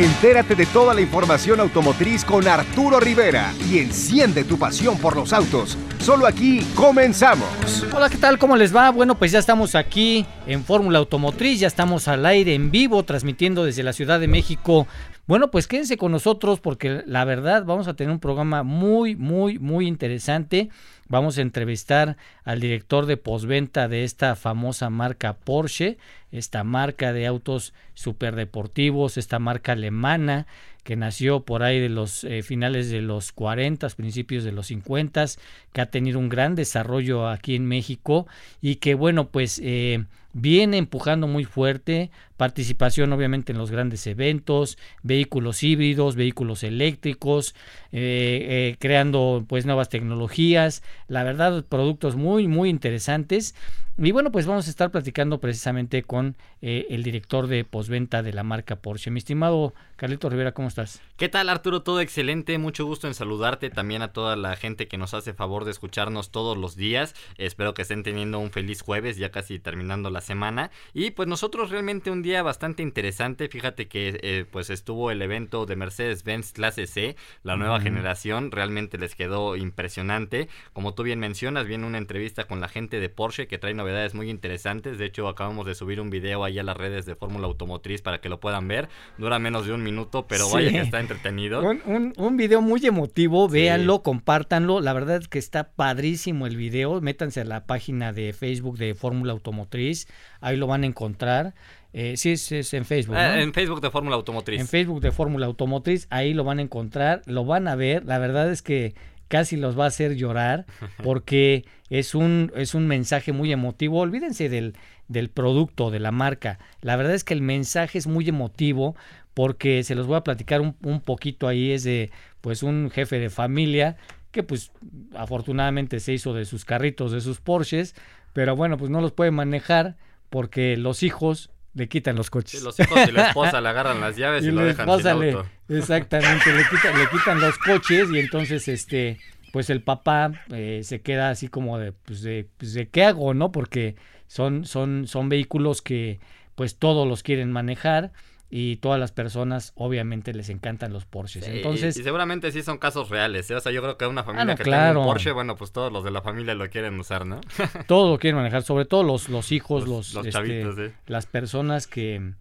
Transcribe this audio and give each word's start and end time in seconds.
Entérate 0.00 0.54
de 0.54 0.64
toda 0.64 0.94
la 0.94 1.02
información 1.02 1.60
automotriz 1.60 2.24
con 2.24 2.48
Arturo 2.48 3.00
Rivera 3.00 3.52
y 3.70 3.80
enciende 3.80 4.44
tu 4.44 4.58
pasión 4.58 4.96
por 4.96 5.14
los 5.14 5.34
autos. 5.34 5.76
Solo 5.98 6.26
aquí 6.26 6.60
comenzamos. 6.74 7.84
Hola, 7.92 8.08
¿qué 8.08 8.16
tal? 8.16 8.38
¿Cómo 8.38 8.56
les 8.56 8.74
va? 8.74 8.88
Bueno, 8.88 9.18
pues 9.18 9.30
ya 9.30 9.38
estamos 9.38 9.74
aquí 9.74 10.24
en 10.46 10.64
Fórmula 10.64 11.00
Automotriz, 11.00 11.60
ya 11.60 11.66
estamos 11.66 12.08
al 12.08 12.24
aire 12.24 12.54
en 12.54 12.70
vivo, 12.70 13.02
transmitiendo 13.02 13.62
desde 13.62 13.82
la 13.82 13.92
Ciudad 13.92 14.18
de 14.18 14.26
México. 14.26 14.86
Bueno, 15.30 15.52
pues 15.52 15.68
quédense 15.68 15.96
con 15.96 16.10
nosotros 16.10 16.58
porque 16.58 17.04
la 17.06 17.24
verdad 17.24 17.64
vamos 17.64 17.86
a 17.86 17.94
tener 17.94 18.10
un 18.10 18.18
programa 18.18 18.64
muy, 18.64 19.14
muy, 19.14 19.60
muy 19.60 19.86
interesante. 19.86 20.70
Vamos 21.06 21.38
a 21.38 21.42
entrevistar 21.42 22.16
al 22.42 22.58
director 22.58 23.06
de 23.06 23.16
posventa 23.16 23.86
de 23.86 24.02
esta 24.02 24.34
famosa 24.34 24.90
marca 24.90 25.34
Porsche, 25.34 25.98
esta 26.32 26.64
marca 26.64 27.12
de 27.12 27.28
autos 27.28 27.74
superdeportivos, 27.94 29.18
esta 29.18 29.38
marca 29.38 29.70
alemana 29.70 30.48
que 30.82 30.96
nació 30.96 31.44
por 31.44 31.62
ahí 31.62 31.78
de 31.78 31.90
los 31.90 32.24
eh, 32.24 32.42
finales 32.42 32.90
de 32.90 33.00
los 33.00 33.30
40, 33.30 33.88
principios 33.90 34.42
de 34.42 34.50
los 34.50 34.66
50, 34.66 35.26
que 35.72 35.80
ha 35.80 35.86
tenido 35.86 36.18
un 36.18 36.28
gran 36.28 36.56
desarrollo 36.56 37.28
aquí 37.28 37.54
en 37.54 37.66
México 37.66 38.26
y 38.60 38.76
que 38.76 38.94
bueno, 38.94 39.28
pues 39.28 39.60
eh, 39.62 40.06
viene 40.32 40.78
empujando 40.78 41.26
muy 41.26 41.44
fuerte, 41.44 42.10
participación 42.40 43.12
obviamente 43.12 43.52
en 43.52 43.58
los 43.58 43.70
grandes 43.70 44.06
eventos, 44.06 44.78
vehículos 45.02 45.62
híbridos, 45.62 46.16
vehículos 46.16 46.62
eléctricos, 46.62 47.54
eh, 47.92 48.46
eh, 48.72 48.76
creando 48.78 49.44
pues 49.46 49.66
nuevas 49.66 49.90
tecnologías, 49.90 50.82
la 51.06 51.22
verdad 51.22 51.66
productos 51.68 52.16
muy 52.16 52.48
muy 52.48 52.70
interesantes 52.70 53.54
y 53.98 54.12
bueno 54.12 54.32
pues 54.32 54.46
vamos 54.46 54.66
a 54.68 54.70
estar 54.70 54.90
platicando 54.90 55.38
precisamente 55.38 56.02
con 56.02 56.34
eh, 56.62 56.86
el 56.88 57.02
director 57.02 57.46
de 57.46 57.64
posventa 57.64 58.22
de 58.22 58.32
la 58.32 58.42
marca 58.42 58.76
Porsche. 58.76 59.10
Mi 59.10 59.18
estimado 59.18 59.74
Carlito 59.96 60.30
Rivera, 60.30 60.52
¿cómo 60.52 60.68
estás? 60.68 61.02
¿Qué 61.18 61.28
tal 61.28 61.50
Arturo? 61.50 61.82
Todo 61.82 62.00
excelente, 62.00 62.56
mucho 62.56 62.86
gusto 62.86 63.06
en 63.06 63.12
saludarte, 63.12 63.68
también 63.68 64.00
a 64.00 64.14
toda 64.14 64.36
la 64.36 64.56
gente 64.56 64.88
que 64.88 64.96
nos 64.96 65.12
hace 65.12 65.34
favor 65.34 65.66
de 65.66 65.72
escucharnos 65.72 66.30
todos 66.30 66.56
los 66.56 66.76
días, 66.76 67.14
espero 67.36 67.74
que 67.74 67.82
estén 67.82 68.02
teniendo 68.02 68.38
un 68.38 68.50
feliz 68.50 68.80
jueves, 68.80 69.18
ya 69.18 69.30
casi 69.30 69.58
terminando 69.58 70.08
la 70.08 70.22
semana. 70.22 70.70
Y 70.94 71.10
pues 71.10 71.28
nosotros 71.28 71.68
realmente 71.68 72.10
un 72.10 72.22
día 72.22 72.29
bastante 72.42 72.82
interesante. 72.82 73.48
Fíjate 73.48 73.88
que 73.88 74.18
eh, 74.22 74.44
pues 74.50 74.70
estuvo 74.70 75.10
el 75.10 75.20
evento 75.22 75.66
de 75.66 75.76
Mercedes-Benz 75.76 76.52
Clase 76.52 76.86
C, 76.86 77.16
la 77.42 77.56
nueva 77.56 77.80
generación. 77.80 78.50
Realmente 78.50 78.98
les 78.98 79.14
quedó 79.14 79.56
impresionante. 79.56 80.48
Como 80.72 80.94
tú 80.94 81.02
bien 81.02 81.18
mencionas, 81.18 81.66
viene 81.66 81.86
una 81.86 81.98
entrevista 81.98 82.44
con 82.44 82.60
la 82.60 82.68
gente 82.68 83.00
de 83.00 83.08
Porsche 83.08 83.48
que 83.48 83.58
trae 83.58 83.74
novedades 83.74 84.14
muy 84.14 84.30
interesantes. 84.30 84.98
De 84.98 85.06
hecho, 85.06 85.28
acabamos 85.28 85.66
de 85.66 85.74
subir 85.74 86.00
un 86.00 86.10
video 86.10 86.44
ahí 86.44 86.58
a 86.58 86.62
las 86.62 86.76
redes 86.76 87.06
de 87.06 87.16
Fórmula 87.16 87.46
Automotriz 87.46 88.02
para 88.02 88.20
que 88.20 88.28
lo 88.28 88.40
puedan 88.40 88.68
ver. 88.68 88.88
Dura 89.18 89.38
menos 89.38 89.66
de 89.66 89.72
un 89.72 89.82
minuto, 89.82 90.26
pero 90.28 90.48
vaya 90.50 90.70
que 90.70 90.80
está 90.80 91.00
entretenido. 91.00 91.62
Un, 91.62 92.14
un, 92.16 92.36
video 92.36 92.62
muy 92.62 92.84
emotivo. 92.86 93.48
Véanlo, 93.48 94.02
compártanlo. 94.02 94.80
La 94.80 94.92
verdad 94.92 95.16
es 95.16 95.28
que 95.28 95.38
está 95.38 95.72
padrísimo 95.72 96.46
el 96.46 96.56
video. 96.56 97.00
Métanse 97.00 97.40
a 97.40 97.44
la 97.44 97.66
página 97.66 98.12
de 98.12 98.32
Facebook 98.32 98.78
de 98.78 98.94
Fórmula 98.94 99.32
Automotriz 99.32 100.06
ahí 100.40 100.56
lo 100.56 100.66
van 100.66 100.82
a 100.82 100.86
encontrar. 100.86 101.54
Eh, 101.92 102.16
sí, 102.16 102.32
es, 102.32 102.74
en 102.74 102.84
Facebook. 102.84 103.16
Eh, 103.16 103.42
en 103.42 103.52
Facebook 103.52 103.80
de 103.80 103.90
Fórmula 103.90 104.16
Automotriz. 104.16 104.60
En 104.60 104.68
Facebook 104.68 105.00
de 105.00 105.10
Fórmula 105.10 105.46
Automotriz, 105.46 106.06
ahí 106.10 106.34
lo 106.34 106.44
van 106.44 106.58
a 106.58 106.62
encontrar, 106.62 107.22
lo 107.26 107.44
van 107.44 107.68
a 107.68 107.74
ver. 107.74 108.04
La 108.04 108.18
verdad 108.18 108.50
es 108.50 108.62
que 108.62 108.94
casi 109.28 109.56
los 109.56 109.78
va 109.78 109.84
a 109.84 109.88
hacer 109.88 110.16
llorar 110.16 110.66
porque 111.02 111.64
es 111.88 112.14
un, 112.14 112.52
es 112.54 112.74
un 112.74 112.86
mensaje 112.86 113.32
muy 113.32 113.52
emotivo. 113.52 114.00
Olvídense 114.00 114.48
del, 114.48 114.74
del 115.08 115.30
producto, 115.30 115.90
de 115.90 116.00
la 116.00 116.12
marca. 116.12 116.58
La 116.80 116.96
verdad 116.96 117.14
es 117.14 117.24
que 117.24 117.34
el 117.34 117.42
mensaje 117.42 117.98
es 117.98 118.06
muy 118.06 118.28
emotivo 118.28 118.94
porque 119.34 119.82
se 119.82 119.94
los 119.94 120.06
voy 120.06 120.16
a 120.16 120.24
platicar 120.24 120.60
un, 120.60 120.76
un 120.82 121.00
poquito 121.00 121.48
ahí. 121.48 121.72
Es 121.72 121.82
de 121.82 122.10
pues 122.40 122.62
un 122.62 122.90
jefe 122.90 123.18
de 123.18 123.30
familia 123.30 123.96
que 124.30 124.42
pues 124.42 124.70
afortunadamente 125.14 125.98
se 126.00 126.12
hizo 126.12 126.34
de 126.34 126.44
sus 126.44 126.64
carritos, 126.64 127.10
de 127.12 127.20
sus 127.20 127.40
Porsches, 127.40 127.94
pero 128.32 128.54
bueno, 128.54 128.76
pues 128.78 128.90
no 128.90 129.00
los 129.00 129.12
puede 129.12 129.32
manejar 129.32 129.96
porque 130.28 130.76
los 130.76 131.02
hijos 131.02 131.50
le 131.74 131.88
quitan 131.88 132.16
los 132.16 132.30
coches. 132.30 132.62
los 132.62 132.78
hijos 132.80 133.08
y 133.08 133.12
la 133.12 133.28
esposa 133.28 133.60
le 133.62 133.68
agarran 133.68 134.00
las 134.00 134.16
llaves 134.16 134.44
y, 134.44 134.50
lo 134.50 134.62
dejan 134.62 134.86
sin 134.98 135.06
auto. 135.08 135.46
exactamente, 135.68 136.52
le, 136.52 136.64
quitan, 136.68 136.98
le 136.98 137.08
quitan 137.08 137.40
los 137.40 137.58
coches 137.58 138.08
y 138.12 138.18
entonces 138.18 138.68
este 138.68 139.18
pues 139.52 139.70
el 139.70 139.82
papá 139.82 140.32
eh, 140.52 140.82
se 140.84 141.00
queda 141.00 141.30
así 141.30 141.48
como 141.48 141.78
de 141.78 141.92
pues, 141.92 142.22
de 142.22 142.48
pues 142.56 142.74
de 142.74 142.88
qué 142.88 143.04
hago, 143.04 143.34
¿no? 143.34 143.52
Porque 143.52 143.96
son 144.26 144.64
son 144.64 145.06
son 145.06 145.28
vehículos 145.28 145.82
que 145.82 146.20
pues 146.54 146.76
todos 146.76 147.06
los 147.06 147.22
quieren 147.22 147.50
manejar 147.50 148.12
y 148.50 148.76
todas 148.76 148.98
las 148.98 149.12
personas 149.12 149.72
obviamente 149.76 150.34
les 150.34 150.50
encantan 150.50 150.92
los 150.92 151.06
Porsches. 151.06 151.46
Entonces, 151.46 151.96
y, 151.96 152.02
seguramente 152.02 152.50
sí 152.50 152.62
son 152.62 152.78
casos 152.78 153.08
reales, 153.08 153.48
¿eh? 153.50 153.54
o 153.54 153.60
sea, 153.60 153.70
yo 153.70 153.80
creo 153.80 153.96
que 153.96 154.06
una 154.06 154.24
familia 154.24 154.54
ah, 154.54 154.56
que 154.56 154.64
tiene 154.64 154.96
un 154.96 155.04
Porsche, 155.04 155.30
bueno, 155.30 155.54
pues 155.54 155.70
todos 155.70 155.92
los 155.92 156.02
de 156.02 156.10
la 156.10 156.20
familia 156.20 156.54
lo 156.54 156.68
quieren 156.68 156.98
usar, 156.98 157.26
¿no? 157.26 157.40
todos 157.86 158.10
lo 158.10 158.18
quieren 158.18 158.36
manejar, 158.36 158.62
sobre 158.64 158.86
todo 158.86 159.04
los, 159.04 159.28
los 159.28 159.52
hijos, 159.52 159.86
los, 159.86 160.14
los, 160.14 160.26
este, 160.26 160.92
las 161.06 161.26
personas 161.26 161.86
que, 161.86 162.32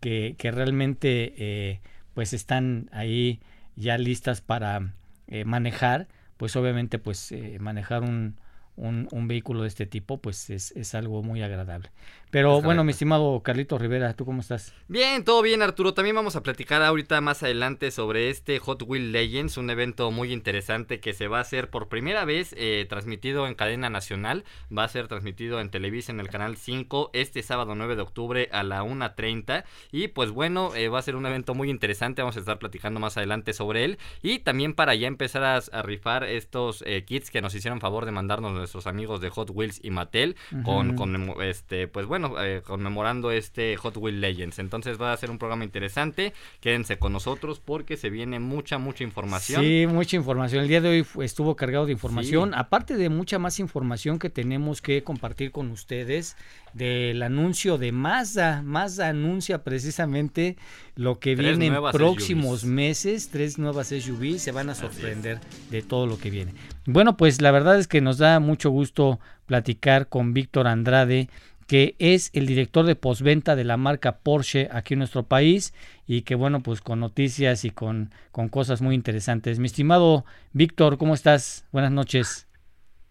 que, 0.00 0.34
que 0.38 0.50
realmente 0.50 1.34
eh, 1.36 1.80
pues 2.14 2.32
están 2.32 2.88
ahí 2.92 3.40
ya 3.76 3.98
listas 3.98 4.40
para 4.40 4.94
eh, 5.28 5.44
manejar, 5.44 6.08
pues 6.38 6.56
obviamente 6.56 6.98
pues 6.98 7.32
eh, 7.32 7.58
manejar 7.60 8.02
un, 8.02 8.40
un, 8.80 9.08
un, 9.10 9.28
vehículo 9.28 9.62
de 9.62 9.68
este 9.68 9.86
tipo 9.86 10.18
pues 10.18 10.50
es, 10.50 10.72
es 10.72 10.94
algo 10.94 11.22
muy 11.22 11.42
agradable. 11.42 11.90
Pero 12.30 12.62
bueno, 12.62 12.84
mi 12.84 12.92
estimado 12.92 13.40
Carlito 13.42 13.76
Rivera, 13.76 14.14
¿tú 14.14 14.24
cómo 14.24 14.40
estás? 14.40 14.72
Bien, 14.86 15.24
todo 15.24 15.42
bien, 15.42 15.62
Arturo. 15.62 15.94
También 15.94 16.14
vamos 16.14 16.36
a 16.36 16.44
platicar 16.44 16.80
ahorita 16.80 17.20
más 17.20 17.42
adelante 17.42 17.90
sobre 17.90 18.30
este 18.30 18.60
Hot 18.60 18.84
Wheel 18.86 19.10
Legends, 19.10 19.56
un 19.56 19.68
evento 19.68 20.12
muy 20.12 20.32
interesante 20.32 21.00
que 21.00 21.12
se 21.12 21.26
va 21.26 21.38
a 21.38 21.40
hacer 21.40 21.70
por 21.70 21.88
primera 21.88 22.24
vez 22.24 22.54
eh, 22.56 22.86
transmitido 22.88 23.48
en 23.48 23.56
cadena 23.56 23.90
nacional. 23.90 24.44
Va 24.76 24.84
a 24.84 24.88
ser 24.88 25.08
transmitido 25.08 25.60
en 25.60 25.70
Televisa 25.70 26.12
en 26.12 26.20
el 26.20 26.28
canal 26.28 26.56
5 26.56 27.10
este 27.14 27.42
sábado 27.42 27.74
9 27.74 27.96
de 27.96 28.02
octubre 28.02 28.48
a 28.52 28.62
la 28.62 28.84
1.30. 28.84 29.64
Y 29.90 30.06
pues 30.08 30.30
bueno, 30.30 30.72
eh, 30.76 30.88
va 30.88 31.00
a 31.00 31.02
ser 31.02 31.16
un 31.16 31.26
evento 31.26 31.54
muy 31.54 31.68
interesante. 31.68 32.22
Vamos 32.22 32.36
a 32.36 32.40
estar 32.40 32.60
platicando 32.60 33.00
más 33.00 33.16
adelante 33.16 33.54
sobre 33.54 33.84
él. 33.84 33.98
Y 34.22 34.38
también 34.38 34.74
para 34.74 34.94
ya 34.94 35.08
empezar 35.08 35.42
a, 35.42 35.82
rifar 35.82 36.22
estos 36.22 36.84
eh, 36.86 37.04
kits 37.04 37.30
que 37.30 37.42
nos 37.42 37.56
hicieron 37.56 37.80
favor 37.80 38.04
de 38.04 38.12
mandarnos 38.12 38.54
nuestros 38.70 38.86
amigos 38.86 39.20
de 39.20 39.30
Hot 39.30 39.50
Wheels 39.52 39.80
y 39.82 39.90
Mattel. 39.90 40.36
con, 40.64 40.94
con 40.96 41.42
este, 41.42 41.88
pues 41.88 42.06
bueno 42.06 42.40
eh, 42.42 42.62
conmemorando 42.64 43.30
este 43.32 43.76
Hot 43.76 43.96
Wheels 43.96 44.18
Legends. 44.18 44.58
Entonces 44.58 45.00
va 45.00 45.12
a 45.12 45.16
ser 45.16 45.30
un 45.30 45.38
programa 45.38 45.64
interesante. 45.64 46.32
Quédense 46.60 46.98
con 46.98 47.12
nosotros 47.12 47.60
porque 47.60 47.96
se 47.96 48.10
viene 48.10 48.38
mucha, 48.38 48.78
mucha 48.78 49.02
información. 49.02 49.62
Sí, 49.62 49.86
mucha 49.88 50.16
información. 50.16 50.62
El 50.62 50.68
día 50.68 50.80
de 50.80 50.88
hoy 50.88 51.06
estuvo 51.24 51.56
cargado 51.56 51.86
de 51.86 51.92
información. 51.92 52.54
Aparte 52.54 52.96
de 52.96 53.08
mucha 53.08 53.38
más 53.38 53.58
información 53.58 54.18
que 54.18 54.30
tenemos 54.30 54.80
que 54.80 55.02
compartir 55.02 55.50
con 55.50 55.70
ustedes 55.70 56.36
del 56.74 57.22
anuncio 57.22 57.78
de 57.78 57.92
Mazda. 57.92 58.62
Mazda 58.62 59.08
anuncia 59.08 59.64
precisamente 59.64 60.56
lo 60.94 61.18
que 61.18 61.34
viene 61.34 61.66
en 61.66 61.74
próximos 61.92 62.64
meses. 62.64 63.30
Tres 63.30 63.58
nuevas 63.58 63.88
SUVs 63.88 64.42
se 64.42 64.52
van 64.52 64.70
a 64.70 64.74
sorprender 64.74 65.40
de 65.70 65.82
todo 65.82 66.06
lo 66.06 66.18
que 66.18 66.30
viene. 66.30 66.54
Bueno, 66.86 67.16
pues 67.16 67.40
la 67.40 67.50
verdad 67.50 67.78
es 67.78 67.88
que 67.88 68.00
nos 68.00 68.18
da 68.18 68.40
mucho 68.40 68.70
gusto 68.70 69.20
platicar 69.46 70.08
con 70.08 70.32
Víctor 70.32 70.66
Andrade 70.66 71.28
que 71.70 71.94
es 72.00 72.30
el 72.32 72.46
director 72.46 72.84
de 72.84 72.96
postventa 72.96 73.54
de 73.54 73.62
la 73.62 73.76
marca 73.76 74.18
Porsche 74.18 74.68
aquí 74.72 74.94
en 74.94 74.98
nuestro 74.98 75.22
país 75.22 75.72
y 76.04 76.22
que 76.22 76.34
bueno, 76.34 76.64
pues 76.64 76.80
con 76.80 76.98
noticias 76.98 77.64
y 77.64 77.70
con, 77.70 78.10
con 78.32 78.48
cosas 78.48 78.82
muy 78.82 78.96
interesantes. 78.96 79.60
Mi 79.60 79.66
estimado 79.66 80.24
Víctor, 80.52 80.98
¿cómo 80.98 81.14
estás? 81.14 81.64
Buenas 81.70 81.92
noches. 81.92 82.49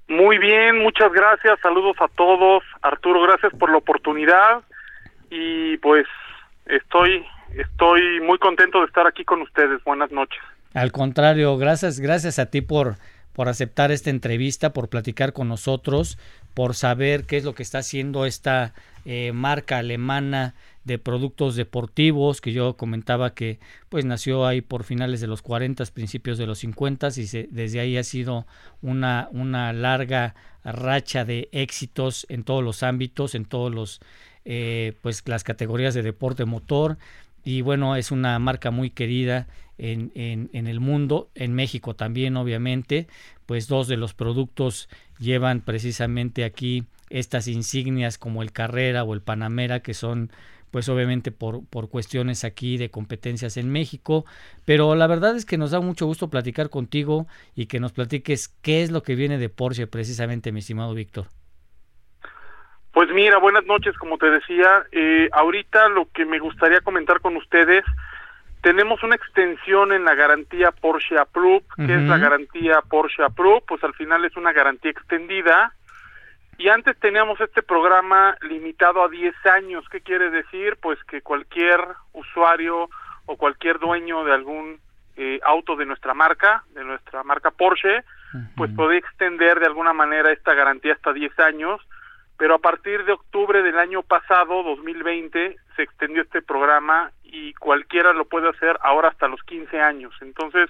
Muy 0.10 0.40
bien, 0.40 0.80
muchas 0.80 1.14
gracias, 1.14 1.60
saludos 1.62 1.96
a 2.00 2.08
todos. 2.08 2.64
Arturo, 2.82 3.22
gracias 3.22 3.54
por 3.54 3.70
la 3.70 3.78
oportunidad 3.78 4.64
y 5.30 5.78
pues 5.78 6.08
estoy 6.66 7.24
estoy 7.56 8.20
muy 8.22 8.40
contento 8.40 8.80
de 8.80 8.88
estar 8.88 9.06
aquí 9.06 9.24
con 9.24 9.42
ustedes. 9.44 9.84
Buenas 9.84 10.12
noches. 10.12 10.40
Al 10.74 10.92
contrario, 10.92 11.58
gracias, 11.58 12.00
gracias 12.00 12.40
a 12.40 12.48
ti 12.48 12.62
por 12.62 12.96
por 13.34 13.48
aceptar 13.48 13.92
esta 13.92 14.10
entrevista, 14.10 14.74
por 14.74 14.90
platicar 14.90 15.32
con 15.32 15.48
nosotros, 15.48 16.18
por 16.56 16.74
saber 16.74 17.26
qué 17.26 17.38
es 17.38 17.46
lo 17.46 17.54
que 17.54 17.64
está 17.64 17.78
haciendo 17.78 18.26
esta 18.26 18.74
eh, 19.06 19.32
marca 19.32 19.78
alemana 19.78 20.56
de 20.90 20.98
productos 20.98 21.56
deportivos 21.56 22.42
que 22.42 22.52
yo 22.52 22.76
comentaba 22.76 23.36
que 23.36 23.60
pues 23.90 24.06
nació 24.06 24.48
ahí 24.48 24.62
por 24.62 24.84
finales 24.84 25.22
de 25.22 25.28
los 25.28 25.44
40, 25.44 25.86
principios 25.86 26.40
de 26.40 26.48
los 26.48 26.60
50 26.60 27.10
y 27.16 27.48
desde 27.52 27.80
ahí 27.80 27.96
ha 27.96 28.04
sido 28.04 28.48
una, 28.82 29.30
una 29.32 29.72
larga 29.72 30.34
racha 30.64 31.26
de 31.26 31.48
éxitos 31.52 32.26
en 32.28 32.44
todos 32.44 32.64
los 32.64 32.82
ámbitos, 32.82 33.36
en 33.36 33.46
todos 33.46 33.74
los 33.74 34.02
eh, 34.46 34.94
pues 35.04 35.22
las 35.28 35.44
categorías 35.44 35.94
de 35.94 36.02
deporte 36.02 36.46
motor. 36.46 36.98
Y 37.46 37.62
bueno, 37.62 37.96
es 37.96 38.12
una 38.12 38.38
marca 38.40 38.72
muy 38.72 38.90
querida 38.90 39.48
en, 39.78 40.12
en, 40.16 40.50
en, 40.54 40.68
el 40.68 40.80
mundo, 40.80 41.30
en 41.36 41.54
México 41.54 41.96
también 41.96 42.36
obviamente, 42.36 43.08
pues 43.46 43.68
dos 43.68 43.88
de 43.88 43.96
los 43.96 44.14
productos 44.14 44.90
llevan 45.20 45.62
precisamente 45.62 46.44
aquí 46.44 46.84
estas 47.10 47.48
insignias 47.48 48.18
como 48.18 48.42
el 48.42 48.52
Carrera 48.52 49.04
o 49.04 49.14
el 49.14 49.22
Panamera 49.22 49.82
que 49.82 49.94
son 49.94 50.32
pues 50.72 50.90
obviamente 50.90 51.32
por, 51.32 51.66
por 51.70 51.90
cuestiones 51.90 52.44
aquí 52.44 52.78
de 52.78 52.90
competencias 52.90 53.58
en 53.58 53.72
México, 53.72 54.26
pero 54.66 54.96
la 54.96 55.08
verdad 55.08 55.36
es 55.36 55.46
que 55.46 55.58
nos 55.58 55.72
da 55.72 55.80
mucho 55.80 56.06
gusto 56.06 56.30
platicar 56.30 56.70
contigo 56.70 57.28
y 57.56 57.68
que 57.68 57.80
nos 57.80 57.92
platiques 57.92 58.50
qué 58.62 58.84
es 58.84 58.92
lo 58.92 59.04
que 59.04 59.16
viene 59.16 59.38
de 59.38 59.50
Porsche 59.50 59.88
precisamente, 59.88 60.52
mi 60.52 60.60
estimado 60.60 60.94
Víctor. 60.94 61.28
Pues 62.92 63.10
mira, 63.12 63.38
buenas 63.38 63.66
noches, 63.66 63.96
como 63.98 64.18
te 64.18 64.30
decía, 64.30 64.84
eh, 64.92 65.30
ahorita 65.32 65.90
lo 65.90 66.10
que 66.12 66.26
me 66.26 66.40
gustaría 66.40 66.82
comentar 66.82 67.22
con 67.22 67.38
ustedes, 67.38 67.86
tenemos 68.62 69.02
una 69.04 69.16
extensión 69.16 69.94
en 69.94 70.04
la 70.04 70.16
garantía 70.16 70.72
Porsche 70.72 71.18
Approved, 71.18 71.64
que 71.78 71.96
es 71.96 72.02
la 72.02 72.18
garantía 72.18 72.82
Porsche 72.90 73.24
Approved, 73.24 73.64
pues 73.68 73.84
al 73.84 73.94
final 73.94 74.26
es 74.26 74.36
una 74.36 74.52
garantía 74.52 74.92
extendida, 74.92 75.74
y 76.60 76.68
antes 76.68 77.00
teníamos 77.00 77.40
este 77.40 77.64
programa 77.64 78.38
limitado 78.42 79.02
a 79.02 79.08
10 79.08 79.34
años. 79.46 79.86
¿Qué 79.90 80.02
quiere 80.02 80.30
decir? 80.30 80.78
Pues 80.82 81.02
que 81.06 81.22
cualquier 81.22 81.80
usuario 82.12 82.90
o 83.26 83.38
cualquier 83.38 83.80
dueño 83.80 84.26
de 84.26 84.34
algún 84.34 84.78
eh, 85.16 85.40
auto 85.46 85.78
de 85.78 85.86
nuestra 85.86 86.14
marca, 86.14 86.66
de 86.72 86.84
nuestra 86.84 87.24
marca 87.24 87.52
Porsche, 87.52 88.04
pues 88.58 88.70
puede 88.76 88.98
extender 88.98 89.62
de 89.62 89.68
alguna 89.68 89.94
manera 89.94 90.34
esta 90.34 90.54
garantía 90.54 90.94
hasta 90.94 91.14
10 91.14 91.40
años. 91.40 91.80
Pero 92.38 92.56
a 92.56 92.60
partir 92.60 93.06
de 93.06 93.14
octubre 93.14 93.64
del 93.64 93.80
año 93.80 94.04
pasado, 94.04 94.62
2020, 94.64 95.56
se 95.78 95.82
extendió 95.82 96.24
este 96.24 96.42
programa 96.42 97.12
y 97.24 97.54
cualquiera 97.54 98.12
lo 98.12 98.26
puede 98.26 98.50
hacer 98.50 98.78
ahora 98.82 99.08
hasta 99.08 99.30
los 99.30 99.42
15 99.44 99.80
años. 99.80 100.14
Entonces, 100.20 100.70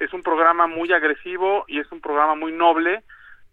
es 0.00 0.12
un 0.12 0.24
programa 0.24 0.66
muy 0.66 0.92
agresivo 0.92 1.66
y 1.68 1.78
es 1.78 1.90
un 1.92 2.00
programa 2.00 2.34
muy 2.34 2.50
noble 2.50 3.04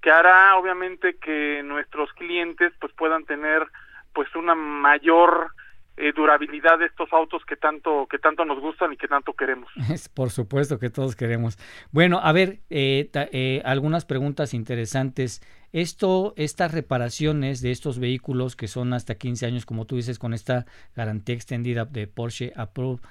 que 0.02 0.12
hará 0.12 0.58
obviamente 0.58 1.18
que 1.18 1.62
nuestros 1.64 2.12
clientes 2.14 2.74
pues 2.80 2.94
puedan 2.94 3.26
tener 3.26 3.68
pues 4.14 4.34
una 4.36 4.56
mayor 4.56 5.52
eh, 6.00 6.14
durabilidad 6.16 6.78
de 6.78 6.86
estos 6.86 7.12
autos 7.12 7.44
que 7.46 7.56
tanto 7.56 8.06
que 8.08 8.20
tanto 8.20 8.46
nos 8.46 8.60
gustan 8.60 8.94
y 8.94 8.98
que 8.98 9.08
tanto 9.08 9.34
queremos. 9.34 9.68
Por 10.14 10.30
supuesto 10.30 10.78
que 10.78 10.92
todos 10.92 11.16
queremos. 11.16 11.58
Bueno, 11.92 12.20
a 12.22 12.32
ver, 12.34 12.60
eh, 12.70 13.10
eh, 13.14 13.64
algunas 13.66 14.06
preguntas 14.06 14.54
interesantes. 14.54 15.42
Esto, 15.74 16.34
estas 16.38 16.72
reparaciones 16.72 17.62
de 17.62 17.72
estos 17.72 17.98
vehículos 18.00 18.56
que 18.56 18.68
son 18.68 18.94
hasta 18.94 19.16
15 19.16 19.48
años, 19.48 19.66
como 19.66 19.86
tú 19.86 19.96
dices, 19.96 20.20
con 20.20 20.36
esta 20.36 20.68
garantía 20.96 21.34
extendida 21.34 21.86
de 21.86 22.06
Porsche 22.08 22.54
Approved, 22.56 23.02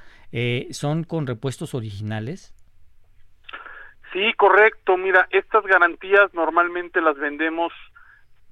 ¿son 0.70 1.02
con 1.02 1.26
repuestos 1.26 1.74
originales? 1.74 2.55
Sí, 4.16 4.32
correcto. 4.32 4.96
Mira, 4.96 5.26
estas 5.28 5.62
garantías 5.66 6.32
normalmente 6.32 7.02
las 7.02 7.18
vendemos 7.18 7.70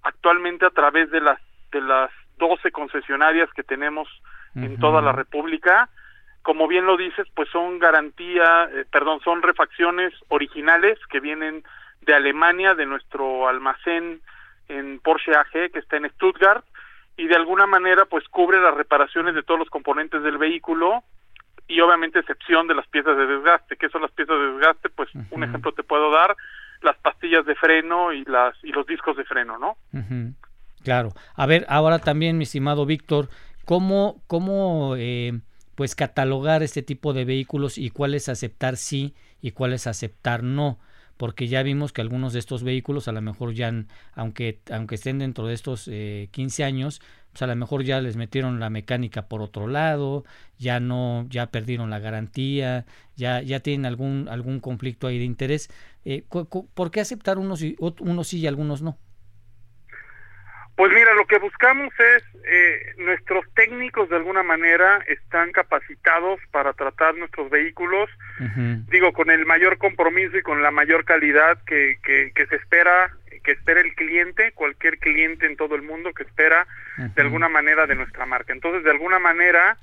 actualmente 0.02 0.66
a 0.66 0.70
través 0.70 1.10
de 1.10 1.22
las 1.22 1.40
de 1.72 1.80
las 1.80 2.10
12 2.36 2.70
concesionarias 2.70 3.48
que 3.54 3.62
tenemos 3.62 4.06
en 4.54 4.78
toda 4.78 5.00
la 5.00 5.12
República. 5.12 5.88
Como 6.42 6.68
bien 6.68 6.84
lo 6.84 6.98
dices, 6.98 7.26
pues 7.34 7.48
son 7.48 7.78
garantía, 7.78 8.68
eh, 8.74 8.84
perdón, 8.92 9.20
son 9.24 9.40
refacciones 9.40 10.12
originales 10.28 10.98
que 11.08 11.20
vienen 11.20 11.64
de 12.02 12.14
Alemania, 12.14 12.74
de 12.74 12.84
nuestro 12.84 13.48
almacén 13.48 14.20
en 14.68 15.00
Porsche 15.00 15.34
AG 15.34 15.72
que 15.72 15.78
está 15.78 15.96
en 15.96 16.10
Stuttgart 16.10 16.66
y 17.16 17.26
de 17.26 17.36
alguna 17.36 17.66
manera 17.66 18.04
pues 18.04 18.28
cubre 18.28 18.60
las 18.60 18.74
reparaciones 18.74 19.34
de 19.34 19.42
todos 19.42 19.60
los 19.60 19.70
componentes 19.70 20.22
del 20.22 20.36
vehículo 20.36 21.04
y 21.66 21.80
obviamente 21.80 22.18
excepción 22.18 22.66
de 22.68 22.74
las 22.74 22.86
piezas 22.88 23.16
de 23.16 23.26
desgaste. 23.26 23.76
¿Qué 23.76 23.88
son 23.88 24.02
las 24.02 24.10
piezas 24.12 24.38
de 24.38 24.52
desgaste? 24.52 24.88
Pues 24.90 25.08
un 25.30 25.44
ejemplo 25.44 25.72
te 25.72 25.82
puedo 25.82 26.10
dar, 26.10 26.36
las 26.82 26.96
pastillas 26.98 27.46
de 27.46 27.54
freno 27.54 28.12
y 28.12 28.24
las 28.24 28.54
y 28.62 28.72
los 28.72 28.86
discos 28.86 29.16
de 29.16 29.24
freno, 29.24 29.58
¿no? 29.58 29.76
Claro. 30.82 31.10
A 31.34 31.46
ver, 31.46 31.64
ahora 31.68 31.98
también, 31.98 32.36
mi 32.36 32.44
estimado 32.44 32.84
Víctor, 32.84 33.28
¿cómo, 33.64 34.22
cómo 34.26 34.94
eh, 34.96 35.40
pues 35.74 35.94
catalogar 35.94 36.62
este 36.62 36.82
tipo 36.82 37.14
de 37.14 37.24
vehículos 37.24 37.78
y 37.78 37.90
cuál 37.90 38.14
es 38.14 38.28
aceptar 38.28 38.76
sí 38.76 39.14
y 39.40 39.52
cuál 39.52 39.72
es 39.72 39.86
aceptar 39.86 40.42
no? 40.42 40.78
Porque 41.16 41.48
ya 41.48 41.62
vimos 41.62 41.92
que 41.92 42.00
algunos 42.00 42.32
de 42.32 42.38
estos 42.38 42.62
vehículos 42.62 43.08
a 43.08 43.12
lo 43.12 43.22
mejor 43.22 43.54
ya, 43.54 43.72
aunque, 44.14 44.60
aunque 44.70 44.96
estén 44.96 45.18
dentro 45.18 45.46
de 45.46 45.54
estos 45.54 45.88
eh, 45.88 46.28
15 46.32 46.64
años, 46.64 47.00
pues 47.32 47.42
a 47.42 47.46
lo 47.46 47.56
mejor 47.56 47.82
ya 47.84 48.00
les 48.00 48.16
metieron 48.16 48.60
la 48.60 48.70
mecánica 48.70 49.26
por 49.28 49.42
otro 49.42 49.66
lado, 49.66 50.24
ya 50.58 50.80
no, 50.80 51.26
ya 51.28 51.46
perdieron 51.46 51.90
la 51.90 51.98
garantía, 51.98 52.86
ya, 53.16 53.42
ya 53.42 53.60
tienen 53.60 53.86
algún, 53.86 54.28
algún 54.28 54.60
conflicto 54.60 55.06
ahí 55.06 55.18
de 55.18 55.24
interés. 55.24 55.68
Eh, 56.04 56.24
¿Por 56.28 56.90
qué 56.90 57.00
aceptar 57.00 57.38
unos, 57.38 57.62
y, 57.62 57.76
unos 57.78 58.28
sí 58.28 58.38
y 58.38 58.46
algunos 58.46 58.82
no? 58.82 58.98
Pues 60.76 60.92
mira, 60.92 61.14
lo 61.14 61.24
que 61.26 61.38
buscamos 61.38 61.92
es, 62.00 62.24
eh, 62.44 62.94
nuestros 62.98 63.44
técnicos 63.54 64.08
de 64.08 64.16
alguna 64.16 64.42
manera 64.42 65.04
están 65.06 65.52
capacitados 65.52 66.40
para 66.50 66.72
tratar 66.72 67.14
nuestros 67.14 67.48
vehículos, 67.48 68.10
digo, 68.88 69.12
con 69.12 69.30
el 69.30 69.46
mayor 69.46 69.78
compromiso 69.78 70.36
y 70.36 70.42
con 70.42 70.62
la 70.62 70.72
mayor 70.72 71.04
calidad 71.04 71.58
que, 71.64 71.98
que, 72.02 72.32
que 72.34 72.46
se 72.46 72.56
espera, 72.56 73.12
que 73.44 73.52
espera 73.52 73.80
el 73.80 73.94
cliente, 73.94 74.50
cualquier 74.52 74.98
cliente 74.98 75.46
en 75.46 75.56
todo 75.56 75.76
el 75.76 75.82
mundo 75.82 76.12
que 76.12 76.24
espera 76.24 76.66
de 76.98 77.22
alguna 77.22 77.48
manera 77.48 77.86
de 77.86 77.94
nuestra 77.94 78.26
marca. 78.26 78.52
Entonces, 78.52 78.82
de 78.82 78.90
alguna 78.90 79.20
manera, 79.20 79.78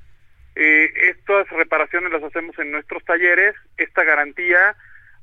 eh, 0.56 0.92
estas 1.10 1.48
reparaciones 1.50 2.12
las 2.12 2.24
hacemos 2.24 2.58
en 2.60 2.72
nuestros 2.72 3.04
talleres, 3.06 3.56
esta 3.78 4.04
garantía 4.04 4.76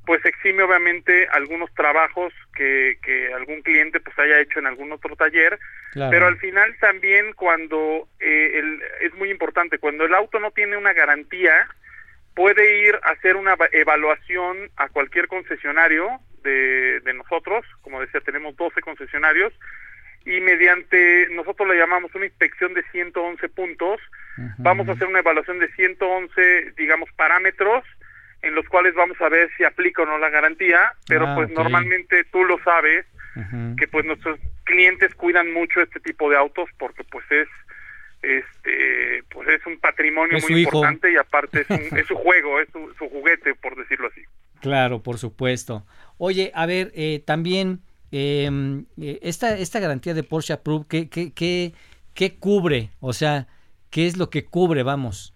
pues 0.09 0.25
exime 0.25 0.63
obviamente 0.63 1.29
algunos 1.33 1.71
trabajos 1.75 2.33
que, 2.55 2.97
que 3.03 3.31
algún 3.35 3.61
cliente 3.61 4.01
pues 4.01 4.19
haya 4.19 4.41
hecho 4.41 4.59
en 4.59 4.67
algún 4.67 4.91
otro 4.91 5.15
taller, 5.17 5.59
pero 5.93 6.27
al 6.27 6.39
final 6.39 6.75
también 6.81 7.35
cuando 7.35 8.09
eh, 8.19 8.53
el, 8.59 8.83
es 9.03 9.15
muy 9.17 9.31
importante, 9.31 9.79
cuando 9.79 10.07
el 10.07 10.15
auto 10.15 10.41
no 10.41 10.51
tiene 10.51 10.79
una 10.79 10.95
garantía, 10.95 11.69
puede 12.35 12.89
ir 12.89 12.99
a 13.03 13.11
hacer 13.11 13.37
una 13.37 13.55
evaluación 13.71 14.71
a 14.79 14.89
cualquier 14.89 15.29
concesionario 15.29 16.09
de, 16.43 17.01
de 17.01 17.13
nosotros, 17.13 17.67
como 17.83 18.01
decía, 18.01 18.23
tenemos 18.23 18.57
12 18.57 18.81
concesionarios, 18.81 19.53
y 20.25 20.41
mediante, 20.41 21.29
nosotros 21.33 21.69
le 21.69 21.77
llamamos 21.77 22.15
una 22.15 22.25
inspección 22.25 22.73
de 22.73 22.83
111 22.93 23.47
puntos, 23.51 24.01
vamos 24.57 24.89
a 24.89 24.93
hacer 24.93 25.07
una 25.07 25.19
evaluación 25.19 25.59
de 25.59 25.69
111, 25.73 26.73
digamos, 26.79 27.11
parámetros, 27.13 27.85
en 28.43 28.55
los 28.55 28.67
cuales 28.67 28.95
vamos 28.95 29.21
a 29.21 29.29
ver 29.29 29.51
si 29.57 29.65
aplica 29.65 30.03
o 30.03 30.07
no 30.07 30.19
la 30.19 30.31
garantía, 30.31 30.93
pero 31.07 31.27
ah, 31.27 31.35
pues 31.35 31.51
normalmente 31.51 32.25
tú 32.25 32.45
lo 32.45 32.59
sabes, 32.63 33.07
que 33.77 33.87
pues 33.87 34.05
nuestros 34.05 34.41
clientes 34.65 35.15
cuidan 35.15 35.53
mucho 35.53 35.81
este 35.81 36.01
tipo 36.01 36.29
de 36.29 36.37
autos 36.37 36.69
porque 36.77 37.05
pues 37.05 37.25
es 37.31 37.49
este 38.21 39.23
pues 39.31 39.49
es 39.49 39.65
un 39.65 39.79
patrimonio 39.79 40.39
muy 40.41 40.65
importante 40.65 41.13
y 41.13 41.17
aparte 41.17 41.65
es, 41.69 42.07
su 42.09 42.17
juego, 42.17 42.59
es 42.61 42.69
su, 42.73 43.09
juguete, 43.09 43.55
por 43.55 43.77
decirlo 43.77 44.09
así. 44.09 44.23
Claro, 44.61 45.03
por 45.05 45.19
supuesto. 45.19 45.87
Oye, 46.17 46.51
a 46.55 46.67
ver, 46.67 46.91
eh, 46.97 47.23
también 47.25 47.81
em, 48.11 48.87
eh, 49.01 49.21
esta, 49.23 49.57
esta 49.57 49.79
garantía 49.79 50.15
de 50.15 50.25
Porsche 50.25 50.55
Approved, 50.55 50.89
¿qué, 50.89 51.09
qué, 51.09 51.33
qué, 51.33 51.75
¿qué 52.15 52.35
cubre? 52.35 52.91
O 52.99 53.13
sea, 53.13 53.47
¿qué 53.91 54.09
es 54.09 54.17
lo 54.17 54.31
que 54.31 54.45
cubre, 54.45 54.83
vamos? 54.83 55.33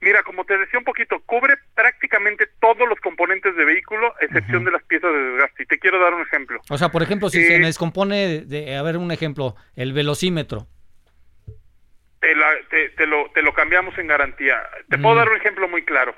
Mira, 0.00 0.22
como 0.22 0.44
te 0.44 0.56
decía 0.56 0.78
un 0.78 0.84
poquito, 0.84 1.20
cubre 1.26 1.54
prácticamente 1.74 2.48
todos 2.58 2.88
los 2.88 2.98
componentes 3.00 3.54
de 3.54 3.64
vehículo, 3.64 4.14
excepción 4.20 4.64
de 4.64 4.70
las 4.70 4.82
piezas 4.84 5.12
de 5.12 5.18
desgaste. 5.18 5.62
Y 5.62 5.66
te 5.66 5.78
quiero 5.78 6.00
dar 6.00 6.14
un 6.14 6.22
ejemplo. 6.22 6.60
O 6.70 6.78
sea, 6.78 6.88
por 6.88 7.02
ejemplo, 7.02 7.28
si 7.28 7.44
se 7.44 7.58
me 7.58 7.64
eh, 7.64 7.66
descompone, 7.66 8.40
de, 8.40 8.76
a 8.76 8.82
ver 8.82 8.96
un 8.96 9.12
ejemplo, 9.12 9.56
el 9.74 9.92
velocímetro 9.92 10.68
te, 12.20 13.06
lo, 13.06 13.30
te 13.30 13.42
lo 13.42 13.54
cambiamos 13.54 13.96
en 13.96 14.06
garantía. 14.06 14.60
Te 14.90 14.98
puedo 14.98 15.14
dar 15.14 15.30
un 15.30 15.36
ejemplo 15.36 15.68
muy 15.68 15.84
claro. 15.84 16.14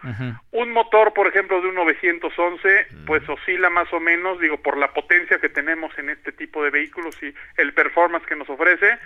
Un 0.50 0.72
motor, 0.72 1.14
por 1.14 1.28
ejemplo, 1.28 1.60
de 1.60 1.68
un 1.68 1.76
911, 1.76 2.86
pues 3.06 3.28
oscila 3.28 3.70
más 3.70 3.92
o 3.92 4.00
menos, 4.00 4.40
digo, 4.40 4.60
por 4.60 4.76
la 4.76 4.92
potencia 4.92 5.38
que 5.38 5.48
tenemos 5.48 5.96
en 5.98 6.10
este 6.10 6.32
tipo 6.32 6.64
de 6.64 6.70
vehículos 6.70 7.16
y 7.22 7.32
el 7.56 7.72
performance 7.72 8.26
que 8.26 8.34
nos 8.34 8.50
ofrece, 8.50 8.98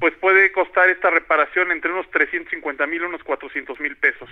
pues 0.00 0.14
puede 0.14 0.50
costar 0.52 0.88
esta 0.88 1.10
reparación 1.10 1.70
entre 1.70 1.92
unos 1.92 2.10
350 2.10 2.86
mil 2.86 3.02
y 3.02 3.04
unos 3.04 3.22
400 3.24 3.78
mil 3.80 3.96
pesos. 3.96 4.30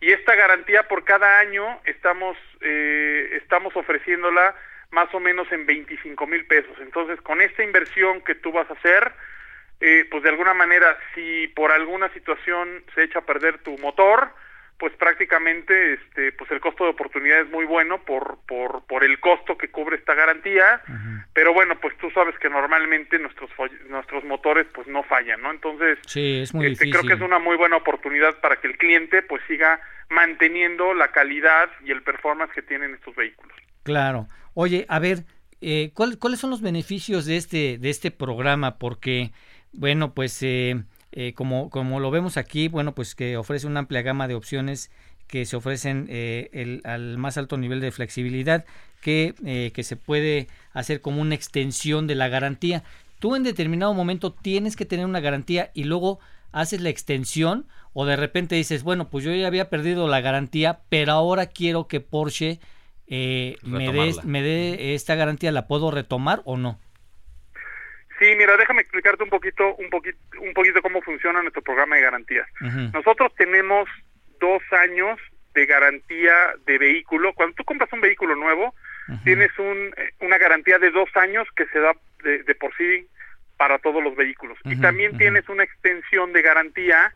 Y 0.00 0.10
esta 0.10 0.34
garantía 0.34 0.88
por 0.88 1.04
cada 1.04 1.38
año 1.38 1.80
estamos, 1.84 2.36
eh, 2.60 3.38
estamos 3.40 3.74
ofreciéndola 3.76 4.54
más 4.90 5.12
o 5.14 5.20
menos 5.20 5.50
en 5.52 5.64
25 5.64 6.26
mil 6.26 6.44
pesos. 6.46 6.76
Entonces, 6.80 7.20
con 7.20 7.40
esta 7.40 7.62
inversión 7.62 8.20
que 8.22 8.34
tú 8.34 8.50
vas 8.52 8.68
a 8.70 8.74
hacer, 8.74 9.12
eh, 9.80 10.06
pues 10.10 10.22
de 10.22 10.30
alguna 10.30 10.54
manera, 10.54 10.96
si 11.14 11.48
por 11.48 11.70
alguna 11.70 12.12
situación 12.12 12.84
se 12.94 13.04
echa 13.04 13.20
a 13.20 13.26
perder 13.26 13.58
tu 13.58 13.76
motor, 13.78 14.30
pues 14.78 14.92
prácticamente 14.94 15.94
este 15.94 16.32
pues 16.32 16.50
el 16.50 16.60
costo 16.60 16.84
de 16.84 16.90
oportunidad 16.90 17.40
es 17.40 17.50
muy 17.50 17.64
bueno 17.64 18.02
por 18.04 18.38
por 18.46 18.84
por 18.86 19.04
el 19.04 19.18
costo 19.20 19.56
que 19.56 19.70
cubre 19.70 19.96
esta 19.96 20.14
garantía. 20.14 20.82
Pero 21.32 21.52
bueno 21.54 21.78
pues 21.80 21.96
tú 21.98 22.10
sabes 22.10 22.38
que 22.38 22.50
normalmente 22.50 23.18
nuestros 23.18 23.50
nuestros 23.88 24.24
motores 24.24 24.66
pues 24.74 24.86
no 24.86 25.02
fallan 25.02 25.40
no 25.40 25.50
entonces 25.50 25.98
sí, 26.06 26.40
es 26.40 26.54
muy 26.54 26.72
este, 26.72 26.90
creo 26.90 27.04
que 27.04 27.14
es 27.14 27.20
una 27.20 27.38
muy 27.38 27.56
buena 27.56 27.76
oportunidad 27.76 28.38
para 28.40 28.56
que 28.56 28.68
el 28.68 28.76
cliente 28.76 29.22
pues 29.22 29.42
siga 29.46 29.80
manteniendo 30.10 30.94
la 30.94 31.08
calidad 31.08 31.70
y 31.84 31.90
el 31.90 32.02
performance 32.02 32.52
que 32.52 32.62
tienen 32.62 32.94
estos 32.94 33.14
vehículos. 33.16 33.56
Claro. 33.82 34.28
Oye 34.54 34.84
a 34.88 34.98
ver 34.98 35.24
eh, 35.62 35.90
¿cuáles 35.94 36.38
son 36.38 36.50
los 36.50 36.60
beneficios 36.60 37.24
de 37.24 37.36
este 37.38 37.78
de 37.78 37.88
este 37.88 38.10
programa 38.10 38.78
porque 38.78 39.30
bueno, 39.76 40.14
pues 40.14 40.42
eh, 40.42 40.82
eh, 41.12 41.32
como, 41.34 41.70
como 41.70 42.00
lo 42.00 42.10
vemos 42.10 42.36
aquí, 42.36 42.68
bueno, 42.68 42.94
pues 42.94 43.14
que 43.14 43.36
ofrece 43.36 43.66
una 43.66 43.80
amplia 43.80 44.02
gama 44.02 44.28
de 44.28 44.34
opciones 44.34 44.90
que 45.26 45.44
se 45.44 45.56
ofrecen 45.56 46.06
eh, 46.08 46.50
el, 46.52 46.80
al 46.84 47.18
más 47.18 47.36
alto 47.36 47.56
nivel 47.56 47.80
de 47.80 47.90
flexibilidad 47.90 48.64
que, 49.00 49.34
eh, 49.44 49.72
que 49.74 49.82
se 49.82 49.96
puede 49.96 50.48
hacer 50.72 51.00
como 51.00 51.20
una 51.20 51.34
extensión 51.34 52.06
de 52.06 52.14
la 52.14 52.28
garantía. 52.28 52.84
Tú 53.18 53.34
en 53.34 53.42
determinado 53.42 53.94
momento 53.94 54.32
tienes 54.32 54.76
que 54.76 54.84
tener 54.84 55.06
una 55.06 55.20
garantía 55.20 55.70
y 55.74 55.84
luego 55.84 56.18
haces 56.52 56.80
la 56.80 56.90
extensión 56.90 57.66
o 57.92 58.04
de 58.04 58.16
repente 58.16 58.54
dices, 58.54 58.82
bueno, 58.82 59.08
pues 59.08 59.24
yo 59.24 59.34
ya 59.34 59.46
había 59.46 59.70
perdido 59.70 60.06
la 60.06 60.20
garantía, 60.20 60.80
pero 60.88 61.12
ahora 61.12 61.46
quiero 61.46 61.88
que 61.88 62.00
Porsche 62.00 62.60
eh, 63.08 63.56
me, 63.62 63.92
dé, 63.92 64.14
me 64.24 64.42
dé 64.42 64.94
esta 64.94 65.14
garantía, 65.14 65.50
¿la 65.50 65.66
puedo 65.66 65.90
retomar 65.90 66.42
o 66.44 66.56
no? 66.56 66.78
Sí, 68.18 68.34
mira, 68.36 68.56
déjame 68.56 68.82
explicarte 68.82 69.22
un 69.22 69.30
poquito, 69.30 69.74
un 69.76 69.90
poquito, 69.90 70.18
un 70.40 70.54
poquito 70.54 70.80
cómo 70.82 71.02
funciona 71.02 71.42
nuestro 71.42 71.62
programa 71.62 71.96
de 71.96 72.02
garantías. 72.02 72.48
Nosotros 72.92 73.34
tenemos 73.36 73.88
dos 74.40 74.62
años 74.72 75.18
de 75.54 75.66
garantía 75.66 76.54
de 76.66 76.78
vehículo. 76.78 77.32
Cuando 77.34 77.54
tú 77.56 77.64
compras 77.64 77.92
un 77.92 78.00
vehículo 78.00 78.34
nuevo, 78.36 78.74
tienes 79.24 79.50
un, 79.58 79.92
eh, 79.96 80.10
una 80.20 80.38
garantía 80.38 80.78
de 80.78 80.90
dos 80.90 81.08
años 81.16 81.46
que 81.56 81.66
se 81.66 81.78
da 81.78 81.92
de, 82.24 82.42
de 82.42 82.54
por 82.54 82.74
sí 82.76 83.06
para 83.56 83.78
todos 83.78 84.02
los 84.02 84.14
vehículos. 84.16 84.58
y 84.64 84.80
también 84.80 85.16
tienes 85.16 85.48
una 85.48 85.64
extensión 85.64 86.32
de 86.32 86.42
garantía 86.42 87.14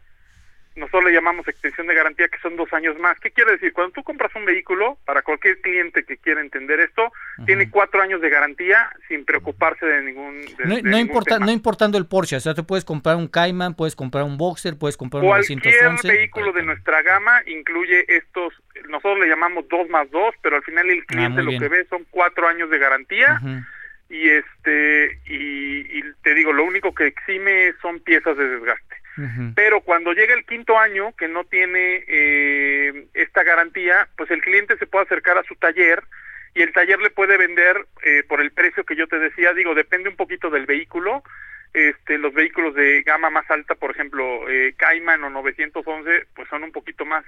nosotros 0.81 1.05
le 1.05 1.13
llamamos 1.13 1.47
extensión 1.47 1.87
de 1.87 1.95
garantía 1.95 2.29
que 2.29 2.39
son 2.39 2.57
dos 2.57 2.73
años 2.73 2.99
más. 2.99 3.19
¿Qué 3.21 3.31
quiere 3.31 3.53
decir? 3.53 3.73
Cuando 3.73 3.93
tú 3.93 4.03
compras 4.03 4.35
un 4.35 4.45
vehículo, 4.45 4.99
para 5.05 5.23
cualquier 5.23 5.61
cliente 5.61 6.05
que 6.05 6.17
quiera 6.17 6.41
entender 6.41 6.81
esto, 6.81 7.13
tiene 7.47 7.71
cuatro 7.71 8.03
años 8.03 8.21
de 8.21 8.31
garantía 8.31 8.91
sin 9.07 9.25
preocuparse 9.25 9.87
de 9.87 10.03
ningún... 10.03 10.45
no, 10.83 10.99
importa, 10.99 11.39
no 11.39 11.51
importando 11.51 11.99
el 11.99 12.07
Porsche, 12.07 12.37
o 12.37 12.41
sea, 12.41 12.55
te 12.55 12.63
puedes 12.63 12.85
comprar 12.85 13.17
un 13.17 13.29
Cayman, 13.29 13.75
puedes 13.75 13.95
comprar 13.95 14.25
un 14.25 14.37
Boxer, 14.37 14.77
puedes 14.79 14.97
comprar 14.97 15.23
un 15.23 15.29
Cualquier 15.29 15.93
vehículo 16.03 16.53
de 16.53 16.63
nuestra 16.63 17.03
gama 17.03 17.43
incluye 17.47 18.05
estos, 18.09 18.55
nosotros 18.89 19.21
le 19.21 19.29
llamamos 19.29 19.69
dos 19.69 19.89
más 19.89 20.11
dos, 20.11 20.35
pero 20.43 20.57
al 20.57 20.63
final 20.63 20.89
el 20.91 21.01
ah, 21.01 21.05
cliente 21.07 21.43
lo 21.43 21.51
que 21.59 21.69
ve 21.69 21.87
son 21.89 22.07
cuatro 22.11 22.49
años 22.49 22.71
de 22.71 22.79
garantía. 22.79 23.41
Y 24.09 24.29
este 24.29 25.21
y, 25.27 25.99
y 25.99 26.03
te 26.23 26.35
digo, 26.35 26.53
lo 26.53 26.65
único 26.65 26.93
que 26.93 27.07
exime 27.07 27.73
son 27.81 28.01
piezas 28.01 28.37
de 28.37 28.49
desgaste. 28.49 29.00
Pero 29.55 29.83
cuando 29.83 30.12
llega 30.12 30.35
el 30.35 30.47
quinto 30.47 30.79
año 30.79 31.14
que 31.17 31.29
no 31.29 31.45
tiene 31.45 32.05
eh, 32.07 33.07
esta 33.12 33.43
garantía, 33.43 34.09
pues 34.17 34.31
el 34.31 34.40
cliente 34.40 34.79
se 34.79 34.87
puede 34.87 35.05
acercar 35.05 35.37
a 35.37 35.43
su 35.43 35.57
taller 35.57 36.02
y 36.55 36.62
el 36.62 36.73
taller 36.73 36.99
le 37.00 37.11
puede 37.11 37.37
vender 37.37 37.87
eh, 38.02 38.23
por 38.26 38.40
el 38.40 38.50
precio 38.50 38.85
que 38.85 38.97
yo 38.97 39.07
te 39.07 39.19
decía, 39.19 39.52
digo, 39.52 39.75
depende 39.75 40.09
un 40.09 40.17
poquito 40.17 40.50
del 40.50 40.67
vehículo. 40.67 41.23
Este, 41.73 42.19
los 42.19 42.35
vehículos 42.35 42.75
de 42.75 43.02
gama 43.02 43.31
más 43.31 43.49
alta, 43.50 43.76
por 43.76 43.93
ejemplo, 43.93 44.49
eh, 44.49 44.75
Cayman 44.76 45.23
o 45.23 45.31
911, 45.31 46.26
pues 46.35 46.49
son 46.49 46.64
un 46.64 46.73
poquito 46.73 47.05
más 47.05 47.25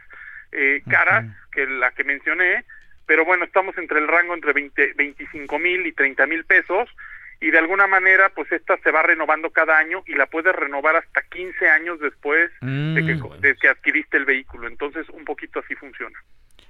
eh, 0.51 0.83
caras 0.89 1.25
que 1.53 1.67
la 1.67 1.93
que 1.93 2.05
mencioné, 2.05 2.65
pero 3.07 3.25
bueno, 3.25 3.45
estamos 3.45 3.77
entre 3.79 4.01
el 4.01 4.09
rango 4.09 4.35
entre 4.35 4.53
20, 4.53 4.95
25 4.97 5.59
mil 5.59 5.87
y 5.87 5.93
30 5.93 6.27
mil 6.27 6.45
pesos 6.45 6.89
y 7.43 7.51
de 7.51 7.59
alguna 7.59 7.89
manera 7.89 8.31
pues 8.35 8.51
esta 8.53 8.79
se 8.79 8.93
va 8.93 9.03
renovando 9.03 9.51
cada 9.51 9.77
año 9.77 10.03
y 10.07 10.15
la 10.15 10.27
puedes 10.27 10.55
renovar 10.55 10.95
hasta 10.97 11.23
15 11.23 11.69
años 11.69 11.99
después 12.01 12.51
de, 12.61 13.03
que, 13.05 13.15
mm. 13.17 13.41
de, 13.41 13.57
que, 13.57 13.69
adquiriste 13.69 14.17
el 14.17 14.25
vehículo. 14.25 14.69
Entonces 14.69 15.09
un 15.11 15.25
poquito 15.25 15.59
así 15.59 15.75
funciona. 15.75 16.17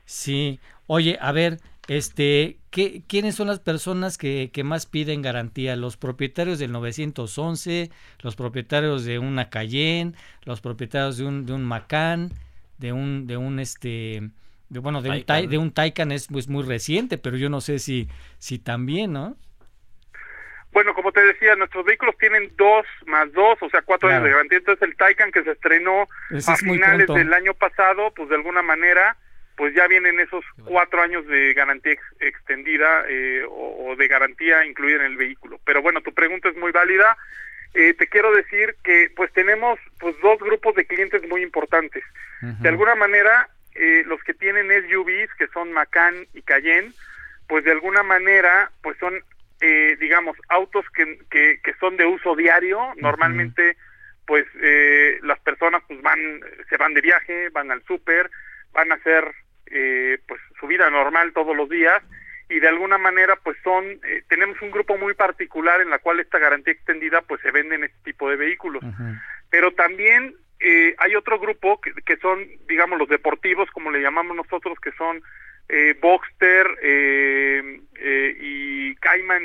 Sí, 0.06 0.58
oye, 0.86 1.18
a 1.20 1.30
ver, 1.30 1.58
este, 1.88 2.56
¿qué, 2.70 3.02
¿quiénes 3.06 3.34
son 3.34 3.48
las 3.48 3.60
personas 3.60 4.16
que, 4.16 4.50
que, 4.50 4.64
más 4.64 4.86
piden 4.86 5.20
garantía? 5.20 5.76
¿Los 5.76 5.98
propietarios 5.98 6.58
del 6.58 6.72
911, 6.72 7.90
los 8.20 8.34
propietarios 8.34 9.04
de 9.04 9.18
una 9.18 9.50
Cayenne, 9.50 10.14
los 10.44 10.62
propietarios 10.62 11.18
de 11.18 11.24
un, 11.26 11.44
de 11.44 11.52
un 11.52 11.64
Macan, 11.64 12.30
de 12.78 12.92
un, 12.92 13.26
de 13.26 13.36
un 13.36 13.60
este... 13.60 14.30
De, 14.70 14.78
bueno, 14.78 15.02
de 15.02 15.10
un, 15.10 15.50
de 15.50 15.58
un 15.58 15.70
Taycan 15.70 16.12
es 16.12 16.28
pues, 16.28 16.48
muy 16.48 16.62
reciente, 16.62 17.18
pero 17.18 17.36
yo 17.36 17.50
no 17.50 17.60
sé 17.60 17.78
si, 17.78 18.08
si 18.38 18.58
también, 18.58 19.12
¿no? 19.12 19.36
Bueno, 20.72 20.94
como 20.94 21.12
te 21.12 21.20
decía, 21.20 21.54
nuestros 21.54 21.84
vehículos 21.84 22.16
tienen 22.18 22.50
dos 22.56 22.86
más 23.06 23.30
dos, 23.32 23.58
o 23.60 23.68
sea, 23.68 23.82
cuatro 23.82 24.08
años 24.08 24.24
de 24.24 24.30
garantía. 24.30 24.58
Entonces, 24.58 24.88
el 24.88 24.96
Taycan 24.96 25.30
que 25.30 25.44
se 25.44 25.50
estrenó 25.52 26.08
a 26.46 26.56
finales 26.56 27.06
del 27.08 27.32
año 27.34 27.52
pasado, 27.52 28.10
pues 28.14 28.30
de 28.30 28.36
alguna 28.36 28.62
manera, 28.62 29.16
pues 29.56 29.74
ya 29.74 29.86
vienen 29.86 30.18
esos 30.18 30.44
cuatro 30.64 31.02
años 31.02 31.26
de 31.26 31.52
garantía 31.52 31.96
extendida 32.20 33.04
eh, 33.08 33.44
o, 33.48 33.94
de 33.96 34.08
garantía 34.08 34.64
incluida 34.64 34.96
en 34.96 35.12
el 35.12 35.16
vehículo. 35.16 35.60
Pero 35.66 35.82
bueno, 35.82 36.00
tu 36.00 36.14
pregunta 36.14 36.48
es 36.48 36.56
muy 36.56 36.72
válida. 36.72 37.18
Eh, 37.74 37.92
te 37.94 38.06
quiero 38.06 38.32
decir 38.32 38.74
que 38.82 39.10
pues 39.14 39.30
tenemos 39.32 39.78
pues 40.00 40.14
dos 40.22 40.38
grupos 40.38 40.74
de 40.74 40.86
clientes 40.86 41.22
muy 41.28 41.42
importantes. 41.42 42.02
De 42.40 42.68
alguna 42.68 42.96
manera, 42.96 43.50
eh, 43.74 44.02
los 44.06 44.20
que 44.24 44.34
tienen 44.34 44.68
SUVs, 44.68 45.32
que 45.38 45.46
son 45.48 45.72
Macan 45.72 46.26
y 46.34 46.42
Cayenne, 46.42 46.92
pues 47.46 47.64
de 47.64 47.70
alguna 47.70 48.02
manera 48.02 48.70
pues 48.82 48.96
son 48.98 49.22
eh, 49.62 49.96
digamos, 50.00 50.36
autos 50.48 50.84
que, 50.90 51.20
que, 51.30 51.74
son 51.78 51.96
de 51.96 52.04
uso 52.04 52.34
diario, 52.34 52.80
normalmente 52.96 53.76
pues 54.26 54.44
eh, 54.60 55.20
las 55.22 55.38
personas 55.40 55.82
pues 55.86 56.02
van, 56.02 56.18
se 56.68 56.76
van 56.76 56.94
de 56.94 57.00
viaje, 57.00 57.48
van 57.50 57.70
al 57.70 57.82
súper, 57.84 58.28
van 58.72 58.90
a 58.90 58.96
hacer 58.96 59.24
eh, 59.66 60.18
pues 60.26 60.40
su 60.58 60.66
vida 60.66 60.90
normal 60.90 61.32
todos 61.32 61.56
los 61.56 61.68
días 61.68 62.02
y 62.48 62.58
de 62.58 62.68
alguna 62.68 62.98
manera 62.98 63.36
pues 63.36 63.56
son, 63.62 63.84
eh, 63.84 64.24
tenemos 64.28 64.60
un 64.62 64.72
grupo 64.72 64.98
muy 64.98 65.14
particular 65.14 65.80
en 65.80 65.90
la 65.90 66.00
cual 66.00 66.18
esta 66.18 66.40
garantía 66.40 66.72
extendida 66.72 67.22
pues 67.22 67.40
se 67.40 67.52
vende 67.52 67.76
en 67.76 67.84
este 67.84 67.98
tipo 68.02 68.28
de 68.28 68.36
vehículos. 68.36 68.82
Pero 69.48 69.72
también 69.74 70.34
eh, 70.58 70.94
hay 70.98 71.14
otro 71.14 71.38
grupo 71.38 71.80
que, 71.80 71.92
que 72.04 72.16
son, 72.16 72.44
digamos, 72.68 72.98
los 72.98 73.08
deportivos, 73.08 73.70
como 73.70 73.92
le 73.92 74.02
llamamos 74.02 74.36
nosotros, 74.36 74.78
que 74.80 74.92
son 74.92 75.22
eh, 75.68 75.96
Boxster 76.00 76.66
eh, 76.82 77.61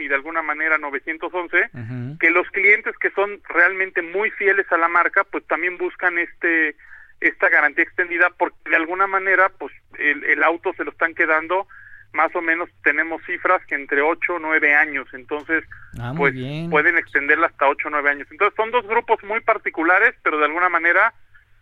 y 0.07 0.09
de 0.09 0.15
alguna 0.15 0.41
manera 0.41 0.77
911, 0.77 1.69
que 2.17 2.29
los 2.31 2.47
clientes 2.51 2.97
que 2.97 3.11
son 3.11 3.41
realmente 3.49 4.01
muy 4.01 4.31
fieles 4.31 4.65
a 4.71 4.77
la 4.77 4.87
marca, 4.87 5.25
pues 5.25 5.45
también 5.47 5.77
buscan 5.77 6.17
este 6.17 6.75
esta 7.19 7.49
garantía 7.49 7.83
extendida 7.83 8.29
porque 8.37 8.69
de 8.69 8.75
alguna 8.75 9.07
manera 9.07 9.49
pues 9.49 9.73
el, 9.97 10.23
el 10.23 10.43
auto 10.43 10.71
se 10.77 10.83
lo 10.83 10.91
están 10.91 11.15
quedando 11.15 11.67
más 12.13 12.33
o 12.35 12.41
menos 12.41 12.69
tenemos 12.83 13.21
cifras 13.25 13.65
que 13.65 13.75
entre 13.75 14.01
8 14.01 14.35
o 14.35 14.39
9 14.39 14.75
años, 14.75 15.07
entonces 15.13 15.65
ah, 15.99 16.13
pues 16.15 16.33
pueden 16.69 16.97
extenderla 16.97 17.47
hasta 17.47 17.67
8 17.67 17.87
o 17.87 17.91
9 17.91 18.09
años. 18.09 18.27
Entonces 18.31 18.55
son 18.55 18.71
dos 18.71 18.87
grupos 18.87 19.21
muy 19.23 19.41
particulares, 19.41 20.15
pero 20.23 20.37
de 20.37 20.45
alguna 20.45 20.69
manera 20.69 21.13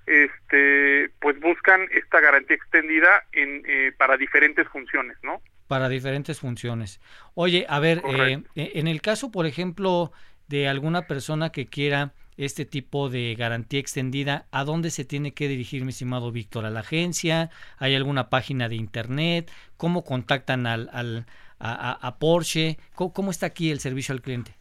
este 0.05 1.09
pues 1.19 1.39
buscan 1.39 1.87
esta 1.91 2.19
garantía 2.19 2.57
extendida 2.57 3.23
en, 3.31 3.63
eh, 3.65 3.91
para 3.97 4.17
diferentes 4.17 4.67
funciones, 4.67 5.17
¿no? 5.23 5.41
Para 5.67 5.89
diferentes 5.89 6.39
funciones. 6.39 6.99
Oye, 7.33 7.65
a 7.67 7.79
ver, 7.79 8.03
eh, 8.07 8.43
e, 8.55 8.71
en 8.75 8.87
el 8.87 9.01
caso, 9.01 9.31
por 9.31 9.45
ejemplo, 9.45 10.11
de 10.47 10.67
alguna 10.67 11.07
persona 11.07 11.51
que 11.51 11.65
quiera 11.65 12.13
este 12.37 12.65
tipo 12.65 13.09
de 13.09 13.35
garantía 13.35 13.79
extendida, 13.79 14.45
¿a 14.51 14.63
dónde 14.63 14.91
se 14.91 15.05
tiene 15.05 15.33
que 15.33 15.47
dirigir, 15.47 15.83
mi 15.83 15.89
estimado 15.89 16.31
Víctor? 16.31 16.65
¿A 16.65 16.69
la 16.69 16.81
agencia? 16.81 17.49
¿Hay 17.77 17.95
alguna 17.95 18.29
página 18.29 18.69
de 18.69 18.75
internet? 18.75 19.51
¿Cómo 19.77 20.03
contactan 20.03 20.67
al, 20.67 20.89
al 20.91 21.25
a, 21.59 22.17
Porsche? 22.19 22.77
¿Cómo 22.93 23.31
está 23.31 23.47
aquí 23.47 23.71
el 23.71 23.79
servicio 23.79 24.13
al 24.13 24.21
cliente? 24.21 24.55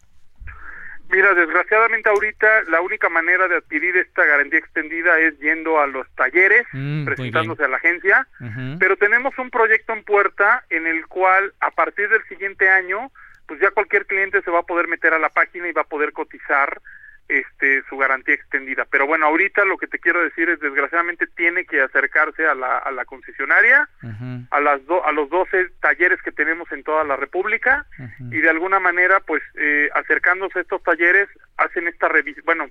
Mira, 1.11 1.34
desgraciadamente 1.34 2.08
ahorita 2.08 2.64
la 2.68 2.80
única 2.80 3.08
manera 3.08 3.46
de 3.46 3.56
adquirir 3.56 3.96
esta 3.96 4.25
garantía 4.25 4.58
extendida 4.58 5.18
es 5.20 5.38
yendo 5.38 5.78
a 5.78 5.87
los 5.87 6.08
talleres, 6.16 6.66
mm, 6.73 7.04
presentándose 7.04 7.64
a 7.64 7.68
la 7.68 7.76
agencia, 7.76 8.26
pero 8.78 8.96
tenemos 8.96 9.37
un 9.38 9.50
proyecto 9.50 9.92
en 9.92 10.02
puerta 10.02 10.64
en 10.70 10.87
el 10.87 11.06
cual 11.06 11.52
a 11.61 11.70
partir 11.70 12.08
del 12.08 12.25
siguiente 12.25 12.68
año, 12.68 13.11
pues 13.46 13.61
ya 13.61 13.70
cualquier 13.70 14.06
cliente 14.06 14.42
se 14.42 14.50
va 14.50 14.61
a 14.61 14.66
poder 14.66 14.88
meter 14.88 15.12
a 15.12 15.18
la 15.18 15.28
página 15.28 15.68
y 15.68 15.73
va 15.73 15.82
a 15.82 15.88
poder 15.88 16.12
cotizar 16.12 16.80
este 17.28 17.83
su 17.88 17.97
garantía 17.97 18.35
extendida. 18.35 18.87
Pero 18.90 19.07
bueno, 19.07 19.26
ahorita 19.26 19.64
lo 19.64 19.78
que 19.78 19.87
te 19.87 19.99
quiero 19.99 20.23
decir 20.23 20.49
es 20.49 20.61
desgraciadamente 20.61 21.26
tiene 21.26 21.64
que 21.64 21.81
acercarse 21.81 22.47
a 22.47 22.54
la, 22.54 22.78
a 22.78 22.90
la 22.90 23.04
concesionaria, 23.04 23.88
a 24.50 24.61
las 24.61 24.81
a 25.04 25.12
los 25.12 25.31
12 25.31 25.71
talleres 25.81 26.21
que 26.23 26.33
tenemos 26.33 26.71
en 26.73 26.83
toda 26.85 27.04
la 27.04 27.16
República 27.16 27.87
y 28.31 28.40
de 28.40 28.50
alguna 28.50 28.81
manera 28.81 29.21
pues 29.21 29.43
eh, 29.54 29.88
acercándose 29.95 30.59
a 30.59 30.62
estos 30.62 30.83
talleres 30.83 31.28
hacen 31.57 31.88
esta 31.88 32.09
revisión, 32.09 32.45
bueno, 32.45 32.69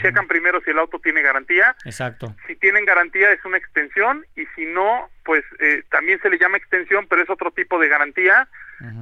checan 0.00 0.26
primero 0.26 0.60
si 0.62 0.70
el 0.70 0.78
auto 0.78 0.98
tiene 0.98 1.22
garantía. 1.22 1.76
Exacto. 1.84 2.34
Si 2.46 2.56
tienen 2.56 2.84
garantía 2.84 3.30
es 3.32 3.44
una 3.44 3.56
extensión 3.56 4.26
y 4.34 4.46
si 4.54 4.66
no, 4.66 5.10
pues 5.24 5.44
eh, 5.60 5.82
también 5.90 6.20
se 6.20 6.30
le 6.30 6.38
llama 6.38 6.56
extensión, 6.56 7.06
pero 7.08 7.22
es 7.22 7.30
otro 7.30 7.50
tipo 7.50 7.78
de 7.78 7.88
garantía 7.88 8.48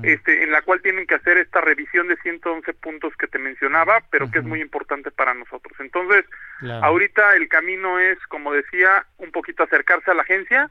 este, 0.02 0.44
en 0.44 0.52
la 0.52 0.62
cual 0.62 0.80
tienen 0.82 1.06
que 1.06 1.16
hacer 1.16 1.36
esta 1.38 1.60
revisión 1.60 2.08
de 2.08 2.16
111 2.16 2.72
puntos 2.74 3.14
que 3.16 3.26
te 3.26 3.38
mencionaba, 3.38 4.02
pero 4.10 4.30
que 4.30 4.38
es 4.38 4.44
muy 4.44 4.60
importante 4.60 5.10
para 5.10 5.34
nosotros. 5.34 5.74
Entonces, 5.80 6.24
ahorita 6.82 7.36
el 7.36 7.48
camino 7.48 7.98
es, 7.98 8.18
como 8.28 8.52
decía, 8.52 9.04
un 9.18 9.32
poquito 9.32 9.62
acercarse 9.62 10.10
a 10.10 10.14
la 10.14 10.22
agencia 10.22 10.70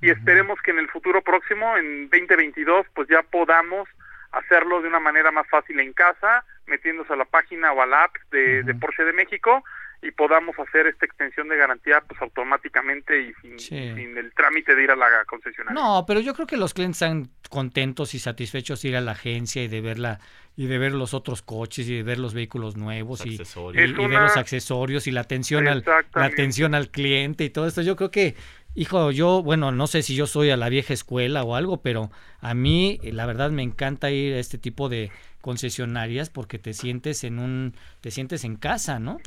y 0.00 0.10
esperemos 0.10 0.60
que 0.62 0.72
en 0.72 0.78
el 0.78 0.88
futuro 0.88 1.22
próximo, 1.22 1.76
en 1.76 2.10
2022, 2.10 2.86
pues 2.94 3.08
ya 3.08 3.22
podamos 3.22 3.88
hacerlo 4.32 4.82
de 4.82 4.88
una 4.88 5.00
manera 5.00 5.30
más 5.30 5.46
fácil 5.48 5.78
en 5.80 5.92
casa, 5.92 6.44
metiéndose 6.66 7.12
a 7.12 7.16
la 7.16 7.24
página 7.24 7.72
o 7.72 7.82
a 7.82 7.86
la 7.86 8.04
app 8.04 8.16
de, 8.30 8.62
de 8.62 8.74
Porsche 8.74 9.04
de 9.04 9.12
México 9.12 9.62
y 10.02 10.10
podamos 10.10 10.58
hacer 10.58 10.88
esta 10.88 11.06
extensión 11.06 11.48
de 11.48 11.56
garantía 11.56 12.02
pues 12.06 12.20
automáticamente 12.20 13.22
y 13.22 13.32
sin, 13.34 13.58
sin, 13.58 14.18
el 14.18 14.34
trámite 14.34 14.74
de 14.74 14.82
ir 14.82 14.90
a 14.90 14.96
la 14.96 15.06
concesionaria. 15.26 15.80
No, 15.80 16.04
pero 16.06 16.18
yo 16.18 16.34
creo 16.34 16.46
que 16.46 16.56
los 16.56 16.74
clientes 16.74 17.00
están 17.00 17.30
contentos 17.48 18.14
y 18.14 18.18
satisfechos 18.18 18.82
de 18.82 18.88
ir 18.88 18.96
a 18.96 19.00
la 19.00 19.12
agencia 19.12 19.62
y 19.62 19.68
de 19.68 19.80
verla 19.80 20.18
y 20.56 20.66
de 20.66 20.76
ver 20.76 20.92
los 20.92 21.14
otros 21.14 21.40
coches 21.40 21.88
y 21.88 21.96
de 21.96 22.02
ver 22.02 22.18
los 22.18 22.34
vehículos 22.34 22.76
nuevos 22.76 23.24
y, 23.24 23.36
y, 23.36 23.72
ver 23.74 23.90
los 23.90 24.36
accesorios 24.36 25.06
y 25.06 25.12
la 25.12 25.22
atención 25.22 25.68
al 25.68 25.84
la 26.14 26.24
atención 26.24 26.74
al 26.74 26.90
cliente 26.90 27.44
y 27.44 27.50
todo 27.50 27.66
esto. 27.66 27.80
Yo 27.80 27.96
creo 27.96 28.10
que 28.10 28.34
Hijo, 28.74 29.10
yo, 29.10 29.42
bueno, 29.42 29.70
no 29.70 29.86
sé 29.86 30.02
si 30.02 30.14
yo 30.14 30.26
soy 30.26 30.48
a 30.48 30.56
la 30.56 30.70
vieja 30.70 30.94
escuela 30.94 31.44
o 31.44 31.56
algo, 31.56 31.82
pero 31.82 32.10
a 32.40 32.54
mí 32.54 32.98
la 33.02 33.26
verdad 33.26 33.50
me 33.50 33.62
encanta 33.62 34.10
ir 34.10 34.32
a 34.32 34.38
este 34.38 34.56
tipo 34.56 34.88
de 34.88 35.10
concesionarias 35.42 36.30
porque 36.30 36.58
te 36.58 36.72
sientes 36.72 37.24
en 37.24 37.38
un, 37.38 37.74
te 38.00 38.10
sientes 38.10 38.44
en 38.44 38.56
casa, 38.56 38.98
¿no? 38.98 39.20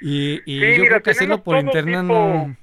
Y, 0.00 0.38
yo 0.76 0.84
creo 0.84 1.02
que 1.02 1.10
hacerlo 1.10 1.44
por 1.44 1.58
internet 1.58 2.02
no... 2.02 2.56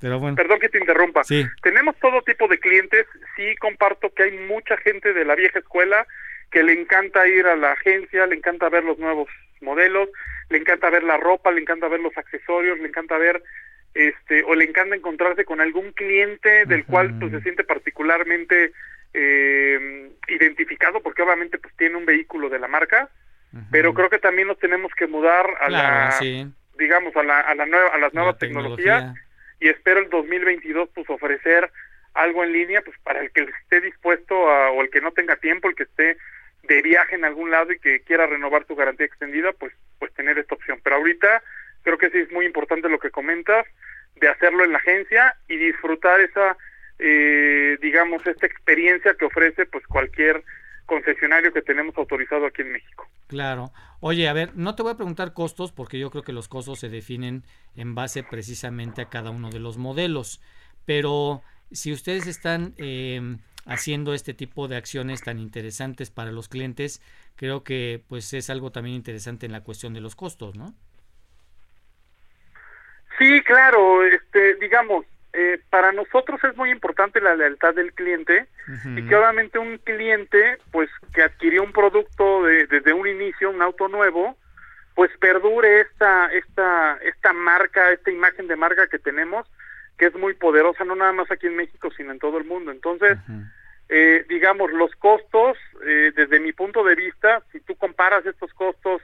Pero 0.00 0.18
bueno. 0.18 0.34
Perdón 0.34 0.58
que 0.58 0.70
te 0.70 0.78
interrumpa. 0.78 1.22
Sí. 1.24 1.46
Tenemos 1.62 1.94
todo 2.00 2.22
tipo 2.22 2.48
de 2.48 2.58
clientes. 2.58 3.06
Sí 3.36 3.54
comparto 3.56 4.12
que 4.14 4.22
hay 4.24 4.32
mucha 4.48 4.78
gente 4.78 5.12
de 5.12 5.26
la 5.26 5.34
vieja 5.34 5.58
escuela 5.58 6.06
que 6.50 6.62
le 6.62 6.72
encanta 6.72 7.28
ir 7.28 7.46
a 7.46 7.54
la 7.54 7.72
agencia, 7.72 8.26
le 8.26 8.34
encanta 8.34 8.70
ver 8.70 8.82
los 8.82 8.98
nuevos 8.98 9.28
modelos, 9.60 10.08
le 10.48 10.58
encanta 10.58 10.90
ver 10.90 11.04
la 11.04 11.18
ropa, 11.18 11.52
le 11.52 11.60
encanta 11.60 11.86
ver 11.88 12.00
los 12.00 12.16
accesorios, 12.16 12.78
le 12.78 12.88
encanta 12.88 13.18
ver 13.18 13.42
este 13.94 14.42
o 14.44 14.54
le 14.54 14.64
encanta 14.64 14.94
encontrarse 14.94 15.44
con 15.44 15.60
algún 15.60 15.92
cliente 15.92 16.64
del 16.64 16.84
cual 16.84 17.18
pues 17.18 17.32
se 17.32 17.40
siente 17.42 17.64
particularmente 17.64 18.72
eh, 19.14 20.10
identificado 20.28 21.00
porque 21.02 21.22
obviamente 21.22 21.58
pues 21.58 21.74
tiene 21.76 21.96
un 21.96 22.06
vehículo 22.06 22.48
de 22.48 22.58
la 22.58 22.68
marca 22.68 23.08
pero 23.72 23.92
creo 23.94 24.08
que 24.08 24.20
también 24.20 24.46
nos 24.46 24.60
tenemos 24.60 24.92
que 24.94 25.08
mudar 25.08 25.44
a 25.60 25.68
la 25.68 26.16
digamos 26.78 27.16
a 27.16 27.22
la, 27.24 27.40
a 27.40 27.54
la 27.56 27.66
nueva 27.66 27.88
a 27.88 27.98
las 27.98 28.14
nuevas 28.14 28.38
tecnologías 28.38 29.12
y 29.58 29.68
espero 29.68 30.00
el 30.00 30.08
2022 30.08 30.88
pues 30.94 31.10
ofrecer 31.10 31.70
algo 32.14 32.44
en 32.44 32.52
línea 32.52 32.82
pues 32.82 32.96
para 33.00 33.20
el 33.20 33.32
que 33.32 33.42
esté 33.62 33.80
dispuesto 33.80 34.38
o 34.38 34.80
el 34.82 34.90
que 34.90 35.00
no 35.00 35.10
tenga 35.10 35.34
tiempo 35.36 35.68
el 35.68 35.74
que 35.74 35.82
esté 35.82 36.16
de 36.62 36.82
viaje 36.82 37.16
en 37.16 37.24
algún 37.24 37.50
lado 37.50 37.72
y 37.72 37.80
que 37.80 38.02
quiera 38.02 38.26
renovar 38.26 38.64
su 38.66 38.76
garantía 38.76 39.06
extendida 39.06 39.52
pues 39.52 39.72
pues 39.98 40.12
tener 40.14 40.38
esta 40.38 40.54
opción. 40.54 40.80
Pero 40.82 40.96
ahorita 40.96 41.42
creo 41.82 41.98
que 41.98 42.10
sí 42.10 42.18
es 42.18 42.32
muy 42.32 42.46
importante 42.46 42.88
lo 42.88 42.98
que 42.98 43.10
comentas 43.10 43.66
de 44.16 44.28
hacerlo 44.28 44.64
en 44.64 44.72
la 44.72 44.78
agencia 44.78 45.36
y 45.48 45.56
disfrutar 45.56 46.20
esa 46.20 46.56
eh, 47.00 47.78
digamos, 47.80 48.26
esta 48.26 48.46
experiencia 48.46 49.14
que 49.14 49.24
ofrece 49.24 49.66
pues 49.66 49.86
cualquier 49.86 50.42
concesionario 50.86 51.52
que 51.52 51.62
tenemos 51.62 51.96
autorizado 51.96 52.46
aquí 52.46 52.62
en 52.62 52.72
México. 52.72 53.08
Claro. 53.28 53.70
Oye, 54.00 54.28
a 54.28 54.32
ver, 54.32 54.56
no 54.56 54.74
te 54.74 54.82
voy 54.82 54.92
a 54.92 54.96
preguntar 54.96 55.34
costos 55.34 55.70
porque 55.72 55.98
yo 55.98 56.10
creo 56.10 56.24
que 56.24 56.32
los 56.32 56.48
costos 56.48 56.80
se 56.80 56.88
definen 56.88 57.44
en 57.76 57.94
base 57.94 58.24
precisamente 58.24 59.00
a 59.00 59.08
cada 59.08 59.30
uno 59.30 59.50
de 59.50 59.60
los 59.60 59.78
modelos, 59.78 60.42
pero 60.86 61.42
si 61.70 61.92
ustedes 61.92 62.26
están 62.26 62.74
em, 62.76 63.38
haciendo 63.66 64.14
este 64.14 64.34
tipo 64.34 64.66
de 64.66 64.76
acciones 64.76 65.22
tan 65.22 65.38
interesantes 65.38 66.10
para 66.10 66.32
los 66.32 66.48
clientes, 66.48 67.00
creo 67.36 67.62
que 67.62 68.02
pues 68.08 68.32
es 68.34 68.50
algo 68.50 68.72
también 68.72 68.96
interesante 68.96 69.46
en 69.46 69.52
la 69.52 69.62
cuestión 69.62 69.94
de 69.94 70.00
los 70.00 70.16
costos, 70.16 70.56
¿no? 70.56 70.74
Sí, 73.18 73.42
claro, 73.42 74.04
este, 74.04 74.56
digamos, 74.56 75.04
eh, 75.32 75.60
para 75.70 75.92
nosotros 75.92 76.42
es 76.42 76.56
muy 76.56 76.70
importante 76.70 77.20
la 77.20 77.36
lealtad 77.36 77.74
del 77.74 77.92
cliente 77.92 78.48
y 78.96 79.06
que 79.06 79.14
obviamente 79.14 79.60
un 79.60 79.78
cliente 79.78 80.58
pues 80.72 80.90
que 81.14 81.22
adquirió 81.22 81.62
un 81.62 81.72
producto 81.72 82.42
desde 82.44 82.92
un 82.92 83.06
inicio 83.06 83.50
un 83.50 83.62
auto 83.62 83.86
nuevo 83.86 84.36
pues 84.96 85.10
perdure 85.18 85.82
esta 85.82 86.26
esta 86.32 86.98
esta 87.02 87.32
marca 87.32 87.92
esta 87.92 88.10
imagen 88.10 88.48
de 88.48 88.56
marca 88.56 88.88
que 88.88 88.98
tenemos 88.98 89.46
que 89.96 90.06
es 90.06 90.14
muy 90.16 90.34
poderosa 90.34 90.84
no 90.84 90.96
nada 90.96 91.12
más 91.12 91.30
aquí 91.30 91.46
en 91.46 91.56
México 91.56 91.90
sino 91.96 92.10
en 92.10 92.18
todo 92.18 92.38
el 92.38 92.44
mundo. 92.44 92.72
Entonces 92.72 93.16
eh, 93.88 94.24
digamos 94.28 94.72
los 94.72 94.90
costos 94.96 95.56
eh, 95.86 96.12
desde 96.16 96.40
mi 96.40 96.52
punto 96.52 96.82
de 96.82 96.96
vista 96.96 97.42
si 97.52 97.60
tú 97.60 97.76
comparas 97.76 98.26
estos 98.26 98.52
costos 98.54 99.00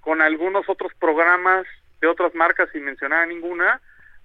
con 0.00 0.20
algunos 0.20 0.68
otros 0.68 0.92
programas 1.00 1.66
de 2.02 2.06
otras 2.06 2.34
marcas 2.34 2.68
sin 2.70 2.84
mencionar 2.84 3.26
ninguna 3.28 3.80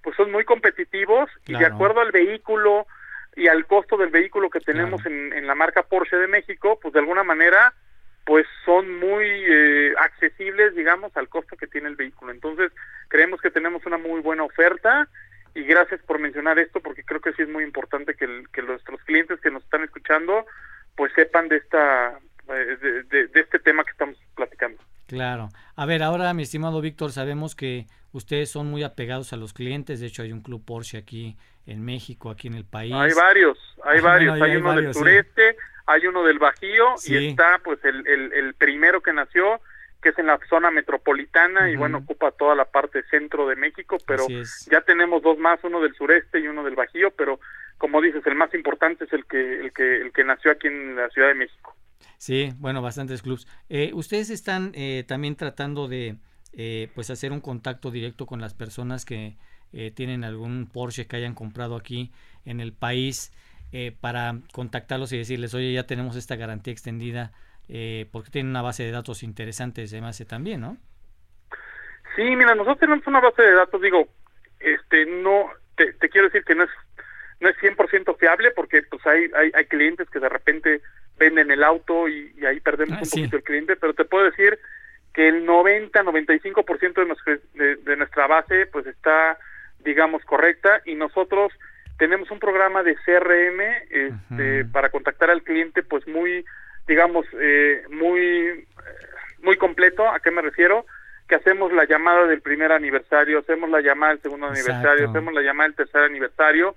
pues 0.06 0.14
son 0.14 0.30
muy 0.30 0.44
competitivos 0.44 1.28
y 1.48 1.58
de 1.58 1.66
acuerdo 1.66 2.00
al 2.00 2.12
vehículo 2.12 2.86
y 3.34 3.48
al 3.48 3.66
costo 3.66 3.96
del 3.96 4.10
vehículo 4.10 4.50
que 4.50 4.60
tenemos 4.60 5.04
en, 5.04 5.44
la 5.44 5.56
marca 5.56 5.82
Porsche 5.82 6.16
de 6.16 6.28
México, 6.28 6.78
pues 6.80 6.94
de 6.94 7.00
alguna 7.00 7.24
manera 7.24 7.74
pues 8.24 8.46
son 8.64 9.00
muy 9.00 9.24
eh, 9.26 9.94
accesibles, 9.98 10.76
digamos, 10.76 11.16
al 11.16 11.28
costo 11.28 11.56
que 11.56 11.66
tiene 11.66 11.88
el 11.88 11.96
vehículo. 11.96 12.30
Entonces, 12.30 12.70
creemos 13.08 13.40
que 13.40 13.50
tenemos 13.50 13.84
una 13.84 13.98
muy 13.98 14.20
buena 14.20 14.44
oferta 14.44 15.08
y 15.56 15.64
gracias 15.64 16.00
por 16.02 16.20
mencionar 16.20 16.60
esto 16.60 16.78
porque 16.78 17.02
creo 17.02 17.20
que 17.20 17.32
sí 17.32 17.42
es 17.42 17.48
muy 17.48 17.64
importante 17.64 18.14
que, 18.14 18.44
que 18.52 18.62
nuestros 18.62 19.02
clientes 19.02 19.40
que 19.40 19.50
nos 19.50 19.64
están 19.64 19.82
escuchando 19.82 20.46
pues 20.94 21.12
sepan 21.14 21.48
de 21.48 21.56
esta 21.56 22.16
de, 22.54 23.30
este 23.34 23.58
tema 23.58 23.84
que 23.84 23.90
estamos 23.90 24.16
platicando. 24.34 24.82
Claro. 25.06 25.48
A 25.76 25.86
ver, 25.86 26.02
ahora 26.02 26.34
mi 26.34 26.42
estimado 26.42 26.80
Víctor, 26.80 27.12
sabemos 27.12 27.54
que 27.54 27.86
Ustedes 28.16 28.48
son 28.48 28.68
muy 28.68 28.82
apegados 28.82 29.34
a 29.34 29.36
los 29.36 29.52
clientes, 29.52 30.00
de 30.00 30.06
hecho 30.06 30.22
hay 30.22 30.32
un 30.32 30.40
club 30.40 30.64
Porsche 30.64 30.96
aquí 30.96 31.36
en 31.66 31.84
México, 31.84 32.30
aquí 32.30 32.48
en 32.48 32.54
el 32.54 32.64
país. 32.64 32.94
Hay 32.94 33.12
varios, 33.12 33.58
hay 33.84 34.00
varios, 34.00 34.40
hay, 34.40 34.56
uno 34.56 34.74
del 34.74 34.94
sureste, 34.94 35.54
hay 35.84 36.06
uno 36.06 36.24
del 36.24 36.38
Bajío 36.38 36.94
y 37.04 37.28
está 37.28 37.60
pues 37.62 37.78
el, 37.84 38.06
el, 38.06 38.54
primero 38.54 39.02
que 39.02 39.12
nació, 39.12 39.60
que 40.00 40.08
es 40.08 40.18
en 40.18 40.28
la 40.28 40.38
zona 40.48 40.70
metropolitana 40.70 41.70
y 41.70 41.76
bueno, 41.76 41.98
ocupa 41.98 42.30
toda 42.30 42.54
la 42.54 42.64
parte 42.64 43.02
centro 43.10 43.46
de 43.48 43.56
México, 43.56 43.98
pero 44.06 44.26
ya 44.70 44.80
tenemos 44.80 45.20
dos 45.20 45.36
más, 45.36 45.62
uno 45.62 45.82
del 45.82 45.94
sureste 45.94 46.40
y 46.40 46.48
uno 46.48 46.64
del 46.64 46.74
Bajío, 46.74 47.10
pero 47.10 47.38
como 47.76 48.00
dices, 48.00 48.26
el 48.26 48.34
más 48.34 48.54
importante 48.54 49.04
es 49.04 49.12
el 49.12 49.26
que, 49.26 49.60
el 49.60 49.74
que, 49.74 49.96
el 50.00 50.12
que 50.12 50.24
nació 50.24 50.52
aquí 50.52 50.68
en 50.68 50.96
la 50.96 51.10
Ciudad 51.10 51.28
de 51.28 51.34
México. 51.34 51.75
Sí, 52.18 52.52
bueno, 52.58 52.82
bastantes 52.82 53.22
clubs. 53.22 53.46
Eh, 53.68 53.90
ustedes 53.94 54.30
están 54.30 54.72
eh, 54.74 55.04
también 55.06 55.36
tratando 55.36 55.88
de 55.88 56.16
eh, 56.58 56.88
pues 56.94 57.10
hacer 57.10 57.32
un 57.32 57.42
contacto 57.42 57.90
directo 57.90 58.24
con 58.24 58.40
las 58.40 58.54
personas 58.54 59.04
que 59.04 59.36
eh, 59.74 59.90
tienen 59.90 60.24
algún 60.24 60.70
Porsche 60.72 61.06
que 61.06 61.16
hayan 61.16 61.34
comprado 61.34 61.76
aquí 61.76 62.12
en 62.46 62.60
el 62.60 62.72
país 62.72 63.30
eh, 63.72 63.94
para 64.00 64.36
contactarlos 64.54 65.12
y 65.12 65.18
decirles, 65.18 65.52
oye, 65.52 65.74
ya 65.74 65.86
tenemos 65.86 66.16
esta 66.16 66.36
garantía 66.36 66.72
extendida 66.72 67.32
porque 68.12 68.30
tienen 68.30 68.50
una 68.50 68.62
base 68.62 68.84
de 68.84 68.92
datos 68.92 69.24
interesantes 69.24 69.92
además 69.92 70.22
también, 70.28 70.60
¿no? 70.60 70.76
Sí, 72.14 72.22
mira, 72.22 72.54
nosotros 72.54 72.78
tenemos 72.78 73.04
una 73.08 73.20
base 73.20 73.42
de 73.42 73.54
datos, 73.54 73.82
digo, 73.82 74.06
este, 74.60 75.04
no, 75.04 75.50
te, 75.74 75.92
quiero 76.08 76.28
decir 76.28 76.44
que 76.44 76.54
no 76.54 76.62
es 76.62 76.70
no 77.40 77.48
es 77.48 77.56
100% 77.56 78.16
fiable 78.18 78.52
porque 78.52 78.82
pues 78.82 79.04
hay, 79.04 79.28
hay, 79.34 79.50
hay 79.52 79.64
clientes 79.66 80.08
que 80.08 80.20
de 80.20 80.28
repente 80.28 80.80
venden 81.18 81.50
el 81.50 81.64
auto 81.64 82.08
y, 82.08 82.32
ahí 82.46 82.60
perdemos 82.60 82.98
ah, 82.98 83.02
un 83.02 83.10
poquito 83.10 83.36
el 83.36 83.42
cliente, 83.42 83.76
pero 83.76 83.94
te 83.94 84.04
puedo 84.04 84.24
decir 84.24 84.58
que 85.12 85.28
el 85.28 85.46
90-95% 85.46 86.94
de, 86.94 87.06
nuestra, 87.06 87.38
de, 87.54 87.96
nuestra 87.96 88.26
base 88.26 88.66
pues 88.66 88.86
está, 88.86 89.38
digamos, 89.80 90.22
correcta 90.24 90.82
y 90.84 90.94
nosotros 90.94 91.52
tenemos 91.98 92.30
un 92.30 92.38
programa 92.38 92.82
de 92.82 92.94
CRM 92.96 93.60
este, 93.90 94.64
para 94.66 94.90
contactar 94.90 95.30
al 95.30 95.42
cliente 95.42 95.82
pues 95.82 96.06
muy, 96.06 96.44
digamos, 96.86 97.24
eh, 97.40 97.82
muy, 97.88 98.66
muy 99.42 99.56
completo. 99.56 100.06
¿A 100.06 100.20
qué 100.20 100.30
me 100.30 100.42
refiero? 100.42 100.84
Que 101.26 101.36
hacemos 101.36 101.72
la 101.72 101.86
llamada 101.86 102.26
del 102.26 102.42
primer 102.42 102.70
aniversario, 102.70 103.38
hacemos 103.38 103.70
la 103.70 103.80
llamada 103.80 104.12
del 104.12 104.22
segundo 104.22 104.48
aniversario, 104.48 105.08
hacemos 105.08 105.32
la 105.32 105.40
llamada 105.40 105.68
del 105.68 105.76
tercer 105.76 106.02
aniversario 106.02 106.76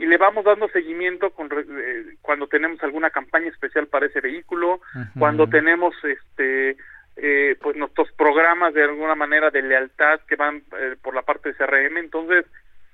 y 0.00 0.06
le 0.06 0.16
vamos 0.16 0.46
dando 0.46 0.66
seguimiento 0.70 1.28
con, 1.30 1.50
eh, 1.52 2.16
cuando 2.22 2.46
tenemos 2.46 2.82
alguna 2.82 3.10
campaña 3.10 3.48
especial 3.48 3.86
para 3.86 4.06
ese 4.06 4.22
vehículo, 4.22 4.80
cuando 5.18 5.46
tenemos 5.46 5.94
este 6.02 6.78
eh, 7.16 7.56
pues 7.60 7.76
nuestros 7.76 8.10
programas 8.12 8.72
de 8.72 8.84
alguna 8.84 9.14
manera 9.14 9.50
de 9.50 9.60
lealtad 9.60 10.20
que 10.26 10.36
van 10.36 10.62
eh, 10.78 10.96
por 11.02 11.14
la 11.14 11.20
parte 11.20 11.50
de 11.50 11.54
CRM 11.54 11.98
entonces 11.98 12.46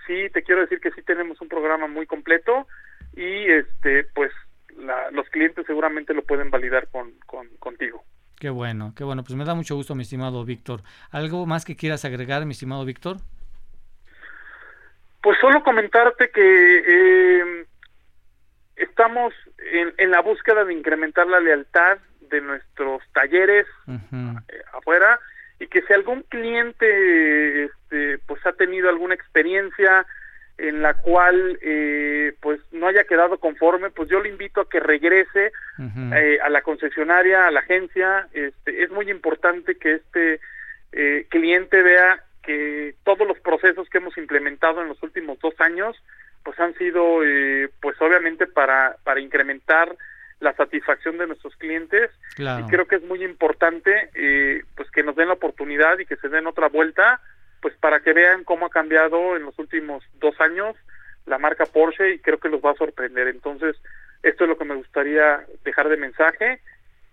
sí 0.05 0.29
te 0.33 0.42
quiero 0.42 0.62
decir 0.62 0.81
que 0.81 0.90
sí 0.90 1.03
tenemos 1.03 1.40
un 1.40 1.49
programa 1.49 1.87
muy 1.87 2.07
completo 2.07 2.66
y 3.14 3.53
este 3.53 4.03
pues 4.12 4.33
los 5.12 5.29
clientes 5.29 5.64
seguramente 5.64 6.12
lo 6.12 6.23
pueden 6.23 6.51
validar 6.51 6.88
con, 6.88 7.12
contigo. 7.61 8.03
Qué 8.40 8.51
bueno 8.51 8.95
qué 8.97 9.05
bueno. 9.05 9.23
Pues 9.23 9.37
me 9.37 9.45
da 9.45 9.55
mucho 9.55 9.77
gusto 9.77 9.95
mi 9.95 10.03
estimado 10.03 10.45
Víctor. 10.45 10.83
Algo 11.12 11.47
más 11.47 11.64
que 11.64 11.77
quieras 11.77 12.05
agregar 12.05 12.45
mi 12.47 12.53
estimado 12.53 12.85
Víctor 12.85 13.19
pues 15.26 15.40
solo 15.40 15.60
comentarte 15.64 16.30
que 16.30 16.84
eh, 16.86 17.66
estamos 18.76 19.34
en, 19.72 19.92
en 19.98 20.12
la 20.12 20.20
búsqueda 20.20 20.64
de 20.64 20.72
incrementar 20.72 21.26
la 21.26 21.40
lealtad 21.40 21.98
de 22.30 22.40
nuestros 22.40 23.02
talleres 23.12 23.66
eh, 23.88 24.62
afuera 24.72 25.18
y 25.58 25.66
que 25.66 25.82
si 25.82 25.92
algún 25.92 26.22
cliente 26.22 27.64
este, 27.64 28.18
pues 28.28 28.46
ha 28.46 28.52
tenido 28.52 28.88
alguna 28.88 29.16
experiencia 29.16 30.06
en 30.58 30.80
la 30.80 30.94
cual 30.94 31.58
eh, 31.60 32.36
pues 32.40 32.60
no 32.70 32.86
haya 32.86 33.02
quedado 33.02 33.40
conforme 33.40 33.90
pues 33.90 34.08
yo 34.08 34.20
le 34.20 34.28
invito 34.28 34.60
a 34.60 34.68
que 34.68 34.78
regrese 34.78 35.50
eh, 36.14 36.38
a 36.40 36.48
la 36.50 36.62
concesionaria 36.62 37.48
a 37.48 37.50
la 37.50 37.58
agencia. 37.58 38.28
Este, 38.32 38.84
es 38.84 38.92
muy 38.92 39.10
importante 39.10 39.74
que 39.74 39.94
este 39.94 40.38
cliente 41.28 41.82
vea 41.82 42.25
que 42.46 42.94
todos 43.04 43.26
los 43.26 43.38
procesos 43.40 43.88
que 43.90 43.98
hemos 43.98 44.16
implementado 44.16 44.80
en 44.80 44.88
los 44.88 45.02
últimos 45.02 45.38
dos 45.40 45.54
años 45.61 45.96
pues 46.44 46.59
han 46.61 46.74
sido 46.74 47.24
eh, 47.24 47.68
pues 47.80 48.00
obviamente 48.00 48.46
para 48.46 48.96
para 49.02 49.20
incrementar 49.20 49.96
la 50.40 50.52
satisfacción 50.54 51.18
de 51.18 51.26
nuestros 51.26 51.56
clientes. 51.56 52.11
Y 52.38 52.70
creo 52.70 52.87
que 52.87 52.96
es 52.96 53.02
muy 53.02 53.24
importante 53.24 54.11
eh, 54.14 54.62
pues 54.76 54.90
que 54.90 55.02
nos 55.02 55.16
den 55.16 55.28
la 55.28 55.35
oportunidad 55.35 55.98
y 55.98 56.06
que 56.06 56.16
se 56.16 56.28
den 56.28 56.46
otra 56.46 56.68
vuelta 56.68 57.20
pues 57.61 57.74
para 57.78 58.00
que 58.00 58.12
vean 58.12 58.44
cómo 58.44 58.66
ha 58.66 58.70
cambiado 58.70 59.37
en 59.37 59.42
los 59.44 59.59
últimos 59.59 60.04
dos 60.20 60.38
años 60.40 60.76
la 61.24 61.38
marca 61.38 61.66
Porsche 61.66 62.14
y 62.14 62.18
creo 62.20 62.38
que 62.38 62.48
los 62.48 62.61
va 62.61 62.72
a 62.72 62.76
sorprender. 62.76 63.28
Entonces 63.28 63.76
esto 64.22 64.44
es 64.44 64.50
lo 64.50 64.59
que 64.59 64.64
me 64.64 64.74
gustaría 64.74 65.44
dejar 65.64 65.88
de 65.88 65.96
mensaje 65.96 66.61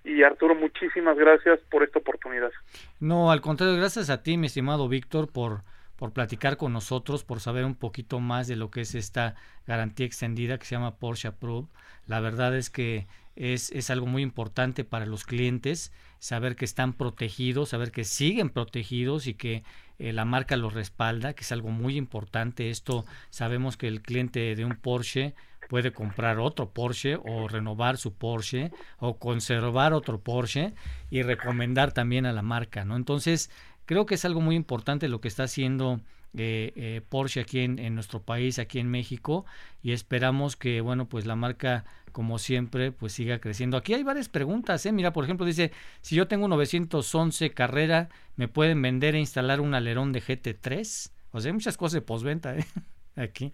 y 0.04 0.24
Arturo, 0.24 0.56
muchísimas 0.56 1.18
gracias 1.18 1.60
por 1.70 1.84
esta 1.84 2.00
oportunidad. 2.00 2.52
No, 3.00 3.32
al 3.32 3.42
contrario, 3.42 3.76
gracias 3.78 4.10
a 4.10 4.22
ti, 4.22 4.38
mi 4.38 4.48
estimado 4.48 4.88
Víctor, 4.90 5.32
por, 5.32 5.62
por 5.96 6.12
platicar 6.12 6.58
con 6.58 6.74
nosotros, 6.74 7.24
por 7.24 7.40
saber 7.40 7.66
un 7.66 7.76
poquito 7.76 8.20
más 8.20 8.48
de 8.48 8.56
lo 8.56 8.70
que 8.70 8.82
es 8.82 8.96
esta 8.96 9.36
garantía 9.66 10.06
extendida 10.06 10.58
que 10.58 10.66
se 10.66 10.76
llama 10.76 10.98
Porsche 10.98 11.30
Approved. 11.30 11.70
La 12.06 12.20
verdad 12.20 12.56
es 12.56 12.70
que 12.70 13.08
es, 13.36 13.72
es 13.72 13.90
algo 13.90 14.06
muy 14.06 14.22
importante 14.22 14.84
para 14.84 15.06
los 15.06 15.24
clientes, 15.24 15.92
saber 16.20 16.56
que 16.56 16.66
están 16.66 16.94
protegidos, 16.94 17.70
saber 17.70 17.92
que 17.92 18.04
siguen 18.04 18.50
protegidos 18.50 19.28
y 19.28 19.34
que 19.34 19.64
eh, 20.00 20.14
la 20.14 20.26
marca 20.26 20.58
los 20.58 20.74
respalda, 20.74 21.34
que 21.34 21.42
es 21.42 21.52
algo 21.52 21.70
muy 21.70 21.98
importante. 21.98 22.70
Esto 22.70 23.06
sabemos 23.30 23.78
que 23.78 23.88
el 23.88 24.02
cliente 24.02 24.56
de 24.56 24.66
un 24.66 24.76
Porsche 24.76 25.34
puede 25.70 25.92
comprar 25.92 26.40
otro 26.40 26.72
Porsche 26.72 27.16
o 27.16 27.48
renovar 27.48 27.98
su 27.98 28.14
Porsche 28.14 28.72
o 29.00 29.18
conservar 29.18 29.94
otro 29.94 30.20
Porsche 30.20 30.74
y 31.10 31.22
recomendar 31.22 31.92
también 31.92 32.26
a 32.26 32.34
la 32.34 32.42
marca, 32.42 32.86
¿no? 32.86 32.96
Entonces, 32.96 33.50
creo 33.86 34.06
que 34.06 34.16
es 34.16 34.26
algo 34.26 34.42
muy 34.42 34.56
importante 34.56 35.08
lo 35.08 35.22
que 35.22 35.28
está 35.28 35.44
haciendo 35.44 36.02
eh, 36.36 36.74
eh, 36.76 37.02
Porsche 37.08 37.42
aquí 37.42 37.60
en, 37.60 37.94
nuestro 37.94 38.24
país, 38.24 38.58
aquí 38.58 38.80
en 38.80 38.90
México, 38.90 39.46
y 39.84 39.92
esperamos 39.92 40.56
que, 40.56 40.82
bueno, 40.82 41.08
pues 41.08 41.28
la 41.28 41.36
marca, 41.36 41.86
como 42.12 42.40
siempre, 42.40 42.92
pues 42.92 43.14
siga 43.14 43.40
creciendo. 43.40 43.78
Aquí 43.78 43.94
hay 43.94 44.02
varias 44.02 44.30
preguntas, 44.30 44.84
¿eh? 44.86 44.92
Mira, 44.92 45.14
por 45.14 45.26
ejemplo, 45.26 45.46
dice, 45.46 45.72
si 46.02 46.16
yo 46.16 46.28
tengo 46.28 46.46
un 46.46 46.52
911 46.52 47.52
carrera, 47.52 48.10
¿me 48.36 48.48
pueden 48.48 48.82
vender 48.82 49.14
e 49.14 49.20
instalar 49.20 49.62
un 49.62 49.76
alerón 49.76 50.12
de 50.12 50.24
GT3? 50.24 51.12
O 51.32 51.40
sea, 51.40 51.50
hay 51.50 51.54
muchas 51.54 51.78
cosas 51.78 51.94
de 51.94 52.02
postventa, 52.02 52.58
¿eh? 52.58 52.66
Aquí. 53.16 53.54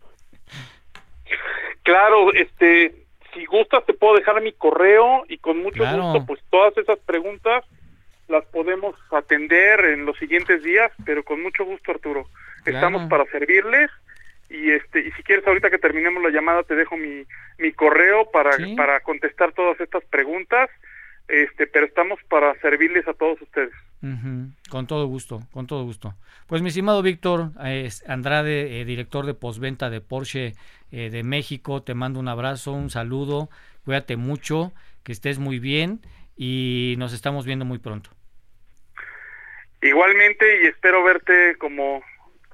Claro, 1.89 2.31
este, 2.33 2.93
si 3.33 3.45
gustas 3.45 3.83
te 3.83 3.95
puedo 3.95 4.15
dejar 4.15 4.39
mi 4.43 4.53
correo 4.53 5.25
y 5.27 5.39
con 5.39 5.57
mucho 5.57 5.83
gusto, 5.83 6.23
pues 6.27 6.39
todas 6.51 6.77
esas 6.77 6.99
preguntas 6.99 7.65
las 8.27 8.45
podemos 8.45 8.95
atender 9.09 9.79
en 9.85 10.05
los 10.05 10.15
siguientes 10.17 10.61
días, 10.61 10.91
pero 11.03 11.23
con 11.23 11.41
mucho 11.41 11.65
gusto, 11.65 11.89
Arturo. 11.89 12.27
Estamos 12.63 13.09
para 13.09 13.25
servirles 13.31 13.89
y 14.51 14.69
este 14.69 14.99
y 14.99 15.11
si 15.13 15.23
quieres 15.23 15.47
ahorita 15.47 15.71
que 15.71 15.79
terminemos 15.79 16.21
la 16.21 16.29
llamada 16.29 16.61
te 16.61 16.75
dejo 16.75 16.95
mi, 16.95 17.23
mi 17.57 17.71
correo 17.71 18.29
para 18.29 18.51
para 18.77 18.99
contestar 18.99 19.53
todas 19.53 19.81
estas 19.81 20.05
preguntas. 20.05 20.69
Este, 21.27 21.65
pero 21.65 21.87
estamos 21.87 22.19
para 22.29 22.53
servirles 22.59 23.07
a 23.07 23.15
todos 23.15 23.41
ustedes. 23.41 23.73
Con 24.79 24.87
todo 24.87 25.07
gusto, 25.07 25.41
con 25.51 25.67
todo 25.67 25.83
gusto. 25.83 26.13
Pues 26.47 26.61
mi 26.61 26.69
estimado 26.69 27.01
Víctor 27.01 27.51
Andrade, 28.07 28.79
eh, 28.79 28.85
director 28.85 29.25
de 29.25 29.33
postventa 29.33 29.89
de 29.89 29.99
Porsche 29.99 30.53
eh, 30.93 31.09
de 31.09 31.21
México, 31.21 31.83
te 31.83 31.93
mando 31.95 32.17
un 32.17 32.29
abrazo, 32.29 32.71
un 32.71 32.89
saludo, 32.89 33.49
cuídate 33.83 34.15
mucho, 34.15 34.71
que 35.03 35.11
estés 35.11 35.37
muy 35.37 35.59
bien 35.59 35.99
y 36.37 36.95
nos 36.97 37.11
estamos 37.11 37.45
viendo 37.45 37.65
muy 37.65 37.79
pronto. 37.79 38.11
Igualmente 39.81 40.63
y 40.63 40.67
espero 40.67 41.03
verte 41.03 41.57
como 41.57 42.01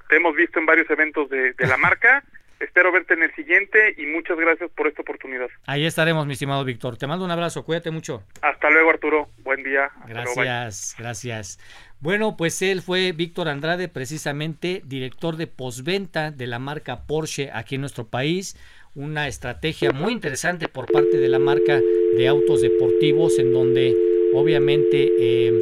te 0.10 0.16
hemos 0.16 0.36
visto 0.36 0.58
en 0.58 0.66
varios 0.66 0.90
eventos 0.90 1.30
de, 1.30 1.54
de 1.54 1.68
la 1.68 1.78
marca. 1.78 2.24
Espero 2.60 2.92
verte 2.92 3.14
en 3.14 3.24
el 3.24 3.34
siguiente 3.36 3.96
y 3.98 4.06
muchas 4.06 4.38
gracias 4.38 4.72
por 4.72 4.88
esta 4.88 5.02
oportunidad. 5.02 5.48
Ahí 5.66 5.86
estaremos, 5.86 6.26
mi 6.26 6.34
estimado 6.34 6.64
Víctor. 6.64 6.98
Te 6.98 7.06
mando 7.06 7.26
un 7.26 7.32
abrazo, 7.32 7.66
cuídate 7.66 7.92
mucho. 7.92 8.24
Hasta 8.42 8.70
luego, 8.70 8.90
Arturo. 8.90 9.30
Buen 9.44 9.64
día. 9.64 9.92
gracias, 10.08 10.96
gracias. 10.98 11.60
Bueno, 12.00 12.36
pues 12.38 12.62
él 12.62 12.82
fue 12.82 13.12
Víctor 13.12 13.50
Andrade, 13.50 13.88
precisamente 13.88 14.82
director 14.86 15.36
de 15.36 15.48
posventa 15.48 16.32
de 16.32 16.48
la 16.48 16.60
marca 16.60 17.06
Porsche 17.08 17.50
aquí 17.54 17.76
en 17.76 17.82
nuestro 17.82 18.08
país. 18.08 18.56
Una 18.94 19.28
estrategia 19.28 19.92
muy 19.92 20.14
interesante 20.14 20.70
por 20.70 20.90
parte 20.90 21.18
de 21.18 21.28
la 21.28 21.40
marca 21.40 21.82
de 22.16 22.28
autos 22.28 22.62
deportivos, 22.62 23.38
en 23.40 23.52
donde 23.52 23.94
obviamente, 24.34 25.12
eh, 25.20 25.54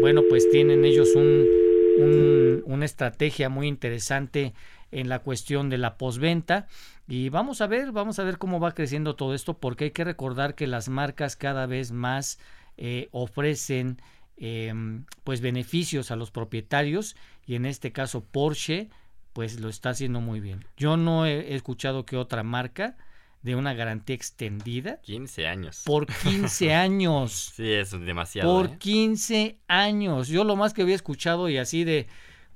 bueno, 0.00 0.22
pues 0.28 0.50
tienen 0.50 0.84
ellos 0.84 1.14
un, 1.14 2.62
una 2.64 2.84
estrategia 2.84 3.48
muy 3.48 3.68
interesante 3.68 4.54
en 4.92 5.08
la 5.08 5.20
cuestión 5.20 5.70
de 5.70 5.78
la 5.78 5.96
posventa. 5.96 6.66
Y 7.08 7.28
vamos 7.28 7.60
a 7.60 7.66
ver, 7.66 7.92
vamos 7.92 8.18
a 8.18 8.24
ver 8.24 8.38
cómo 8.38 8.60
va 8.60 8.74
creciendo 8.74 9.16
todo 9.16 9.34
esto, 9.34 9.58
porque 9.58 9.84
hay 9.84 9.90
que 9.90 10.04
recordar 10.04 10.54
que 10.54 10.66
las 10.66 10.88
marcas 10.88 11.36
cada 11.36 11.66
vez 11.66 11.92
más 11.92 12.38
eh, 12.76 13.08
ofrecen 13.10 14.00
em, 14.36 15.04
pues 15.24 15.40
beneficios 15.40 16.10
a 16.10 16.16
los 16.16 16.30
propietarios 16.30 17.16
y 17.46 17.56
en 17.56 17.66
este 17.66 17.92
caso 17.92 18.24
Porsche 18.24 18.88
pues 19.32 19.60
lo 19.60 19.68
está 19.68 19.90
haciendo 19.90 20.20
muy 20.20 20.40
bien. 20.40 20.64
Yo 20.76 20.96
no 20.96 21.26
he 21.26 21.54
escuchado 21.54 22.04
que 22.04 22.16
otra 22.16 22.42
marca 22.42 22.96
de 23.42 23.54
una 23.54 23.74
garantía 23.74 24.16
extendida. 24.16 25.00
15 25.02 25.46
años. 25.46 25.82
Por 25.84 26.06
15 26.06 26.74
años. 26.74 27.52
sí, 27.54 27.70
es 27.70 27.90
demasiado. 27.92 28.52
Por 28.52 28.78
15 28.78 29.40
¿eh? 29.40 29.58
años. 29.68 30.28
Yo 30.28 30.44
lo 30.44 30.56
más 30.56 30.74
que 30.74 30.82
había 30.82 30.94
escuchado 30.94 31.48
y 31.48 31.58
así 31.58 31.84
de, 31.84 32.06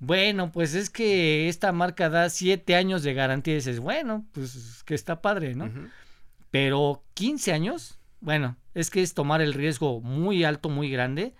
bueno, 0.07 0.53
pues 0.53 0.75
es 0.75 0.90
que 0.90 1.49
esta 1.49 1.73
marca 1.73 2.09
da 2.09 2.31
siete 2.31 2.75
años 2.75 3.03
de 3.03 3.14
garantía 3.14 3.55
y 3.55 3.57
dices, 3.57 3.81
bueno, 3.81 4.25
pues 4.33 4.83
que 4.85 4.95
está 4.95 5.21
padre, 5.21 5.55
¿no? 5.55 5.71
Pero 6.51 7.03
15 7.14 7.53
años, 7.53 7.99
bueno, 8.21 8.57
es 8.75 8.90
que 8.90 9.03
es 9.03 9.14
tomar 9.14 9.40
el 9.40 9.55
riesgo 9.55 10.01
muy 10.01 10.45
alto, 10.45 10.69
muy 10.69 10.90
grande 10.90 11.35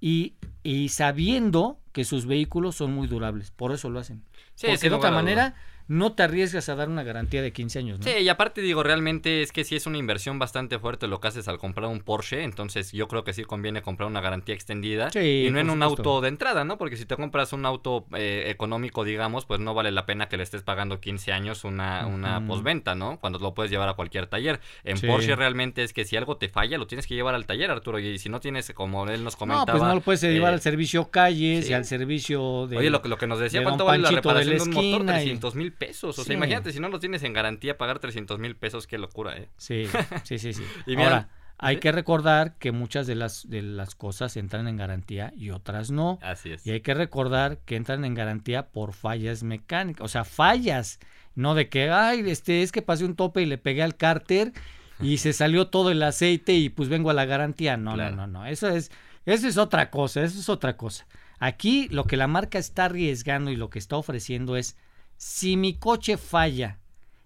y, 0.00 0.34
y 0.62 0.88
sabiendo 0.88 1.78
que 1.92 2.04
sus 2.04 2.26
vehículos 2.26 2.76
son 2.76 2.92
muy 2.92 3.06
durables, 3.06 3.50
por 3.50 3.72
eso 3.72 3.90
lo 3.90 4.00
hacen. 4.00 4.22
Sí, 4.54 4.66
Porque 4.68 4.90
de 4.90 4.94
otra 4.96 5.10
manera 5.10 5.54
no 5.88 6.12
te 6.12 6.24
arriesgas 6.24 6.68
a 6.68 6.74
dar 6.74 6.88
una 6.88 7.02
garantía 7.02 7.42
de 7.42 7.52
15 7.52 7.78
años, 7.78 7.98
¿no? 7.98 8.04
Sí, 8.04 8.10
y 8.10 8.28
aparte 8.28 8.60
digo, 8.60 8.82
realmente 8.82 9.42
es 9.42 9.52
que 9.52 9.64
si 9.64 9.76
es 9.76 9.86
una 9.86 9.98
inversión 9.98 10.38
bastante 10.38 10.78
fuerte 10.78 11.06
lo 11.06 11.20
que 11.20 11.28
haces 11.28 11.46
al 11.48 11.58
comprar 11.58 11.88
un 11.88 12.00
Porsche, 12.00 12.42
entonces 12.42 12.92
yo 12.92 13.08
creo 13.08 13.24
que 13.24 13.32
sí 13.32 13.44
conviene 13.44 13.82
comprar 13.82 14.08
una 14.08 14.20
garantía 14.20 14.54
extendida 14.54 15.10
y 15.14 15.48
no 15.50 15.60
en 15.60 15.70
un 15.70 15.82
auto 15.82 16.20
de 16.20 16.28
entrada, 16.28 16.64
¿no? 16.64 16.78
Porque 16.78 16.96
si 16.96 17.06
te 17.06 17.16
compras 17.16 17.52
un 17.52 17.66
auto 17.66 18.06
eh, 18.16 18.44
económico, 18.48 19.04
digamos, 19.04 19.46
pues 19.46 19.60
no 19.60 19.74
vale 19.74 19.92
la 19.92 20.06
pena 20.06 20.28
que 20.28 20.36
le 20.36 20.42
estés 20.42 20.62
pagando 20.62 21.00
15 21.00 21.32
años 21.32 21.64
una, 21.64 22.06
una 22.06 22.44
posventa, 22.46 22.94
¿no? 22.94 23.18
Cuando 23.20 23.38
lo 23.38 23.54
puedes 23.54 23.70
llevar 23.70 23.88
a 23.88 23.94
cualquier 23.94 24.26
taller. 24.26 24.60
En 24.84 25.00
Porsche 25.00 25.36
realmente 25.36 25.82
es 25.82 25.92
que 25.92 26.04
si 26.04 26.16
algo 26.16 26.36
te 26.36 26.48
falla, 26.48 26.78
lo 26.78 26.86
tienes 26.86 27.06
que 27.06 27.14
llevar 27.14 27.34
al 27.34 27.46
taller, 27.46 27.70
Arturo, 27.70 27.98
y 27.98 28.18
si 28.18 28.28
no 28.28 28.40
tienes, 28.40 28.72
como 28.72 29.06
él 29.08 29.22
nos 29.22 29.36
comentaba... 29.36 29.66
No, 29.66 29.72
pues 29.78 29.82
no 29.88 29.94
lo 29.94 30.00
puedes 30.00 30.22
llevar 30.22 30.52
al 30.52 30.58
eh, 30.58 30.62
servicio 30.62 31.10
calles 31.10 31.68
y 31.70 31.72
al 31.72 31.84
servicio 31.84 32.66
de... 32.66 32.76
Oye, 32.78 32.90
lo, 32.90 33.00
lo 33.04 33.18
que 33.18 33.26
nos 33.26 33.38
decía, 33.38 33.62
¿cuánto 33.62 33.84
vale 33.84 34.02
la 34.02 34.10
reparación 34.10 34.56
de, 34.56 34.62
un 34.62 34.70
motor? 34.70 35.06
300 35.06 35.54
mil 35.54 35.75
pesos, 35.78 36.18
o 36.18 36.24
sea, 36.24 36.34
imagínate 36.34 36.72
si 36.72 36.80
no 36.80 36.88
lo 36.88 36.98
tienes 36.98 37.22
en 37.22 37.32
garantía, 37.32 37.78
pagar 37.78 37.98
300 37.98 38.38
mil 38.38 38.56
pesos, 38.56 38.86
qué 38.86 38.98
locura, 38.98 39.36
¿eh? 39.36 39.48
Sí, 39.56 39.86
sí, 40.24 40.38
sí, 40.38 40.52
sí. 40.52 40.64
y 40.86 40.96
Ahora, 40.96 41.28
hay 41.58 41.78
que 41.78 41.92
recordar 41.92 42.54
que 42.58 42.72
muchas 42.72 43.06
de 43.06 43.14
las, 43.14 43.48
de 43.48 43.62
las 43.62 43.94
cosas 43.94 44.36
entran 44.36 44.68
en 44.68 44.76
garantía 44.76 45.32
y 45.36 45.50
otras 45.50 45.90
no. 45.90 46.18
Así 46.22 46.52
es. 46.52 46.66
Y 46.66 46.72
hay 46.72 46.80
que 46.80 46.94
recordar 46.94 47.58
que 47.64 47.76
entran 47.76 48.04
en 48.04 48.14
garantía 48.14 48.68
por 48.68 48.92
fallas 48.92 49.42
mecánicas, 49.42 50.04
o 50.04 50.08
sea, 50.08 50.24
fallas, 50.24 50.98
no 51.34 51.54
de 51.54 51.68
que, 51.68 51.90
ay, 51.90 52.28
este, 52.28 52.62
es 52.62 52.72
que 52.72 52.82
pasé 52.82 53.04
un 53.04 53.16
tope 53.16 53.42
y 53.42 53.46
le 53.46 53.58
pegué 53.58 53.82
al 53.82 53.96
cárter 53.96 54.52
y 55.00 55.18
se 55.18 55.32
salió 55.32 55.68
todo 55.68 55.90
el 55.90 56.02
aceite 56.02 56.52
y 56.54 56.68
pues 56.68 56.88
vengo 56.88 57.10
a 57.10 57.14
la 57.14 57.24
garantía. 57.24 57.76
No, 57.76 57.96
no, 57.96 58.10
no, 58.10 58.26
no, 58.26 58.46
eso 58.46 58.68
es, 58.68 58.90
eso 59.24 59.48
es 59.48 59.56
otra 59.56 59.90
cosa, 59.90 60.22
eso 60.22 60.38
es 60.38 60.48
otra 60.48 60.76
cosa. 60.76 61.06
Aquí 61.38 61.88
lo 61.90 62.04
que 62.04 62.16
la 62.16 62.26
marca 62.26 62.58
está 62.58 62.86
arriesgando 62.86 63.50
y 63.50 63.56
lo 63.56 63.70
que 63.70 63.78
está 63.78 63.96
ofreciendo 63.96 64.56
es 64.56 64.76
si 65.16 65.56
mi 65.56 65.78
coche 65.78 66.16
falla, 66.16 66.78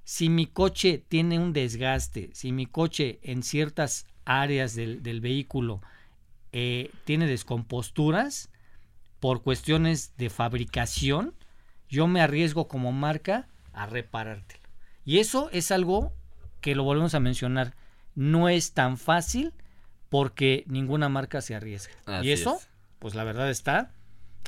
si 0.05 0.29
mi 0.29 0.47
coche 0.47 0.99
tiene 0.99 1.39
un 1.39 1.53
desgaste, 1.53 2.31
si 2.33 2.53
mi 2.53 2.67
coche 2.67 3.21
en 3.23 3.43
ciertas 3.43 4.07
áreas 4.25 4.75
del, 4.75 5.21
vehículo 5.21 5.81
eh, 6.53 6.91
tiene 7.05 7.27
descomposturas 7.27 8.51
por 9.19 9.43
cuestiones 9.43 10.17
de 10.17 10.31
fabricación, 10.31 11.35
yo 11.89 12.07
me 12.07 12.21
arriesgo 12.21 12.69
como 12.69 12.93
marca 12.93 13.49
a 13.73 13.87
reparártelo. 13.87 14.63
Y 15.05 15.19
eso 15.19 15.51
es 15.53 15.71
algo 15.71 16.13
que 16.61 16.75
lo 16.75 16.85
volvemos 16.85 17.15
a 17.15 17.21
mencionar, 17.21 17.75
no 18.15 18.49
es 18.49 18.73
tan 18.73 18.99
fácil 18.99 19.53
porque 20.09 20.65
ninguna 20.67 21.09
marca 21.09 21.41
se 21.41 21.55
arriesga. 21.55 21.95
y 22.23 22.31
eso, 22.31 22.61
pues 22.99 23.15
la 23.15 23.25
verdad 23.25 23.51
está, 23.51 23.93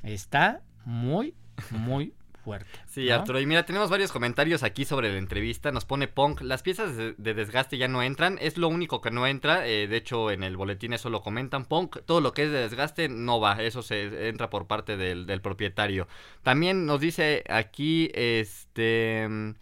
está 0.02 0.62
muy, 0.84 1.34
muy 1.70 2.14
fuerte. 2.42 2.68
Sí, 2.86 3.06
¿no? 3.06 3.14
Arturo. 3.14 3.40
Y 3.40 3.46
mira, 3.46 3.64
tenemos 3.64 3.88
varios 3.90 4.12
comentarios 4.12 4.62
aquí 4.62 4.84
sobre 4.84 5.10
la 5.10 5.18
entrevista. 5.18 5.72
Nos 5.72 5.84
pone 5.84 6.08
Punk. 6.08 6.42
Las 6.42 6.62
piezas 6.62 6.96
de, 6.96 7.14
de 7.16 7.34
desgaste 7.34 7.78
ya 7.78 7.88
no 7.88 8.02
entran. 8.02 8.38
Es 8.40 8.58
lo 8.58 8.68
único 8.68 9.00
que 9.00 9.10
no 9.10 9.26
entra. 9.26 9.66
eh, 9.66 9.86
de 9.86 9.96
hecho, 9.96 10.30
en 10.30 10.42
el 10.42 10.56
boletín 10.56 10.92
eso 10.92 11.10
lo 11.10 11.22
comentan. 11.22 11.64
Punk, 11.64 11.98
todo 12.04 12.20
lo 12.20 12.32
que 12.34 12.44
es 12.44 12.50
de 12.50 12.58
desgaste 12.58 13.08
no 13.08 13.40
va. 13.40 13.62
Eso 13.62 13.82
se 13.82 14.28
entra 14.28 14.50
por 14.50 14.66
parte 14.66 14.96
del, 14.96 15.26
del 15.26 15.40
propietario. 15.40 16.08
También 16.42 16.86
nos 16.86 17.00
dice 17.00 17.44
aquí 17.48 18.10
este 18.14 19.54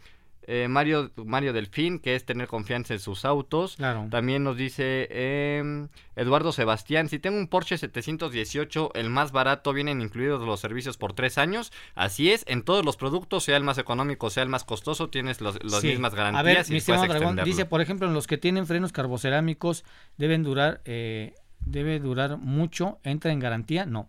eh, 0.53 0.67
Mario, 0.69 1.13
Mario 1.25 1.53
Delfín, 1.53 1.99
que 2.01 2.17
es 2.17 2.25
tener 2.25 2.49
confianza 2.49 2.93
en 2.95 3.01
sus 3.01 3.25
autos. 3.25 3.77
Claro. 3.77 4.09
También 4.11 4.43
nos 4.43 4.57
dice 4.57 5.09
em, 5.11 5.89
Eduardo 6.17 6.51
Sebastián, 6.53 7.09
si 7.09 7.19
tengo 7.19 7.39
un 7.39 7.47
Porsche 7.47 7.79
718, 7.79 8.91
el 8.95 9.11
más 9.11 9.31
barato, 9.33 9.73
vienen 9.73 10.01
incluidos 10.01 10.45
los 10.45 10.59
servicios 10.61 10.97
por 10.97 11.13
tres 11.13 11.39
años. 11.39 11.73
Así 11.95 12.33
es, 12.33 12.45
en 12.49 12.63
todos 12.63 12.85
los 12.85 12.97
productos, 12.97 13.45
sea 13.45 13.57
el 13.57 13.65
más 13.65 13.79
económico, 13.79 14.29
sea 14.31 14.43
el 14.43 14.49
más 14.49 14.65
costoso, 14.65 15.09
tienes 15.09 15.41
los- 15.41 15.63
las 15.63 15.81
Sí. 15.83 15.89
mismas 15.89 16.15
garantías 16.15 16.41
A 16.41 16.43
ver, 16.43 16.57
y 16.57 16.59
mi 16.59 16.65
puedes 16.65 16.79
estimado 16.83 17.03
Dragón, 17.05 17.23
extenderlo. 17.23 17.45
dice, 17.51 17.65
por 17.67 17.81
ejemplo, 17.81 18.09
en 18.09 18.15
los 18.15 18.27
que 18.27 18.39
tienen 18.39 18.67
frenos 18.67 18.93
carbocerámicos 18.93 19.85
deben 20.19 20.43
durar, 20.43 20.81
eh, 20.85 21.35
debe 21.61 22.01
durar 22.01 22.39
mucho, 22.39 22.99
entra 23.05 23.31
en 23.33 23.39
garantía, 23.39 23.87
no. 23.87 24.09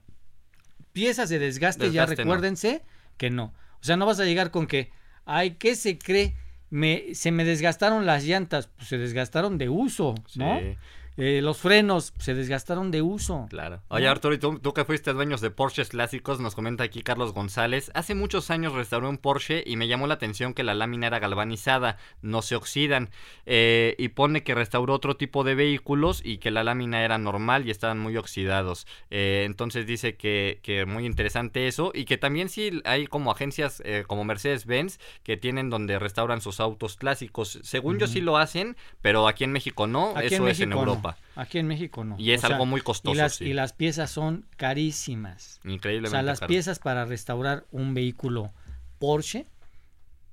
Piezas 0.94 1.30
de 1.30 1.40
desgaste, 1.40 1.92
ya 1.92 2.06
no. 2.06 2.14
recuérdense 2.16 2.84
que 3.18 3.30
no. 3.30 3.54
O 3.80 3.84
sea, 3.84 3.96
no 3.98 4.06
vas 4.06 4.20
a 4.20 4.26
llegar 4.26 4.52
con 4.52 4.68
que, 4.68 4.92
ay, 5.26 5.52
¿qué 5.52 5.76
se 5.76 5.98
cree? 5.98 6.36
Me, 6.70 7.16
se 7.16 7.32
me 7.32 7.44
desgastaron 7.44 8.06
las 8.06 8.24
llantas, 8.24 8.68
pues 8.68 8.88
se 8.88 8.98
desgastaron 8.98 9.58
de 9.58 9.70
uso, 9.70 10.16
¿no? 10.36 10.60
Sí. 10.60 10.78
Eh, 11.24 11.40
los 11.44 11.60
frenos 11.60 12.16
se 12.18 12.34
desgastaron 12.34 12.90
de 12.90 13.04
uso. 13.04 13.46
Claro. 13.48 13.84
Oye. 13.90 14.08
Arturo, 14.08 14.34
y 14.34 14.40
tú, 14.40 14.58
tú 14.58 14.74
que 14.74 14.86
fuiste 14.86 15.14
dueños 15.14 15.40
de 15.40 15.52
Porsches 15.52 15.90
clásicos, 15.90 16.40
nos 16.40 16.56
comenta 16.56 16.84
aquí 16.84 17.04
Carlos 17.04 17.32
González. 17.32 17.92
Hace 17.94 18.16
muchos 18.16 18.50
años 18.50 18.74
restauré 18.74 19.08
un 19.08 19.20
Porsche 19.20 19.64
y 19.64 19.76
me 19.76 19.88
llamó 19.88 20.08
la 20.08 20.16
atención 20.16 20.56
que 20.56 20.64
la 20.64 20.74
lámina 20.74 21.06
era 21.06 21.20
galvanizada, 21.20 21.98
no 22.24 22.42
se 22.42 22.56
oxidan. 22.56 23.12
Eh, 23.46 23.94
y 24.00 24.08
pone 24.08 24.42
que 24.42 24.56
restauró 24.56 24.96
otro 24.96 25.16
tipo 25.16 25.44
de 25.44 25.54
vehículos 25.54 26.24
y 26.26 26.40
que 26.40 26.50
la 26.50 26.64
lámina 26.64 27.04
era 27.04 27.20
normal 27.20 27.68
y 27.68 27.70
estaban 27.70 28.00
muy 28.00 28.18
oxidados. 28.18 28.88
Eh, 29.12 29.44
entonces 29.46 29.86
dice 29.86 30.16
que, 30.16 30.60
que 30.64 30.88
muy 30.88 31.06
interesante 31.06 31.68
eso 31.68 31.92
y 31.94 32.06
que 32.06 32.18
también 32.18 32.50
sí 32.50 32.82
hay 32.84 33.06
como 33.06 33.30
agencias 33.30 33.84
eh, 33.86 34.06
como 34.08 34.26
Mercedes-Benz 34.26 35.00
que 35.22 35.38
tienen 35.38 35.70
donde 35.70 36.00
restauran 36.00 36.42
sus 36.42 36.60
autos 36.60 36.96
clásicos. 36.96 37.60
Según 37.62 38.00
yo 38.00 38.08
sí 38.08 38.22
lo 38.22 38.38
hacen, 38.38 38.76
pero 39.04 39.28
aquí 39.28 39.44
en 39.44 39.52
México 39.52 39.86
no, 39.86 40.14
Aquí 40.16 40.34
eso 40.34 40.48
en 40.48 40.50
es 40.50 40.60
en 40.62 40.72
no. 40.72 41.11
Europa. 41.12 41.42
Aquí 41.42 41.58
en 41.60 41.68
México 41.68 42.04
no. 42.04 42.16
Y 42.20 42.32
es 42.32 42.44
O 42.44 42.48
sea, 42.48 42.56
algo 42.56 42.66
muy 42.66 42.82
costoso. 42.82 43.14
y 43.14 43.18
las, 43.18 43.36
sí. 43.36 43.46
y 43.46 43.54
las 43.54 43.74
piezas 43.74 44.10
son 44.12 44.46
carísimas. 44.58 45.60
O 45.66 45.70
Increíblemente 45.70 46.12
sea, 46.12 46.22
las 46.24 46.40
caro. 46.40 46.48
piezas 46.50 46.80
para 46.80 47.06
restaurar 47.06 47.66
un 47.72 47.94
vehículo 47.94 48.52
Porsche 49.00 49.48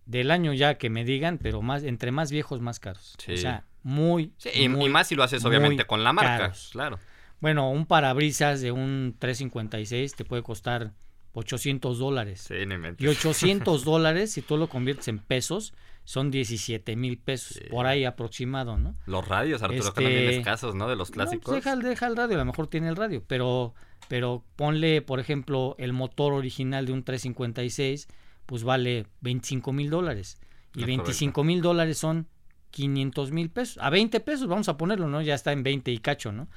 del 0.06 0.30
año 0.30 0.52
ya 0.54 0.76
que 0.78 0.90
me 0.90 1.04
digan, 1.04 1.38
pero 1.38 1.62
más 1.62 1.82
entre 1.84 2.10
más 2.12 2.30
viejos 2.30 2.60
más 2.60 2.80
caros. 2.80 3.14
Sí. 3.18 3.32
O 3.32 3.36
sea, 3.36 3.64
muy, 3.82 4.32
Sí, 4.38 4.50
y, 4.54 4.62
y 4.64 4.68
muy- 4.68 4.88
más 4.90 5.06
si 5.08 5.14
lo 5.14 5.22
haces 5.22 5.44
obviamente 5.44 5.84
con 5.84 6.02
la 6.04 6.12
marca, 6.12 6.38
caros. 6.38 6.70
claro. 6.72 6.98
bueno, 7.40 7.70
un 7.70 7.86
parabrisas 7.86 8.60
de 8.60 8.72
un 8.72 9.14
356 9.18 10.14
te 10.14 10.24
puede 10.24 10.42
costar 10.42 10.92
800 11.34 11.98
dólares. 11.98 12.46
Sí. 12.48 12.54
Y 12.98 13.06
800 13.06 13.84
dólares, 13.84 14.32
si 14.32 14.42
tú 14.42 14.56
lo 14.56 14.68
conviertes 14.68 15.08
en 15.08 15.18
pesos, 15.18 15.72
son 16.08 16.30
17 16.30 16.96
mil 16.96 17.18
pesos, 17.18 17.58
Sí. 17.58 17.68
por 17.68 17.84
ahí 17.84 18.06
aproximado, 18.06 18.78
¿no? 18.78 18.94
Los 19.04 19.28
radios, 19.28 19.62
Arturo, 19.62 19.92
que 19.92 20.04
también 20.04 20.22
Este, 20.24 20.38
escasos, 20.38 20.74
¿no? 20.74 20.88
De 20.88 20.96
los 20.96 21.10
No, 21.10 21.14
clásicos. 21.16 21.44
pues 21.44 21.62
deja, 21.62 21.76
deja 21.76 22.06
el 22.06 22.16
radio, 22.16 22.36
a 22.36 22.38
lo 22.38 22.44
mejor 22.46 22.66
tiene 22.68 22.88
el 22.88 22.96
radio, 22.96 23.22
pero, 23.26 23.74
pero 24.08 24.42
ponle, 24.56 25.02
por 25.02 25.20
ejemplo, 25.20 25.74
el 25.78 25.92
motor 25.92 26.32
original 26.32 26.86
de 26.86 26.92
un 26.94 27.02
356, 27.04 28.08
pues 28.46 28.64
vale 28.64 29.04
25 29.20 29.70
mil 29.74 29.90
dólares. 29.90 30.38
Y 30.74 30.80
Es 30.80 30.86
25 30.86 31.44
mil 31.44 31.60
dólares 31.60 31.98
son 31.98 32.26
500 32.70 33.30
mil 33.30 33.50
pesos. 33.50 33.76
A 33.82 33.90
20 33.90 34.20
pesos 34.20 34.48
vamos 34.48 34.70
a 34.70 34.78
ponerlo, 34.78 35.08
¿no? 35.08 35.20
Ya 35.20 35.34
está 35.34 35.52
en 35.52 35.62
20 35.62 35.90
y 35.92 35.98
cacho, 35.98 36.32
¿no? 36.32 36.48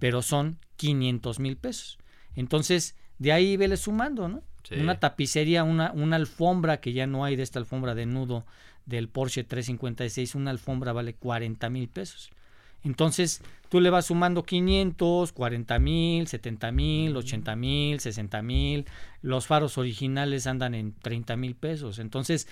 Pero 0.00 0.20
son 0.20 0.58
500 0.78 1.38
mil 1.38 1.56
pesos. 1.56 1.98
Entonces, 2.34 2.96
de 3.18 3.30
ahí 3.32 3.56
vele 3.56 3.76
sumando, 3.76 4.28
¿no? 4.28 4.42
Sí. 4.64 4.74
Una 4.80 4.98
tapicería, 4.98 5.62
una, 5.62 5.92
una 5.92 6.16
alfombra 6.16 6.80
que 6.80 6.92
ya 6.92 7.06
no 7.06 7.24
hay 7.24 7.36
de 7.36 7.44
esta 7.44 7.60
alfombra 7.60 7.94
de 7.94 8.04
nudo 8.06 8.44
del 8.86 9.08
Porsche 9.08 9.44
356, 9.44 10.34
una 10.34 10.50
alfombra 10.50 10.92
vale 10.92 11.14
40 11.14 11.68
mil 11.70 11.88
pesos. 11.88 12.30
Entonces, 12.82 13.42
tú 13.68 13.80
le 13.80 13.90
vas 13.90 14.06
sumando 14.06 14.44
500, 14.44 15.32
40 15.32 15.78
mil, 15.80 16.28
70 16.28 16.70
mil, 16.72 17.16
80 17.16 17.56
mil, 17.56 18.00
60 18.00 18.42
mil. 18.42 18.86
Los 19.22 19.46
faros 19.46 19.76
originales 19.76 20.46
andan 20.46 20.74
en 20.74 20.92
30 20.94 21.36
mil 21.36 21.56
pesos. 21.56 21.98
Entonces, 21.98 22.46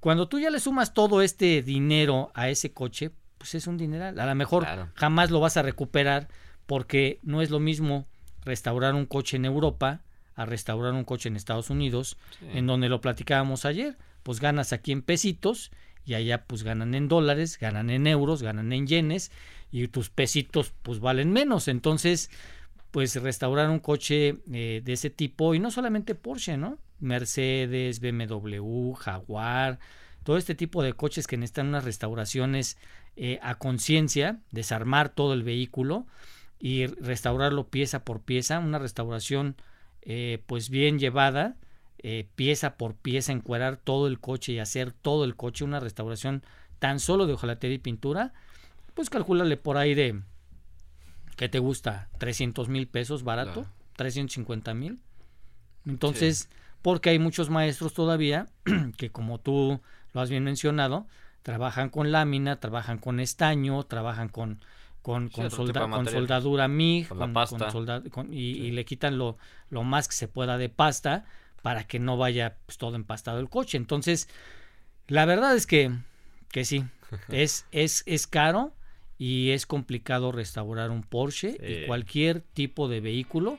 cuando 0.00 0.26
tú 0.28 0.38
ya 0.40 0.50
le 0.50 0.60
sumas 0.60 0.94
todo 0.94 1.20
este 1.20 1.62
dinero 1.62 2.30
a 2.34 2.48
ese 2.48 2.72
coche, 2.72 3.10
pues 3.36 3.54
es 3.54 3.66
un 3.66 3.76
dineral. 3.76 4.18
A 4.18 4.26
lo 4.26 4.34
mejor 4.34 4.62
Claro. 4.64 4.88
jamás 4.94 5.30
lo 5.30 5.40
vas 5.40 5.58
a 5.58 5.62
recuperar 5.62 6.28
porque 6.66 7.20
no 7.22 7.42
es 7.42 7.50
lo 7.50 7.60
mismo 7.60 8.06
restaurar 8.42 8.94
un 8.94 9.04
coche 9.06 9.36
en 9.36 9.44
Europa 9.44 10.00
a 10.36 10.44
restaurar 10.44 10.92
un 10.92 11.04
coche 11.04 11.28
en 11.28 11.36
Estados 11.36 11.70
Unidos, 11.70 12.16
Sí. 12.40 12.46
en 12.54 12.66
donde 12.66 12.88
lo 12.88 13.00
platicábamos 13.00 13.64
ayer. 13.64 13.96
Pues 14.22 14.40
ganas 14.40 14.72
aquí 14.72 14.92
en 14.92 15.02
pesitos 15.02 15.70
y 16.04 16.14
allá 16.14 16.44
pues 16.46 16.62
ganan 16.62 16.94
en 16.94 17.08
dólares, 17.08 17.58
ganan 17.60 17.90
en 17.90 18.06
euros, 18.06 18.42
ganan 18.42 18.72
en 18.72 18.86
yenes 18.86 19.30
y 19.70 19.86
tus 19.88 20.10
pesitos 20.10 20.72
pues 20.82 21.00
valen 21.00 21.32
menos. 21.32 21.68
Entonces, 21.68 22.30
pues 22.90 23.16
restaurar 23.16 23.70
un 23.70 23.80
coche 23.80 24.36
eh, 24.52 24.80
de 24.84 24.92
ese 24.92 25.10
tipo 25.10 25.54
y 25.54 25.58
no 25.58 25.70
solamente 25.70 26.14
Porsche, 26.14 26.56
¿no? 26.56 26.78
Mercedes, 27.00 28.00
BMW, 28.00 28.92
Jaguar, 28.94 29.78
todo 30.22 30.36
este 30.36 30.54
tipo 30.54 30.82
de 30.82 30.94
coches 30.94 31.26
que 31.26 31.36
necesitan 31.36 31.68
unas 31.68 31.84
restauraciones 31.84 32.78
eh, 33.16 33.38
a 33.42 33.56
conciencia, 33.56 34.38
desarmar 34.52 35.08
todo 35.10 35.34
el 35.34 35.42
vehículo 35.42 36.06
y 36.58 36.86
restaurarlo 36.86 37.68
pieza 37.68 38.04
por 38.04 38.22
pieza, 38.22 38.58
una 38.58 38.78
restauración 38.78 39.56
eh, 40.04 40.42
pues 40.46 40.70
bien 40.70 40.98
llevada, 40.98 41.56
eh, 41.98 42.28
pieza 42.34 42.76
por 42.76 42.94
pieza, 42.94 43.32
encuerar 43.32 43.76
todo 43.76 44.06
el 44.06 44.20
coche 44.20 44.52
y 44.52 44.58
hacer 44.58 44.92
todo 44.92 45.24
el 45.24 45.36
coche, 45.36 45.64
una 45.64 45.80
restauración 45.80 46.42
tan 46.78 47.00
solo 47.00 47.26
de 47.26 47.32
hojalatería 47.32 47.76
y 47.76 47.78
pintura, 47.78 48.34
pues 48.94 49.10
calcúlale 49.10 49.56
por 49.56 49.76
ahí 49.78 49.94
de, 49.94 50.20
¿qué 51.36 51.48
te 51.48 51.58
gusta? 51.58 52.08
300 52.18 52.68
mil 52.68 52.86
pesos 52.88 53.24
barato, 53.24 53.62
Claro. 53.62 53.68
350 53.96 54.74
mil. 54.74 54.98
Entonces, 55.86 56.48
porque 56.82 57.10
hay 57.10 57.18
muchos 57.18 57.50
maestros 57.50 57.94
todavía 57.94 58.48
que 58.96 59.10
como 59.10 59.38
tú 59.38 59.80
lo 60.12 60.20
has 60.20 60.30
bien 60.30 60.44
mencionado, 60.44 61.06
trabajan 61.42 61.90
con 61.90 62.12
lámina, 62.12 62.60
trabajan 62.60 62.98
con 62.98 63.20
estaño, 63.20 63.82
trabajan 63.84 64.28
con 64.28 64.60
con, 65.04 65.28
Sí, 65.28 65.34
con, 65.34 65.50
solda- 65.50 65.86
con 65.90 66.08
soldadura 66.08 66.66
MIG, 66.66 67.08
Con 67.08 67.18
la 67.18 67.30
pasta. 67.32 67.70
solda- 67.70 68.02
y, 68.32 68.38
y 68.38 68.70
le 68.70 68.86
quitan 68.86 69.18
lo, 69.18 69.36
lo 69.68 69.84
más 69.84 70.08
que 70.08 70.14
se 70.16 70.28
pueda 70.28 70.56
de 70.56 70.70
pasta 70.70 71.26
para 71.62 71.86
que 71.86 71.98
no 71.98 72.16
vaya 72.16 72.56
pues, 72.64 72.78
todo 72.78 72.96
empastado 72.96 73.38
el 73.38 73.50
coche. 73.50 73.76
Entonces, 73.76 74.30
la 75.06 75.26
verdad 75.26 75.54
es 75.54 75.66
que, 75.66 75.92
que 76.50 76.64
sí, 76.64 76.84
es, 77.28 77.66
es, 77.70 78.02
es 78.06 78.26
caro 78.26 78.72
y 79.18 79.50
es 79.50 79.66
complicado 79.66 80.32
restaurar 80.32 80.90
un 80.90 81.02
Porsche 81.02 81.52
Sí. 81.52 81.58
y 81.84 81.86
cualquier 81.86 82.40
tipo 82.40 82.88
de 82.88 83.00
vehículo 83.00 83.58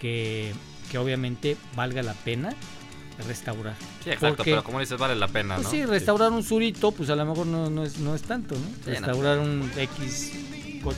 que, 0.00 0.54
que 0.90 0.96
obviamente 0.96 1.58
valga 1.76 2.02
la 2.02 2.14
pena 2.14 2.54
restaurar. 3.26 3.74
Sí, 4.04 4.10
exacto, 4.10 4.36
porque- 4.38 4.52
pero 4.52 4.64
como 4.64 4.80
dices, 4.80 4.96
vale 4.98 5.16
la 5.16 5.28
pena, 5.28 5.56
Pues 5.56 5.66
¿no? 5.66 5.70
sí, 5.70 5.84
restaurar 5.84 6.32
un 6.32 6.42
surito, 6.44 6.92
pues 6.92 7.10
a 7.10 7.16
lo 7.16 7.26
mejor 7.26 7.46
no, 7.46 7.68
no 7.68 7.82
es, 7.84 7.98
no 7.98 8.14
es 8.14 8.22
tanto, 8.22 8.54
restaurar 8.86 9.38
un 9.40 9.68
X 9.76 10.32
pues. 10.82 10.96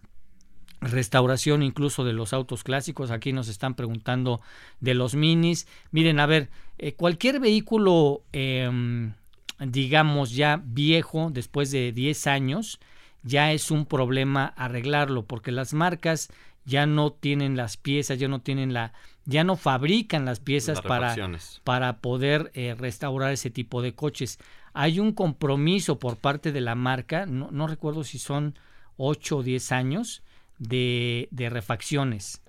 restauración 0.81 1.63
incluso 1.63 2.05
de 2.05 2.13
los 2.13 2.33
autos 2.33 2.65
clásicos. 2.65 3.11
Aquí 3.11 3.33
nos 3.33 3.49
están 3.49 3.75
preguntando 3.75 4.41
de 4.81 4.95
los 4.95 5.15
minis. 5.15 5.67
Miren, 5.91 6.21
a 6.21 6.27
ver, 6.27 6.51
eh, 6.79 6.95
cualquier 6.95 7.41
vehículo, 7.41 8.23
em, 8.33 9.13
digamos 9.59 10.33
ya 10.35 10.63
viejo, 10.65 11.31
después 11.33 11.71
de 11.71 11.93
10 11.93 12.27
años, 12.27 12.81
ya 13.23 13.53
es 13.53 13.71
un 13.71 13.87
problema 13.87 14.47
arreglarlo, 14.57 15.25
porque 15.25 15.53
las 15.53 15.73
marcas 15.73 16.29
ya 16.65 16.87
no 16.87 17.13
tienen 17.13 17.57
las 17.57 17.77
piezas, 17.77 18.19
ya 18.19 18.29
no 18.29 18.41
tienen 18.41 18.73
la, 18.73 18.93
ya 19.25 19.45
no 19.45 19.57
fabrican 19.57 20.25
las 20.25 20.41
piezas 20.41 20.81
para, 20.81 21.15
para 21.63 21.99
poder 21.99 22.51
eh, 22.55 22.75
restaurar 22.79 23.33
ese 23.33 23.51
tipo 23.51 23.83
de 23.83 23.95
coches. 23.95 24.39
Hay 24.73 25.01
un 25.01 25.13
compromiso 25.13 25.99
por 25.99 26.17
parte 26.17 26.53
de 26.53 26.61
la 26.61 26.75
marca, 26.75 27.27
no, 27.27 27.51
no 27.51 27.67
recuerdo 27.67 28.05
si 28.05 28.19
son 28.19 28.59
8 28.97 29.39
o 29.39 29.43
10 29.43 29.73
años, 29.73 30.23
de, 30.59 31.29
de 31.31 31.51
refacciones. 31.51 32.43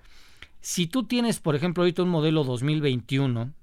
Si 0.62 0.88
tú 0.88 1.04
tienes, 1.04 1.40
por 1.40 1.56
ejemplo, 1.56 1.84
ahorita 1.84 2.04
un 2.04 2.10
modelo 2.10 2.44
2021 2.44 3.54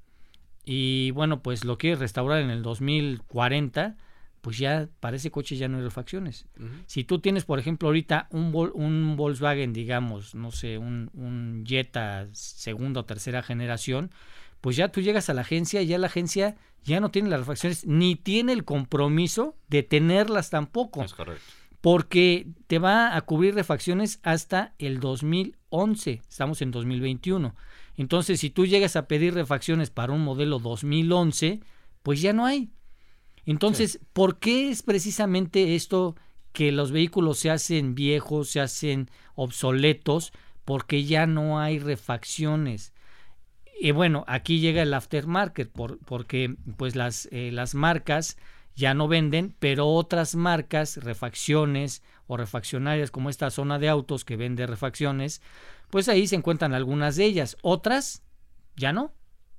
y 0.65 1.11
bueno, 1.13 1.43
pues 1.43 1.65
lo 1.65 1.79
quieres 1.79 1.99
restaurar 1.99 2.41
en 2.41 2.51
el 2.51 2.63
2040, 2.63 3.97
pues 4.43 4.59
ya 4.59 4.89
para 5.01 5.17
ese 5.17 5.31
coche 5.31 5.57
ya 5.57 5.69
no 5.69 5.79
hay 5.79 5.85
refacciones. 5.85 6.47
Si 6.87 7.05
tú 7.05 7.21
tienes, 7.21 7.45
por 7.45 7.61
ejemplo, 7.61 7.89
ahorita 7.89 8.27
un, 8.31 8.53
un 8.75 9.17
Volkswagen, 9.17 9.73
digamos, 9.73 10.35
no 10.35 10.51
sé, 10.51 10.79
un, 10.79 11.11
un 11.15 11.65
Jetta 11.65 12.27
segunda 12.33 13.01
o 13.01 13.05
tercera 13.05 13.43
generación, 13.45 14.11
pues 14.61 14.77
ya 14.77 14.89
tú 14.89 15.01
llegas 15.01 15.31
a 15.31 15.35
la 15.35 15.43
agencia 15.43 15.81
y 15.81 15.87
ya 15.87 15.97
la 15.97 16.09
agencia 16.09 16.57
ya 16.85 16.99
no 16.99 17.13
tiene 17.13 17.31
las 17.31 17.39
refacciones 17.39 17.87
ni 17.87 18.17
tiene 18.17 18.53
el 18.53 18.65
compromiso 18.65 19.57
de 19.69 19.85
tenerlas 19.85 20.51
tampoco. 20.51 21.05
Es 21.05 21.15
correcto. 21.15 21.43
Porque 21.81 22.49
te 22.67 22.81
va 22.81 23.17
a 23.17 23.21
cubrir 23.23 23.55
refacciones 23.55 24.19
hasta 24.25 24.75
el 24.79 24.99
2011. 24.99 26.23
Estamos 26.29 26.63
en 26.63 26.73
2021. 26.73 27.55
Entonces, 27.97 28.41
si 28.41 28.51
tú 28.51 28.67
llegas 28.67 28.97
a 28.97 29.07
pedir 29.07 29.35
refacciones 29.35 29.91
para 29.91 30.13
un 30.13 30.25
modelo 30.25 30.59
2011, 30.59 31.61
pues 32.03 32.21
ya 32.21 32.33
no 32.33 32.45
hay. 32.45 32.71
Entonces, 33.47 34.01
¿por 34.13 34.39
qué 34.39 34.71
es 34.71 34.83
precisamente 34.83 35.75
esto 35.75 36.17
que 36.53 36.71
los 36.73 36.93
vehículos 36.93 37.39
se 37.39 37.51
hacen 37.51 37.95
viejos, 37.95 38.51
se 38.51 38.61
hacen 38.61 39.11
obsoletos? 39.35 40.33
Porque 40.65 41.05
ya 41.05 41.27
no 41.27 41.59
hay 41.59 41.79
refacciones. 41.79 42.93
Y 43.81 43.91
bueno, 43.91 44.25
aquí 44.29 44.61
llega 44.61 44.83
el 44.83 44.95
aftermarket, 44.95 45.71
por, 45.73 45.99
porque 45.99 46.55
pues 46.77 46.95
las, 46.95 47.29
eh, 47.33 47.51
las 47.53 47.75
marcas 47.75 48.37
ya 48.75 48.95
no 48.95 49.09
venden, 49.09 49.55
pero 49.59 49.89
otras 49.89 50.35
marcas, 50.37 50.99
refacciones 50.99 52.03
o 52.27 52.37
refaccionarias 52.37 53.11
como 53.11 53.29
esta 53.29 53.51
zona 53.51 53.79
de 53.79 53.89
autos 53.89 54.25
que 54.25 54.37
vende 54.37 54.67
refacciones, 54.67 55.43
pues 55.91 56.09
ahí 56.09 56.27
se 56.27 56.37
encuentran 56.37 56.75
algunas 56.75 57.17
de 57.17 57.25
ellas. 57.25 57.57
Otras 57.63 58.23
ya 58.77 58.93
no. 58.93 59.13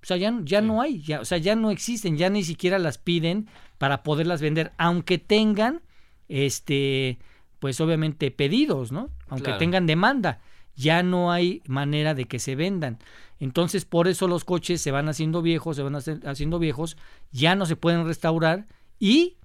O 0.03 0.05
sea, 0.05 0.17
ya, 0.17 0.37
ya 0.43 0.59
no 0.59 0.81
hay, 0.81 1.01
ya, 1.01 1.21
o 1.21 1.25
sea, 1.25 1.37
ya 1.37 1.55
no 1.55 1.71
existen, 1.71 2.17
ya 2.17 2.29
ni 2.29 2.43
siquiera 2.43 2.77
las 2.77 2.97
piden 2.97 3.47
para 3.77 4.03
poderlas 4.03 4.41
vender, 4.41 4.73
aunque 4.77 5.17
tengan, 5.17 5.81
este, 6.27 7.19
pues 7.59 7.79
obviamente 7.79 8.29
pedidos, 8.29 8.91
¿no? 8.91 9.09
Aunque 9.29 9.53
tengan 9.53 9.87
demanda, 9.87 10.41
ya 10.75 11.03
no 11.03 11.31
hay 11.31 11.61
manera 11.67 12.13
de 12.13 12.25
que 12.25 12.39
se 12.39 12.55
vendan. 12.55 12.99
Entonces, 13.39 13.85
por 13.85 14.09
eso 14.09 14.27
los 14.27 14.43
coches 14.43 14.81
se 14.81 14.91
van 14.91 15.07
haciendo 15.07 15.41
viejos, 15.41 15.77
se 15.77 15.83
van 15.83 15.95
haciendo 15.95 16.59
viejos, 16.59 16.97
ya 17.31 17.55
no 17.55 17.65
se 17.65 17.77
pueden 17.77 18.05
restaurar 18.05 18.67
y 18.99 19.37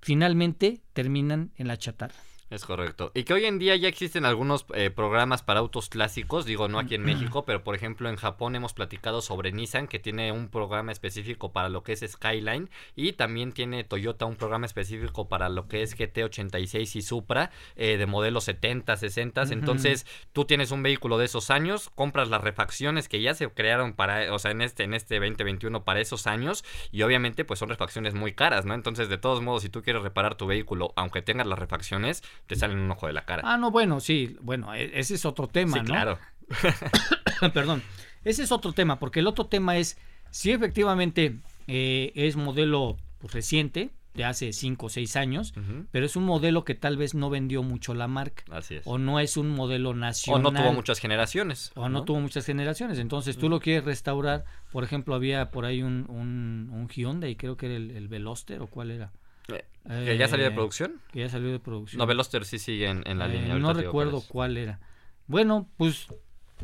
finalmente 0.00 0.80
terminan 0.94 1.52
en 1.56 1.68
la 1.68 1.76
chatarra. 1.76 2.14
Es 2.52 2.66
correcto. 2.66 3.12
Y 3.14 3.24
que 3.24 3.32
hoy 3.32 3.46
en 3.46 3.58
día 3.58 3.74
ya 3.76 3.88
existen 3.88 4.26
algunos 4.26 4.66
eh, 4.74 4.90
programas 4.90 5.42
para 5.42 5.60
autos 5.60 5.88
clásicos, 5.88 6.44
digo, 6.44 6.68
no 6.68 6.78
aquí 6.78 6.94
en 6.94 7.02
México, 7.02 7.46
pero 7.46 7.64
por 7.64 7.74
ejemplo 7.74 8.10
en 8.10 8.16
Japón 8.16 8.54
hemos 8.54 8.74
platicado 8.74 9.22
sobre 9.22 9.52
Nissan, 9.52 9.88
que 9.88 9.98
tiene 9.98 10.32
un 10.32 10.48
programa 10.48 10.92
específico 10.92 11.50
para 11.52 11.70
lo 11.70 11.82
que 11.82 11.92
es 11.92 12.04
Skyline, 12.06 12.68
y 12.94 13.14
también 13.14 13.52
tiene 13.52 13.84
Toyota 13.84 14.26
un 14.26 14.36
programa 14.36 14.66
específico 14.66 15.30
para 15.30 15.48
lo 15.48 15.66
que 15.66 15.82
es 15.82 15.96
GT86 15.96 16.96
y 16.96 17.00
Supra, 17.00 17.50
eh, 17.74 17.96
de 17.96 18.04
modelos 18.04 18.44
70, 18.44 18.98
60. 18.98 19.44
Entonces, 19.44 20.06
tú 20.34 20.44
tienes 20.44 20.72
un 20.72 20.82
vehículo 20.82 21.16
de 21.16 21.24
esos 21.24 21.50
años, 21.50 21.88
compras 21.94 22.28
las 22.28 22.42
refacciones 22.42 23.08
que 23.08 23.22
ya 23.22 23.32
se 23.32 23.48
crearon 23.48 23.94
para, 23.94 24.30
o 24.34 24.38
sea, 24.38 24.50
en 24.50 24.60
este, 24.60 24.84
en 24.84 24.92
este 24.92 25.18
2021 25.18 25.84
para 25.84 26.00
esos 26.00 26.26
años, 26.26 26.66
y 26.90 27.00
obviamente 27.00 27.46
pues 27.46 27.60
son 27.60 27.70
refacciones 27.70 28.12
muy 28.12 28.34
caras, 28.34 28.66
¿no? 28.66 28.74
Entonces, 28.74 29.08
de 29.08 29.16
todos 29.16 29.40
modos, 29.40 29.62
si 29.62 29.70
tú 29.70 29.80
quieres 29.80 30.02
reparar 30.02 30.34
tu 30.34 30.46
vehículo, 30.46 30.92
aunque 30.96 31.22
tengas 31.22 31.46
las 31.46 31.58
refacciones, 31.58 32.22
te 32.46 32.56
salen 32.56 32.78
un 32.78 32.90
ojo 32.90 33.06
de 33.06 33.12
la 33.12 33.24
cara. 33.24 33.42
Ah, 33.44 33.56
no, 33.56 33.70
bueno, 33.70 34.00
sí, 34.00 34.36
bueno, 34.40 34.74
e, 34.74 34.98
ese 34.98 35.14
es 35.14 35.24
otro 35.24 35.48
tema, 35.48 35.78
sí, 35.78 35.84
Claro. 35.84 36.18
Perdón, 37.54 37.82
ese 38.24 38.42
es 38.42 38.52
otro 38.52 38.72
tema, 38.72 38.98
porque 38.98 39.20
el 39.20 39.26
otro 39.26 39.46
tema 39.46 39.76
es 39.76 39.98
si 40.30 40.50
efectivamente 40.50 41.38
eh, 41.66 42.12
es 42.14 42.36
modelo 42.36 42.96
pues, 43.18 43.32
reciente, 43.32 43.90
de 44.14 44.24
hace 44.24 44.52
5 44.52 44.86
o 44.86 44.88
6 44.88 45.16
años, 45.16 45.54
pero 45.90 46.04
es 46.04 46.16
un 46.16 46.24
modelo 46.24 46.64
que 46.64 46.74
tal 46.74 46.96
vez 46.96 47.14
no 47.14 47.30
vendió 47.30 47.62
mucho 47.62 47.94
la 47.94 48.08
marca. 48.08 48.44
Así 48.50 48.76
es. 48.76 48.82
O 48.84 48.98
no 48.98 49.20
es 49.20 49.36
un 49.36 49.50
modelo 49.50 49.94
nacional. 49.94 50.46
O 50.46 50.50
no 50.50 50.60
tuvo 50.60 50.72
muchas 50.72 50.98
generaciones. 50.98 51.72
O 51.74 51.88
no, 51.88 52.04
tuvo 52.04 52.20
muchas 52.20 52.44
generaciones. 52.44 52.98
Entonces 52.98 53.38
tú 53.38 53.48
lo 53.48 53.60
quieres 53.60 53.84
restaurar. 53.84 54.44
Por 54.70 54.84
ejemplo, 54.84 55.14
había 55.14 55.50
por 55.50 55.64
ahí 55.64 55.82
un, 55.82 56.06
un, 56.08 56.70
un 56.72 56.88
Hyundai, 56.88 57.36
creo 57.36 57.56
que 57.56 57.66
era 57.66 57.76
el, 57.76 57.90
el 57.92 58.08
Veloster 58.08 58.60
o 58.60 58.66
cuál 58.66 58.90
era. 58.90 59.12
¿Que 59.46 60.16
ya 60.16 60.28
salió 60.28 60.44
de 60.44 60.52
eh, 60.52 60.54
producción? 60.54 61.00
Que 61.12 61.20
ya 61.20 61.28
salió 61.28 61.50
de 61.50 61.58
producción. 61.58 61.98
No, 61.98 62.06
Veloster 62.06 62.44
sí 62.44 62.58
sigue 62.58 62.88
en, 62.88 63.18
la 63.18 63.26
eh, 63.26 63.28
línea. 63.28 63.58
no 63.58 63.72
recuerdo 63.72 64.22
cuál, 64.28 64.56
era. 64.56 64.80
Bueno, 65.26 65.68
pues, 65.76 66.06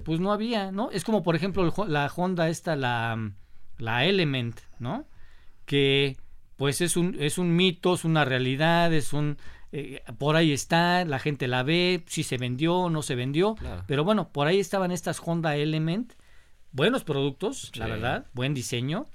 pues 0.04 0.20
no 0.20 0.32
había, 0.32 0.70
¿no? 0.70 0.90
Es 0.90 1.04
como, 1.04 1.22
por 1.22 1.34
ejemplo, 1.34 1.72
la 1.88 2.10
Honda 2.14 2.48
esta, 2.48 2.76
la, 2.76 3.32
la 3.78 4.04
Element, 4.04 4.60
¿no? 4.78 5.06
Que, 5.64 6.16
pues 6.56 6.80
es 6.80 6.96
un, 6.96 7.16
es 7.18 7.38
un 7.38 7.56
mito, 7.56 7.94
es 7.94 8.04
una 8.04 8.24
realidad, 8.24 8.92
es 8.92 9.12
un... 9.12 9.36
Eh, 9.70 10.02
por 10.16 10.36
ahí 10.36 10.52
está, 10.52 11.04
la 11.04 11.18
gente 11.18 11.46
la 11.46 11.62
ve, 11.62 12.04
si 12.06 12.22
se 12.22 12.38
vendió, 12.38 12.88
no 12.88 13.02
se 13.02 13.16
vendió. 13.16 13.56
Pero 13.86 14.04
bueno, 14.04 14.30
por 14.30 14.46
ahí 14.46 14.60
estaban 14.60 14.92
estas 14.92 15.20
Honda 15.22 15.56
Element. 15.56 16.12
Buenos 16.70 17.04
productos, 17.04 17.72
la 17.74 17.86
verdad, 17.86 18.26
buen 18.32 18.54
diseño. 18.54 19.06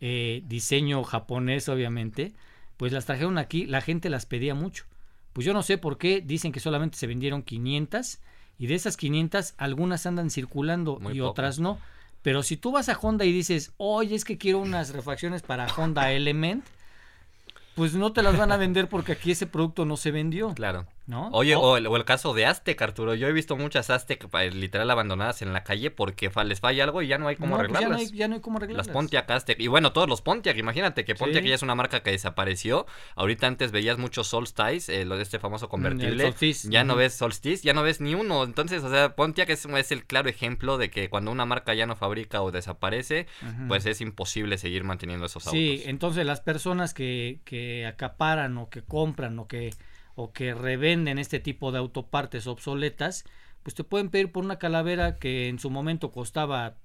diseño 0.00 1.04
japonés, 1.04 1.68
obviamente 1.68 2.34
pues 2.76 2.92
las 2.92 3.06
trajeron 3.06 3.38
aquí, 3.38 3.66
la 3.66 3.80
gente 3.80 4.10
las 4.10 4.26
pedía 4.26 4.54
mucho. 4.54 4.84
Pues 5.32 5.44
yo 5.44 5.52
no 5.52 5.62
sé 5.62 5.78
por 5.78 5.98
qué 5.98 6.20
dicen 6.20 6.52
que 6.52 6.60
solamente 6.60 6.96
se 6.96 7.06
vendieron 7.06 7.42
500 7.42 8.18
y 8.58 8.66
de 8.66 8.74
esas 8.74 8.96
500 8.96 9.54
algunas 9.56 10.06
andan 10.06 10.30
circulando 10.30 11.00
y 11.12 11.20
otras 11.20 11.58
no. 11.58 11.78
Pero 12.22 12.42
si 12.42 12.56
tú 12.56 12.72
vas 12.72 12.88
a 12.88 12.98
Honda 12.98 13.24
y 13.24 13.32
dices, 13.32 13.72
oye, 13.76 14.14
es 14.14 14.24
que 14.24 14.38
quiero 14.38 14.58
unas 14.60 14.92
refacciones 14.92 15.42
para 15.42 15.66
Honda 15.66 16.12
Element, 16.12 16.64
pues 17.74 17.94
no 17.94 18.12
te 18.12 18.22
las 18.22 18.38
van 18.38 18.52
a 18.52 18.56
vender 18.56 18.88
porque 18.88 19.12
aquí 19.12 19.32
ese 19.32 19.46
producto 19.46 19.84
no 19.84 19.96
se 19.96 20.10
vendió. 20.10 20.54
Claro. 20.54 20.86
Oye, 21.32 21.54
o, 21.54 21.76
el, 21.76 22.04
caso 22.04 22.32
de 22.32 22.46
Aztec, 22.46 22.80
Arturo. 22.80 23.14
Yo 23.14 23.28
he 23.28 23.32
visto 23.32 23.56
muchas 23.56 23.90
Aztec 23.90 24.26
literal 24.54 24.90
abandonadas 24.90 25.42
en 25.42 25.52
la 25.52 25.62
calle 25.62 25.90
porque 25.90 26.30
les 26.46 26.60
falla 26.60 26.84
algo 26.84 27.02
y 27.02 27.08
ya 27.08 27.18
no 27.18 27.28
hay 27.28 27.36
cómo 27.36 27.56
arreglarlas. 27.56 27.98
Pues 27.98 28.12
ya, 28.12 28.26
no 28.26 28.36
hay, 28.36 28.40
cómo 28.40 28.56
arreglarlas. 28.56 28.86
Las 28.86 28.94
Pontiac 28.94 29.30
Aztec. 29.30 29.60
Y 29.60 29.66
bueno, 29.66 29.92
todos 29.92 30.08
los 30.08 30.22
Pontiac. 30.22 30.56
Imagínate 30.56 31.04
que 31.04 31.14
Pontiac 31.14 31.44
ya 31.44 31.54
es 31.54 31.62
una 31.62 31.74
marca 31.74 32.02
que 32.02 32.10
desapareció. 32.10 32.86
Ahorita 33.16 33.46
antes 33.46 33.70
veías 33.70 33.98
muchos 33.98 34.28
Solstice, 34.28 35.00
eh, 35.00 35.04
lo 35.04 35.16
de 35.16 35.22
este 35.24 35.38
famoso 35.38 35.66
mm, 35.66 35.70
convertible. 35.70 36.34
Ya 36.70 36.84
no 36.84 36.96
ves 36.96 37.14
Solstice, 37.14 37.62
ya 37.62 37.74
no 37.74 37.82
ves 37.82 38.00
ni 38.00 38.14
uno. 38.14 38.44
Entonces, 38.44 38.82
o 38.82 38.90
sea, 38.90 39.14
Pontiac 39.14 39.50
es, 39.50 39.66
es, 39.66 39.92
el 39.92 40.04
claro 40.06 40.30
ejemplo 40.30 40.78
de 40.78 40.90
que 40.90 41.10
cuando 41.10 41.30
una 41.30 41.44
marca 41.44 41.74
ya 41.74 41.86
no 41.86 41.96
fabrica 41.96 42.40
o 42.42 42.50
desaparece, 42.50 43.26
pues 43.68 43.84
es 43.84 44.00
imposible 44.00 44.56
seguir 44.56 44.84
manteniendo 44.84 45.26
esos 45.26 45.46
autos. 45.46 45.58
Sí, 45.58 45.82
entonces 45.84 46.24
las 46.24 46.40
personas 46.40 46.94
que, 46.94 47.40
que 47.44 47.86
acaparan 47.86 48.56
o 48.56 48.70
que 48.70 48.82
compran 48.82 49.38
o 49.38 49.46
que 49.46 49.74
o 50.14 50.32
que 50.32 50.54
revenden 50.54 51.18
este 51.18 51.40
tipo 51.40 51.72
de 51.72 51.78
autopartes 51.78 52.46
obsoletas, 52.46 53.24
pues 53.62 53.74
te 53.74 53.84
pueden 53.84 54.10
pedir 54.10 54.30
por 54.32 54.44
una 54.44 54.58
calavera 54.58 55.18
que 55.18 55.48
en 55.48 55.58
su 55.58 55.70
momento 55.70 56.10
costaba 56.12 56.76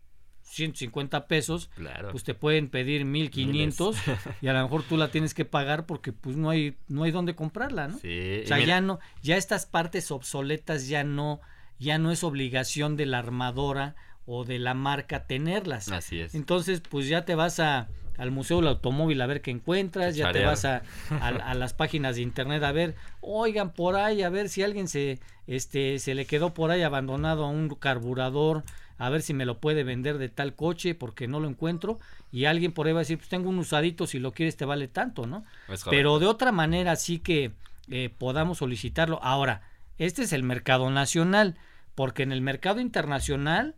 150 0.43 1.27
pesos, 1.27 1.69
Claro. 1.75 2.09
pues 2.11 2.23
te 2.23 2.33
pueden 2.33 2.69
pedir 2.69 3.05
1500 3.05 3.95
y 4.41 4.47
a 4.47 4.53
lo 4.53 4.63
mejor 4.63 4.83
tú 4.83 4.97
la 4.97 5.11
tienes 5.11 5.33
que 5.33 5.45
pagar 5.45 5.85
porque 5.85 6.11
pues 6.11 6.37
no 6.37 6.49
hay 6.49 6.77
no 6.87 7.03
hay 7.03 7.11
dónde 7.11 7.35
comprarla, 7.35 7.87
¿no? 7.89 7.97
Sí, 7.99 8.41
O 8.43 8.47
sea, 8.47 8.59
ya 8.59 8.81
no 8.81 8.99
ya 9.21 9.37
estas 9.37 9.65
partes 9.67 10.09
obsoletas 10.11 10.87
ya 10.87 11.03
no 11.03 11.39
ya 11.77 11.97
no 11.99 12.11
es 12.11 12.23
obligación 12.23 12.97
de 12.97 13.05
la 13.05 13.19
armadora 13.19 13.95
o 14.25 14.43
de 14.43 14.59
la 14.59 14.73
marca 14.73 15.27
tenerlas. 15.27 15.89
Así 15.91 16.19
es. 16.19 16.35
Entonces, 16.35 16.81
pues 16.81 17.07
ya 17.07 17.25
te 17.25 17.35
vas 17.35 17.59
a, 17.59 17.89
al 18.19 18.31
Museo 18.31 18.57
del 18.57 18.67
Automóvil 18.67 19.21
a 19.21 19.25
ver 19.25 19.41
qué 19.41 19.49
encuentras, 19.51 20.15
ya 20.15 20.31
te 20.31 20.45
vas 20.45 20.65
a, 20.65 20.83
a, 21.19 21.27
a 21.27 21.53
las 21.55 21.73
páginas 21.73 22.17
de 22.17 22.21
internet 22.21 22.63
a 22.63 22.71
ver, 22.71 22.95
oigan 23.21 23.71
por 23.71 23.95
ahí, 23.95 24.21
a 24.21 24.29
ver 24.29 24.49
si 24.49 24.61
alguien 24.61 24.87
se, 24.87 25.19
este, 25.47 25.97
se 25.99 26.13
le 26.13 26.25
quedó 26.25 26.53
por 26.53 26.69
ahí 26.69 26.83
abandonado 26.83 27.45
a 27.45 27.49
un 27.49 27.69
carburador, 27.69 28.63
a 28.97 29.09
ver 29.09 29.21
si 29.21 29.33
me 29.33 29.45
lo 29.45 29.59
puede 29.59 29.83
vender 29.83 30.17
de 30.17 30.27
tal 30.27 30.55
coche 30.55 30.93
porque 30.93 31.27
no 31.27 31.39
lo 31.39 31.47
encuentro, 31.47 31.99
y 32.31 32.45
alguien 32.45 32.73
por 32.73 32.85
ahí 32.85 32.93
va 32.93 32.99
a 32.99 33.01
decir, 33.01 33.17
pues 33.17 33.29
tengo 33.29 33.49
un 33.49 33.57
usadito, 33.57 34.05
si 34.05 34.19
lo 34.19 34.33
quieres 34.33 34.57
te 34.57 34.65
vale 34.65 34.87
tanto, 34.87 35.25
¿no? 35.25 35.45
Pero 35.89 36.19
de 36.19 36.27
otra 36.27 36.51
manera 36.51 36.95
sí 36.97 37.19
que 37.19 37.53
eh, 37.89 38.13
podamos 38.15 38.59
solicitarlo. 38.59 39.19
Ahora, 39.23 39.61
este 39.97 40.23
es 40.23 40.33
el 40.33 40.43
mercado 40.43 40.91
nacional, 40.91 41.55
porque 41.95 42.23
en 42.23 42.31
el 42.31 42.41
mercado 42.41 42.81
internacional 42.81 43.75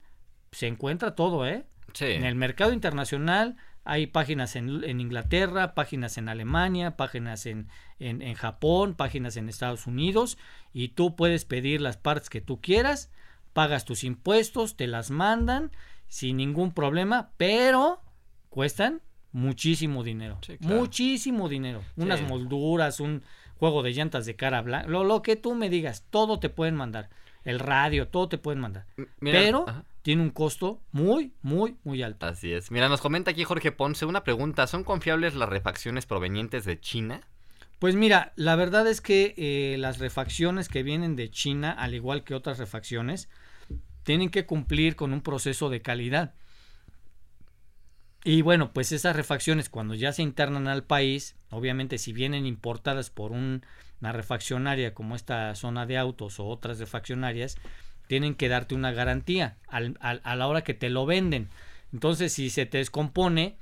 se 0.52 0.68
encuentra 0.68 1.16
todo, 1.16 1.48
¿eh? 1.48 1.66
Sí. 1.94 2.06
En 2.06 2.26
el 2.26 2.36
mercado 2.36 2.74
internacional 2.74 3.58
hay 3.84 4.08
páginas 4.08 4.56
en, 4.56 4.84
en 4.84 5.00
Inglaterra, 5.00 5.74
páginas 5.74 6.18
en 6.18 6.30
Alemania, 6.30 6.96
páginas 6.98 7.46
en, 7.46 7.68
en, 8.00 8.22
en 8.22 8.36
Japón, 8.36 8.94
páginas 8.96 9.38
en 9.38 9.50
Estados 9.50 9.88
Unidos 9.88 10.38
y 10.74 10.90
tú 10.90 11.16
puedes 11.16 11.46
pedir 11.46 11.82
las 11.82 11.98
partes 11.98 12.30
que 12.30 12.42
tú 12.42 12.62
quieras, 12.62 13.12
pagas 13.54 13.86
tus 13.86 14.04
impuestos, 14.04 14.76
te 14.76 14.88
las 14.88 15.10
mandan 15.10 15.72
sin 16.08 16.38
ningún 16.38 16.74
problema, 16.74 17.32
pero 17.38 18.02
cuestan 18.50 19.02
muchísimo 19.32 20.04
dinero. 20.04 20.38
Sí, 20.46 20.58
claro. 20.58 20.76
Muchísimo 20.76 21.50
dinero. 21.50 21.84
Unas 21.96 22.22
molduras, 22.22 23.00
un 23.00 23.24
juego 23.56 23.82
de 23.82 23.94
llantas 23.94 24.26
de 24.26 24.36
cara 24.36 24.62
blanca, 24.62 24.88
lo, 24.88 25.04
lo 25.04 25.22
que 25.22 25.36
tú 25.36 25.56
me 25.56 25.70
digas, 25.70 26.06
todo 26.10 26.40
te 26.40 26.50
pueden 26.50 26.76
mandar. 26.76 27.10
El 27.44 27.60
radio, 27.60 28.08
todo 28.08 28.30
te 28.30 28.38
pueden 28.38 28.60
mandar. 28.62 28.86
Mira, 29.20 29.40
pero 29.40 29.68
ajá. 29.68 29.84
tiene 30.04 30.22
un 30.22 30.30
costo 30.30 30.82
muy, 30.92 31.34
muy, 31.42 31.78
muy 31.84 32.04
alto. 32.04 32.26
Así 32.26 32.54
es. 32.54 32.70
Mira, 32.72 32.88
nos 32.90 33.02
comenta 33.02 33.32
aquí 33.32 33.44
Jorge 33.44 33.72
Ponce 33.72 34.06
una 34.06 34.24
pregunta. 34.24 34.68
¿Son 34.68 34.84
confiables 34.84 35.34
las 35.36 35.50
refacciones 35.50 36.06
provenientes 36.06 36.66
de 36.66 36.80
China? 36.80 37.22
Pues 37.80 37.96
mira, 37.96 38.32
la 38.36 38.56
verdad 38.56 38.88
es 38.88 39.02
que 39.02 39.34
eh, 39.38 39.76
las 39.80 39.98
refacciones 39.98 40.70
que 40.70 40.84
vienen 40.84 41.16
de 41.16 41.32
China, 41.32 41.72
al 41.72 41.96
igual 41.96 42.24
que 42.24 42.36
otras 42.36 42.60
refacciones, 42.60 43.28
tienen 44.04 44.30
que 44.30 44.46
cumplir 44.46 44.96
con 44.96 45.14
un 45.14 45.22
proceso 45.22 45.70
de 45.70 45.82
calidad. 45.82 46.36
Y 48.24 48.44
bueno, 48.44 48.72
pues 48.72 48.92
esas 48.92 49.16
refacciones 49.16 49.70
cuando 49.70 49.96
ya 49.96 50.14
se 50.14 50.22
internan 50.22 50.68
al 50.68 50.84
país, 50.84 51.36
obviamente 51.50 51.98
si 51.98 52.14
vienen 52.14 52.46
importadas 52.46 53.10
por 53.10 53.32
un- 53.32 53.66
una 54.02 54.12
refaccionaria 54.12 54.94
como 54.94 55.16
esta 55.16 55.54
zona 55.56 55.86
de 55.86 55.98
autos 55.98 56.40
o 56.40 56.46
otras 56.48 56.80
refaccionarias, 56.80 57.58
tienen 58.08 58.36
que 58.36 58.50
darte 58.50 58.76
una 58.76 58.92
garantía 58.92 59.58
al- 59.68 59.98
al- 60.02 60.22
a 60.24 60.36
la 60.36 60.48
hora 60.48 60.64
que 60.64 60.74
te 60.74 60.90
lo 60.90 61.06
venden. 61.06 61.48
Entonces, 61.94 62.34
si 62.34 62.50
se 62.50 62.66
te 62.66 62.80
descompone, 62.80 63.56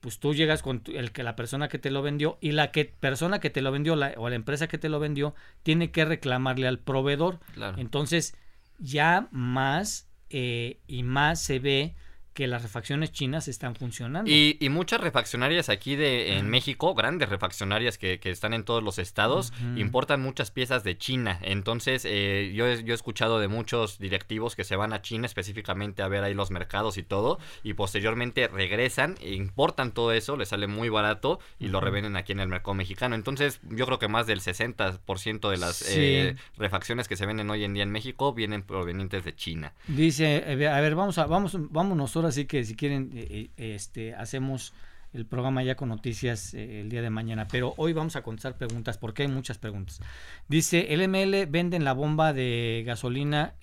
pues 0.00 0.18
tú 0.18 0.34
llegas 0.34 0.62
con 0.62 0.82
el 0.86 1.12
que 1.12 1.22
la 1.22 1.34
persona 1.36 1.68
que 1.68 1.78
te 1.78 1.90
lo 1.90 2.02
vendió 2.02 2.36
y 2.40 2.52
la 2.52 2.70
que 2.70 2.84
persona 2.84 3.38
que 3.40 3.50
te 3.50 3.62
lo 3.62 3.72
vendió 3.72 3.96
la- 3.96 4.14
o 4.18 4.28
la 4.28 4.36
empresa 4.36 4.68
que 4.68 4.78
te 4.78 4.88
lo 4.88 5.00
vendió 5.00 5.34
tiene 5.62 5.90
que 5.90 6.04
reclamarle 6.04 6.68
al 6.68 6.78
proveedor. 6.78 7.40
Claro. 7.54 7.78
Entonces, 7.78 8.34
ya 8.78 9.28
más 9.30 10.08
eh, 10.30 10.78
y 10.88 11.02
más 11.04 11.40
se 11.40 11.58
ve 11.60 11.94
que 12.36 12.46
las 12.46 12.62
refacciones 12.62 13.10
chinas 13.12 13.48
están 13.48 13.74
funcionando. 13.74 14.30
Y, 14.30 14.58
y 14.60 14.68
muchas 14.68 15.00
refaccionarias 15.00 15.70
aquí 15.70 15.96
de 15.96 16.36
en 16.36 16.50
México, 16.50 16.94
grandes 16.94 17.30
refaccionarias 17.30 17.96
que, 17.96 18.20
que 18.20 18.30
están 18.30 18.52
en 18.52 18.62
todos 18.62 18.82
los 18.82 18.98
estados, 18.98 19.52
importan 19.76 20.20
muchas 20.20 20.50
piezas 20.50 20.84
de 20.84 20.98
China. 20.98 21.38
Entonces, 21.42 22.04
eh, 22.04 22.52
yo, 22.54 22.66
he- 22.66 22.84
yo 22.84 22.92
he 22.92 22.94
escuchado 22.94 23.40
de 23.40 23.48
muchos 23.48 23.98
directivos 23.98 24.54
que 24.54 24.64
se 24.64 24.76
van 24.76 24.92
a 24.92 25.00
China 25.00 25.24
específicamente 25.26 26.02
a 26.02 26.08
ver 26.08 26.22
ahí 26.24 26.34
los 26.34 26.50
mercados 26.50 26.98
y 26.98 27.02
todo, 27.02 27.38
y 27.64 27.72
posteriormente 27.72 28.48
regresan 28.48 29.14
e 29.22 29.32
importan 29.34 29.92
todo 29.92 30.12
eso, 30.12 30.36
les 30.36 30.50
sale 30.50 30.66
muy 30.66 30.90
barato 30.90 31.40
y 31.58 31.68
lo 31.68 31.80
revenden 31.80 32.16
aquí 32.16 32.32
en 32.32 32.40
el 32.40 32.48
mercado 32.48 32.74
mexicano. 32.74 33.14
Entonces, 33.14 33.60
yo 33.70 33.86
creo 33.86 33.98
que 33.98 34.08
más 34.08 34.26
del 34.26 34.40
60% 34.40 35.50
de 35.50 35.56
las 35.56 35.76
Sí. 35.76 35.94
eh, 36.00 36.36
refacciones 36.58 37.08
que 37.08 37.16
se 37.16 37.24
venden 37.26 37.48
hoy 37.50 37.64
en 37.64 37.72
día 37.74 37.82
en 37.82 37.90
México 37.90 38.34
vienen 38.34 38.62
provenientes 38.62 39.24
de 39.24 39.34
China. 39.34 39.72
Dice, 39.88 40.44
eh, 40.46 40.68
a 40.68 40.80
ver, 40.82 40.94
vamos 40.94 41.16
a, 41.18 41.26
vamos, 41.26 41.56
vámonos 41.70 42.14
ahora 42.16 42.25
sí 42.30 42.46
que 42.46 42.64
si 42.64 42.74
quieren, 42.74 43.10
eh, 43.14 43.50
eh, 43.56 43.74
este, 43.74 44.14
hacemos 44.14 44.72
el 45.12 45.26
programa 45.26 45.62
ya 45.62 45.76
con 45.76 45.88
noticias 45.88 46.52
eh, 46.54 46.80
el 46.80 46.90
día 46.90 47.02
de 47.02 47.10
mañana, 47.10 47.48
pero 47.48 47.74
hoy 47.76 47.92
vamos 47.92 48.16
a 48.16 48.22
contestar 48.22 48.56
preguntas 48.56 48.98
porque 48.98 49.22
hay 49.22 49.28
muchas 49.28 49.58
preguntas. 49.58 50.00
Dice, 50.48 50.94
LML 50.96 51.46
venden 51.46 51.84
la 51.84 51.92
bomba 51.92 52.32
de 52.32 52.82
gasolina 52.86 53.54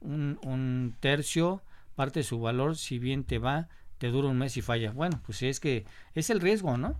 un, 0.00 0.38
un 0.42 0.94
tercio, 1.00 1.62
parte 1.94 2.20
de 2.20 2.24
su 2.24 2.40
valor, 2.40 2.76
si 2.76 2.98
bien 2.98 3.24
te 3.24 3.38
va, 3.38 3.68
te 3.98 4.08
dura 4.08 4.28
un 4.28 4.38
mes 4.38 4.56
y 4.56 4.62
falla. 4.62 4.92
Bueno, 4.92 5.20
pues 5.24 5.42
es 5.42 5.60
que 5.60 5.86
es 6.14 6.30
el 6.30 6.40
riesgo, 6.40 6.76
¿no? 6.76 6.98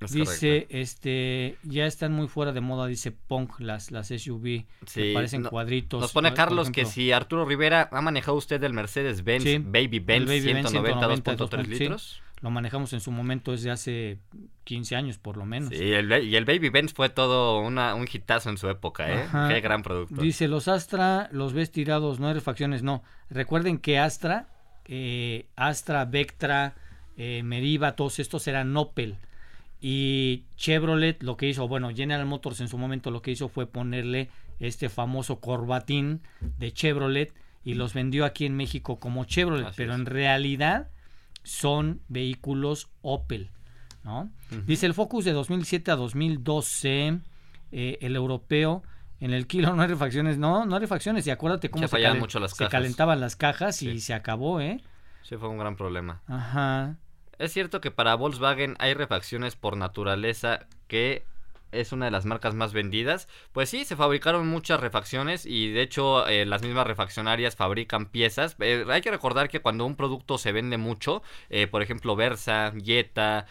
Es 0.00 0.12
dice, 0.12 0.48
correcto. 0.66 0.76
este, 0.76 1.58
ya 1.64 1.86
están 1.86 2.12
muy 2.12 2.28
fuera 2.28 2.52
de 2.52 2.60
moda, 2.60 2.86
dice 2.86 3.10
Punk, 3.12 3.58
las, 3.60 3.90
las 3.90 4.08
SUV, 4.08 4.64
Sí, 4.86 5.00
que 5.02 5.12
parecen 5.14 5.42
no- 5.42 5.50
cuadritos. 5.50 6.00
Nos 6.00 6.12
pone 6.12 6.28
por 6.30 6.36
Carlos 6.36 6.70
que 6.70 6.84
si 6.84 7.10
Arturo 7.12 7.44
Rivera 7.44 7.88
ha 7.90 8.00
manejado 8.00 8.36
usted 8.36 8.62
el 8.62 8.72
Mercedes-Benz 8.72 9.42
Sí, 9.42 9.58
Baby 9.58 9.98
Benz 9.98 10.26
Baby 10.26 10.52
Benz 10.52 10.68
190 10.70 11.06
190, 11.24 11.36
2.3 11.36 11.64
sí. 11.64 11.70
litros. 11.70 12.22
Lo 12.40 12.50
manejamos 12.52 12.92
en 12.92 13.00
su 13.00 13.10
momento 13.10 13.50
desde 13.50 13.72
hace 13.72 14.18
15 14.62 14.94
años 14.94 15.18
por 15.18 15.36
lo 15.36 15.44
menos. 15.44 15.70
Sí, 15.70 15.92
el, 15.92 16.22
y 16.24 16.36
el 16.36 16.44
Baby 16.44 16.68
Benz 16.68 16.94
fue 16.94 17.08
todo 17.08 17.58
una, 17.58 17.96
un 17.96 18.06
hitazo 18.12 18.50
en 18.50 18.58
su 18.58 18.68
época, 18.68 19.10
¿eh? 19.12 19.22
Ajá. 19.24 19.48
Qué 19.48 19.60
gran 19.60 19.82
producto. 19.82 20.22
Dice, 20.22 20.46
los 20.46 20.68
Astra 20.68 21.28
los 21.32 21.52
ves 21.52 21.72
tirados, 21.72 22.20
no 22.20 22.28
hay 22.28 22.34
refacciones, 22.34 22.84
no. 22.84 23.02
Recuerden 23.28 23.78
que 23.78 23.98
Astra, 23.98 24.46
eh, 24.84 25.48
Astra, 25.56 26.04
Vectra, 26.04 26.76
eh, 27.16 27.42
Meriva, 27.42 27.96
todos 27.96 28.20
estos 28.20 28.46
eran 28.46 28.76
Opel. 28.76 29.16
Y 29.80 30.44
Chevrolet 30.56 31.22
lo 31.22 31.36
que 31.36 31.48
hizo, 31.48 31.68
bueno, 31.68 31.90
General 31.94 32.26
Motors 32.26 32.60
en 32.60 32.68
su 32.68 32.78
momento 32.78 33.10
lo 33.10 33.22
que 33.22 33.30
hizo 33.30 33.48
fue 33.48 33.66
ponerle 33.66 34.28
este 34.58 34.88
famoso 34.88 35.38
corbatín 35.40 36.20
de 36.58 36.72
Chevrolet 36.72 37.32
y 37.64 37.74
los 37.74 37.94
vendió 37.94 38.24
aquí 38.24 38.44
en 38.46 38.56
México 38.56 38.98
como 38.98 39.24
Chevrolet, 39.24 39.66
Así 39.68 39.76
pero 39.76 39.92
es. 39.94 40.00
en 40.00 40.06
realidad 40.06 40.88
son 41.44 42.00
vehículos 42.08 42.90
Opel, 43.02 43.50
¿no? 44.02 44.30
Dice 44.66 44.86
el 44.86 44.94
Focus 44.94 45.24
de 45.24 45.32
2007 45.32 45.90
a 45.92 45.96
2012, 45.96 47.20
eh, 47.72 47.98
el 48.00 48.16
europeo, 48.16 48.82
en 49.20 49.32
el 49.32 49.46
kilo 49.46 49.74
no 49.74 49.82
hay 49.82 49.88
refacciones, 49.88 50.38
no, 50.38 50.64
no 50.66 50.74
hay 50.76 50.80
refacciones, 50.80 51.26
y 51.26 51.30
acuérdate 51.30 51.70
cómo 51.70 51.82
Se 51.84 51.88
se, 51.88 51.92
fallaban 51.92 52.16
calen- 52.16 52.20
mucho 52.20 52.40
las 52.40 52.50
se 52.52 52.56
cajas. 52.58 52.70
calentaban 52.72 53.20
las 53.20 53.36
cajas 53.36 53.82
y 53.82 53.92
Sí. 53.92 54.00
se 54.00 54.14
acabó, 54.14 54.60
¿eh? 54.60 54.82
Sí, 55.22 55.36
fue 55.36 55.48
un 55.48 55.58
gran 55.58 55.76
problema. 55.76 56.22
Ajá. 56.26 56.96
Es 57.38 57.52
cierto 57.52 57.80
que 57.80 57.90
para 57.90 58.14
Volkswagen 58.16 58.76
hay 58.78 58.94
refacciones 58.94 59.54
por 59.54 59.76
naturaleza 59.76 60.66
que 60.88 61.24
es 61.72 61.92
una 61.92 62.06
de 62.06 62.10
las 62.10 62.24
marcas 62.24 62.54
más 62.54 62.72
vendidas. 62.72 63.28
Pues 63.52 63.70
sí, 63.70 63.84
se 63.84 63.96
fabricaron 63.96 64.48
muchas 64.48 64.80
refacciones 64.80 65.46
y 65.46 65.70
de 65.70 65.82
hecho 65.82 66.26
eh, 66.26 66.44
las 66.46 66.62
mismas 66.62 66.86
refaccionarias 66.86 67.56
fabrican 67.56 68.06
piezas. 68.06 68.56
Eh, 68.60 68.84
hay 68.88 69.00
que 69.00 69.10
recordar 69.10 69.48
que 69.48 69.60
cuando 69.60 69.84
un 69.84 69.96
producto 69.96 70.38
se 70.38 70.52
vende 70.52 70.78
mucho, 70.78 71.22
eh, 71.50 71.66
por 71.66 71.82
ejemplo 71.82 72.16
Versa, 72.16 72.72
Jetta, 72.82 73.46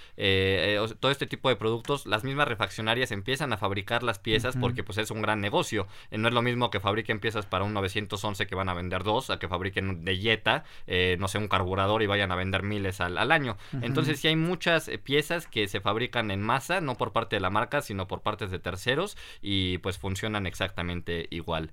todo 0.99 1.11
este 1.11 1.27
tipo 1.27 1.49
de 1.49 1.55
productos, 1.55 2.05
las 2.05 2.23
mismas 2.23 2.47
refaccionarias 2.47 3.11
empiezan 3.11 3.53
a 3.53 3.57
fabricar 3.57 4.03
las 4.03 4.19
piezas 4.19 4.55
porque 4.57 4.83
pues 4.83 4.97
es 4.97 5.11
un 5.11 5.21
gran 5.21 5.41
negocio. 5.41 5.87
No 6.11 6.27
es 6.27 6.33
lo 6.33 6.41
mismo 6.41 6.69
que 6.69 6.79
fabriquen 6.79 7.19
piezas 7.19 7.45
para 7.45 7.63
un 7.63 7.73
911 7.73 8.47
que 8.47 8.55
van 8.55 8.69
a 8.69 8.73
vender 8.73 9.03
dos, 9.03 9.29
a 9.29 9.39
que 9.39 9.47
fabriquen 9.47 10.03
de 10.03 10.17
Jetta, 10.17 10.63
no 11.17 11.27
sé, 11.27 11.37
un 11.37 11.47
carburador 11.47 12.01
y 12.01 12.07
vayan 12.07 12.31
a 12.31 12.35
vender 12.35 12.63
miles 12.63 13.01
al, 13.01 13.17
al 13.17 13.31
año. 13.31 13.57
Entonces 13.81 14.19
sí 14.19 14.27
hay 14.27 14.35
muchas 14.35 14.89
piezas 15.03 15.47
que 15.47 15.67
se 15.67 15.81
fabrican 15.81 16.31
en 16.31 16.41
masa, 16.41 16.81
no 16.81 16.95
por 16.95 17.11
parte 17.11 17.35
de 17.35 17.39
la 17.39 17.49
marca, 17.49 17.81
sino 17.81 18.06
por 18.07 18.21
partes 18.21 18.49
de 18.51 18.59
terceros 18.59 19.17
y 19.41 19.77
pues 19.79 19.97
funcionan 19.97 20.47
exactamente 20.47 21.27
igual. 21.29 21.71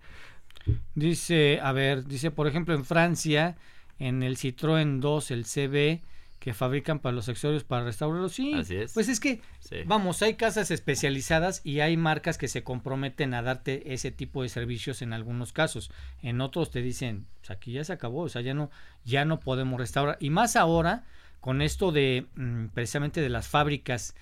Dice, 0.95 1.61
a 1.63 1.73
ver, 1.73 2.05
dice, 2.05 2.31
por 2.31 2.47
ejemplo, 2.47 2.75
en 2.75 2.85
Francia, 2.85 3.57
en 3.99 4.23
el 4.23 4.37
Citroën 4.37 5.01
2, 5.01 5.31
el 5.31 5.45
CB, 5.45 6.01
que 6.39 6.53
fabrican 6.55 6.99
para 6.99 7.15
los 7.15 7.29
accesorios 7.29 7.65
para 7.65 7.85
restaurarlos. 7.85 8.33
Sí, 8.33 8.53
Así 8.55 8.77
es. 8.77 8.93
pues 8.93 9.09
es 9.09 9.19
que, 9.19 9.41
Sí. 9.61 9.77
vamos, 9.87 10.21
hay 10.23 10.35
casas 10.35 10.71
especializadas 10.71 11.63
y 11.65 11.81
hay 11.81 11.97
marcas 11.97 12.37
que 12.37 12.49
se 12.49 12.63
comprometen 12.63 13.33
a 13.33 13.41
darte 13.43 13.95
ese 13.95 14.11
tipo 14.11 14.43
de 14.43 14.51
servicios 14.51 15.01
en 15.01 15.13
algunos 15.15 15.53
casos. 15.53 15.91
En 16.23 16.41
otros 16.43 16.71
te 16.71 16.83
dicen, 16.83 17.27
pues 17.41 17.51
aquí 17.51 17.73
ya 17.73 17.85
se 17.85 17.95
acabó, 17.95 18.23
o 18.23 18.29
sea, 18.29 18.43
ya 18.43 18.53
no, 18.53 18.71
ya 19.05 19.25
no 19.25 19.41
podemos 19.41 19.79
restaurar. 19.81 20.19
Y 20.21 20.29
más 20.31 20.55
ahora, 20.57 21.05
con 21.41 21.63
esto 21.63 21.93
de, 21.93 22.27
mm, 22.37 22.67
precisamente 22.69 23.21
de 23.23 23.29
las 23.31 23.49
fábricas 23.49 24.15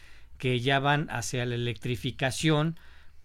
que 0.43 0.59
ya 0.59 0.81
van 0.81 1.07
hacia 1.09 1.47
la 1.47 1.55
electrificación, 1.55 2.77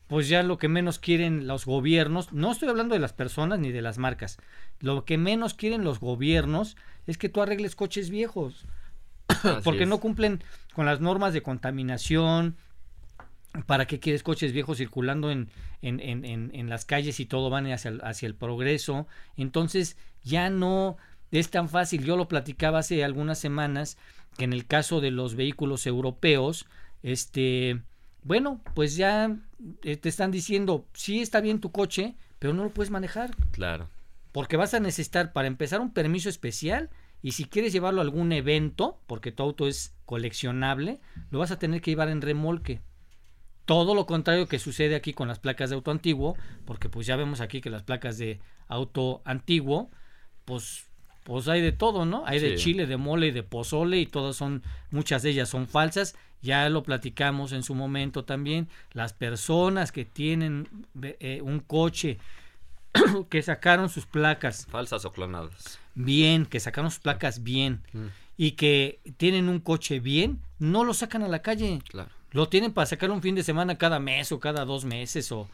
pues 0.05 0.30
ya 0.30 0.43
lo 0.43 0.59
que 0.59 0.68
menos 0.68 0.99
quieren 0.99 1.47
los 1.47 1.65
gobiernos, 1.65 2.32
no 2.32 2.51
estoy 2.51 2.70
hablando 2.70 2.93
de 2.93 2.99
las 2.99 3.11
personas 3.11 3.57
ni 3.57 3.72
de 3.72 3.82
las 3.82 3.97
marcas, 3.97 4.38
lo 4.82 5.03
que 5.03 5.18
menos 5.18 5.55
quieren 5.55 5.84
los 5.84 5.99
gobiernos 5.99 6.78
es 7.07 7.18
que 7.18 7.28
tú 7.28 7.41
arregles 7.41 7.76
coches 7.76 8.11
viejos, 8.11 8.65
porque 9.63 9.88
no 9.88 9.99
cumplen 9.99 10.43
con 10.76 10.86
las 10.86 11.01
normas 11.01 11.34
de 11.34 11.41
contaminación, 11.41 12.55
¿Para 13.65 13.88
qué 13.88 13.99
quieres 13.99 14.22
coches 14.22 14.51
viejos 14.51 14.78
circulando 14.78 15.32
en, 15.32 15.49
en, 15.82 15.99
en, 15.99 16.51
en 16.53 16.70
las 16.70 16.86
calles 16.86 17.20
y 17.20 17.26
todo 17.26 17.49
van 17.49 17.65
hacia 17.72 17.89
el, 17.89 18.01
hacia 18.03 18.28
el 18.28 18.36
progreso? 18.36 19.07
Entonces 19.36 19.97
ya 20.22 20.51
no 20.51 20.97
es 21.32 21.49
tan 21.49 21.68
fácil. 21.68 22.03
Yo 22.03 22.18
lo 22.18 22.28
platicaba 22.28 22.80
hace 22.80 23.03
algunas 23.03 23.39
semanas 23.39 23.97
que 24.38 24.43
en 24.43 24.53
el 24.53 24.68
caso 24.68 25.01
de 25.01 25.09
los 25.09 25.34
vehículos 25.34 25.88
europeos, 25.88 26.68
este, 27.03 27.81
bueno, 28.23 28.61
pues 28.73 28.95
ya 28.95 29.37
eh, 29.83 29.97
te 29.97 30.09
están 30.09 30.31
diciendo, 30.31 30.85
sí 30.93 31.21
está 31.21 31.41
bien 31.41 31.59
tu 31.59 31.71
coche, 31.71 32.15
pero 32.39 32.53
no 32.53 32.63
lo 32.63 32.73
puedes 32.73 32.91
manejar. 32.91 33.35
Claro. 33.51 33.89
Porque 34.31 34.57
vas 34.57 34.73
a 34.73 34.79
necesitar 34.79 35.33
para 35.33 35.47
empezar 35.47 35.81
un 35.81 35.93
permiso 35.93 36.29
especial 36.29 36.89
y 37.21 37.31
si 37.31 37.45
quieres 37.45 37.73
llevarlo 37.73 38.01
a 38.01 38.03
algún 38.03 38.31
evento, 38.31 39.01
porque 39.07 39.31
tu 39.31 39.43
auto 39.43 39.67
es 39.67 39.95
coleccionable, 40.05 40.99
lo 41.31 41.39
vas 41.39 41.51
a 41.51 41.59
tener 41.59 41.81
que 41.81 41.91
llevar 41.91 42.09
en 42.09 42.21
remolque. 42.21 42.81
Todo 43.65 43.95
lo 43.95 44.05
contrario 44.05 44.47
que 44.47 44.59
sucede 44.59 44.95
aquí 44.95 45.13
con 45.13 45.27
las 45.27 45.39
placas 45.39 45.69
de 45.69 45.75
auto 45.75 45.91
antiguo, 45.91 46.37
porque 46.65 46.89
pues 46.89 47.07
ya 47.07 47.15
vemos 47.15 47.41
aquí 47.41 47.59
que 47.59 47.69
las 47.69 47.83
placas 47.83 48.17
de 48.17 48.39
auto 48.67 49.21
antiguo, 49.25 49.89
pues, 50.45 50.85
pues 51.23 51.47
hay 51.47 51.61
de 51.61 51.73
todo, 51.73 52.05
¿no? 52.05 52.23
Hay 52.25 52.39
de 52.39 52.55
chile, 52.55 52.85
de 52.85 52.95
mole, 52.95 53.31
de 53.31 53.43
pozole 53.43 53.99
y 53.99 54.05
todas 54.05 54.35
son, 54.35 54.63
muchas 54.91 55.23
de 55.23 55.31
ellas 55.31 55.49
son 55.49 55.67
falsas. 55.67 56.15
Ya 56.41 56.69
lo 56.69 56.83
platicamos 56.83 57.51
en 57.51 57.63
su 57.63 57.75
momento 57.75 58.25
también. 58.25 58.69
Las 58.93 59.13
personas 59.13 59.91
que 59.91 60.05
tienen 60.05 60.67
eh, 61.01 61.41
un 61.43 61.59
coche 61.59 62.19
que 63.29 63.41
sacaron 63.41 63.89
sus 63.89 64.05
placas. 64.05 64.65
Falsas 64.69 65.05
o 65.05 65.11
clonadas. 65.11 65.79
Bien, 65.95 66.45
que 66.45 66.59
sacaron 66.59 66.91
sus 66.91 66.99
placas 66.99 67.43
bien. 67.43 67.81
Mm. 67.93 68.05
Y 68.38 68.51
que 68.51 68.99
tienen 69.17 69.49
un 69.49 69.59
coche 69.59 69.99
bien, 69.99 70.39
no 70.59 70.83
lo 70.83 70.93
sacan 70.93 71.23
a 71.23 71.27
la 71.27 71.41
calle. 71.41 71.81
Claro 71.89 72.11
lo 72.31 72.49
tienen 72.49 72.73
para 72.73 72.85
sacar 72.85 73.11
un 73.11 73.21
fin 73.21 73.35
de 73.35 73.43
semana 73.43 73.77
cada 73.77 73.99
mes 73.99 74.31
o 74.31 74.39
cada 74.39 74.65
dos 74.65 74.85
meses 74.85 75.31
o, 75.31 75.47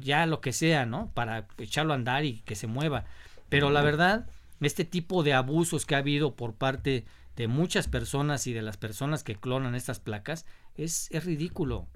ya 0.00 0.26
lo 0.26 0.40
que 0.40 0.52
sea, 0.52 0.86
¿no? 0.86 1.10
Para 1.12 1.46
echarlo 1.58 1.92
a 1.92 1.96
andar 1.96 2.24
y 2.24 2.40
que 2.40 2.54
se 2.54 2.66
mueva. 2.66 3.04
Pero 3.50 3.70
la 3.70 3.82
verdad, 3.82 4.26
este 4.60 4.84
tipo 4.84 5.22
de 5.22 5.34
abusos 5.34 5.84
que 5.84 5.94
ha 5.94 5.98
habido 5.98 6.34
por 6.34 6.54
parte 6.54 7.04
de 7.38 7.46
muchas 7.46 7.86
personas 7.86 8.48
y 8.48 8.52
de 8.52 8.62
las 8.62 8.76
personas 8.76 9.22
que 9.22 9.36
clonan 9.36 9.76
estas 9.76 10.00
placas 10.00 10.44
es, 10.74 11.08
es 11.12 11.24
ridículo. 11.24 11.86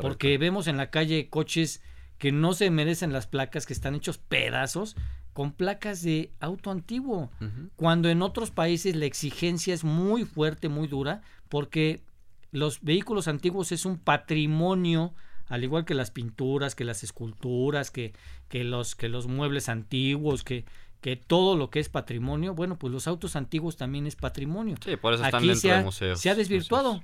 porque 0.00 0.38
vemos 0.38 0.68
en 0.68 0.78
la 0.78 0.90
calle 0.90 1.28
coches 1.28 1.82
que 2.16 2.32
no 2.32 2.54
se 2.54 2.70
merecen 2.70 3.12
las 3.12 3.26
placas, 3.26 3.66
que 3.66 3.74
están 3.74 3.94
hechos 3.94 4.16
pedazos 4.16 4.96
con 5.34 5.52
placas 5.52 6.02
de 6.02 6.32
auto 6.40 6.70
antiguo, 6.70 7.30
cuando 7.76 8.08
en 8.08 8.22
otros 8.22 8.50
países 8.50 8.96
la 8.96 9.04
exigencia 9.04 9.74
es 9.74 9.84
muy 9.84 10.24
fuerte, 10.24 10.70
muy 10.70 10.88
dura, 10.88 11.20
porque 11.50 12.00
los 12.50 12.80
vehículos 12.80 13.28
antiguos 13.28 13.72
es 13.72 13.84
un 13.84 13.98
patrimonio, 13.98 15.12
al 15.46 15.62
igual 15.62 15.84
que 15.84 15.92
las 15.92 16.10
pinturas, 16.10 16.74
que 16.74 16.84
las 16.84 17.04
esculturas, 17.04 17.90
que, 17.90 18.14
que, 18.48 18.64
los, 18.64 18.94
que 18.94 19.10
los 19.10 19.26
muebles 19.26 19.68
antiguos, 19.68 20.42
que, 20.42 20.64
que 21.00 21.16
todo 21.16 21.56
lo 21.56 21.70
que 21.70 21.80
es 21.80 21.88
patrimonio, 21.88 22.54
bueno, 22.54 22.78
pues 22.78 22.92
los 22.92 23.06
autos 23.06 23.36
antiguos 23.36 23.76
también 23.76 24.06
es 24.06 24.16
patrimonio. 24.16 24.76
Sí, 24.84 24.96
por 24.96 25.14
eso 25.14 25.24
están 25.24 25.38
Aquí 25.38 25.48
dentro 25.48 25.60
se 25.60 25.72
ha, 25.72 25.78
de 25.78 25.84
museos. 25.84 26.20
Se 26.20 26.30
ha 26.30 26.34
desvirtuado. 26.34 27.00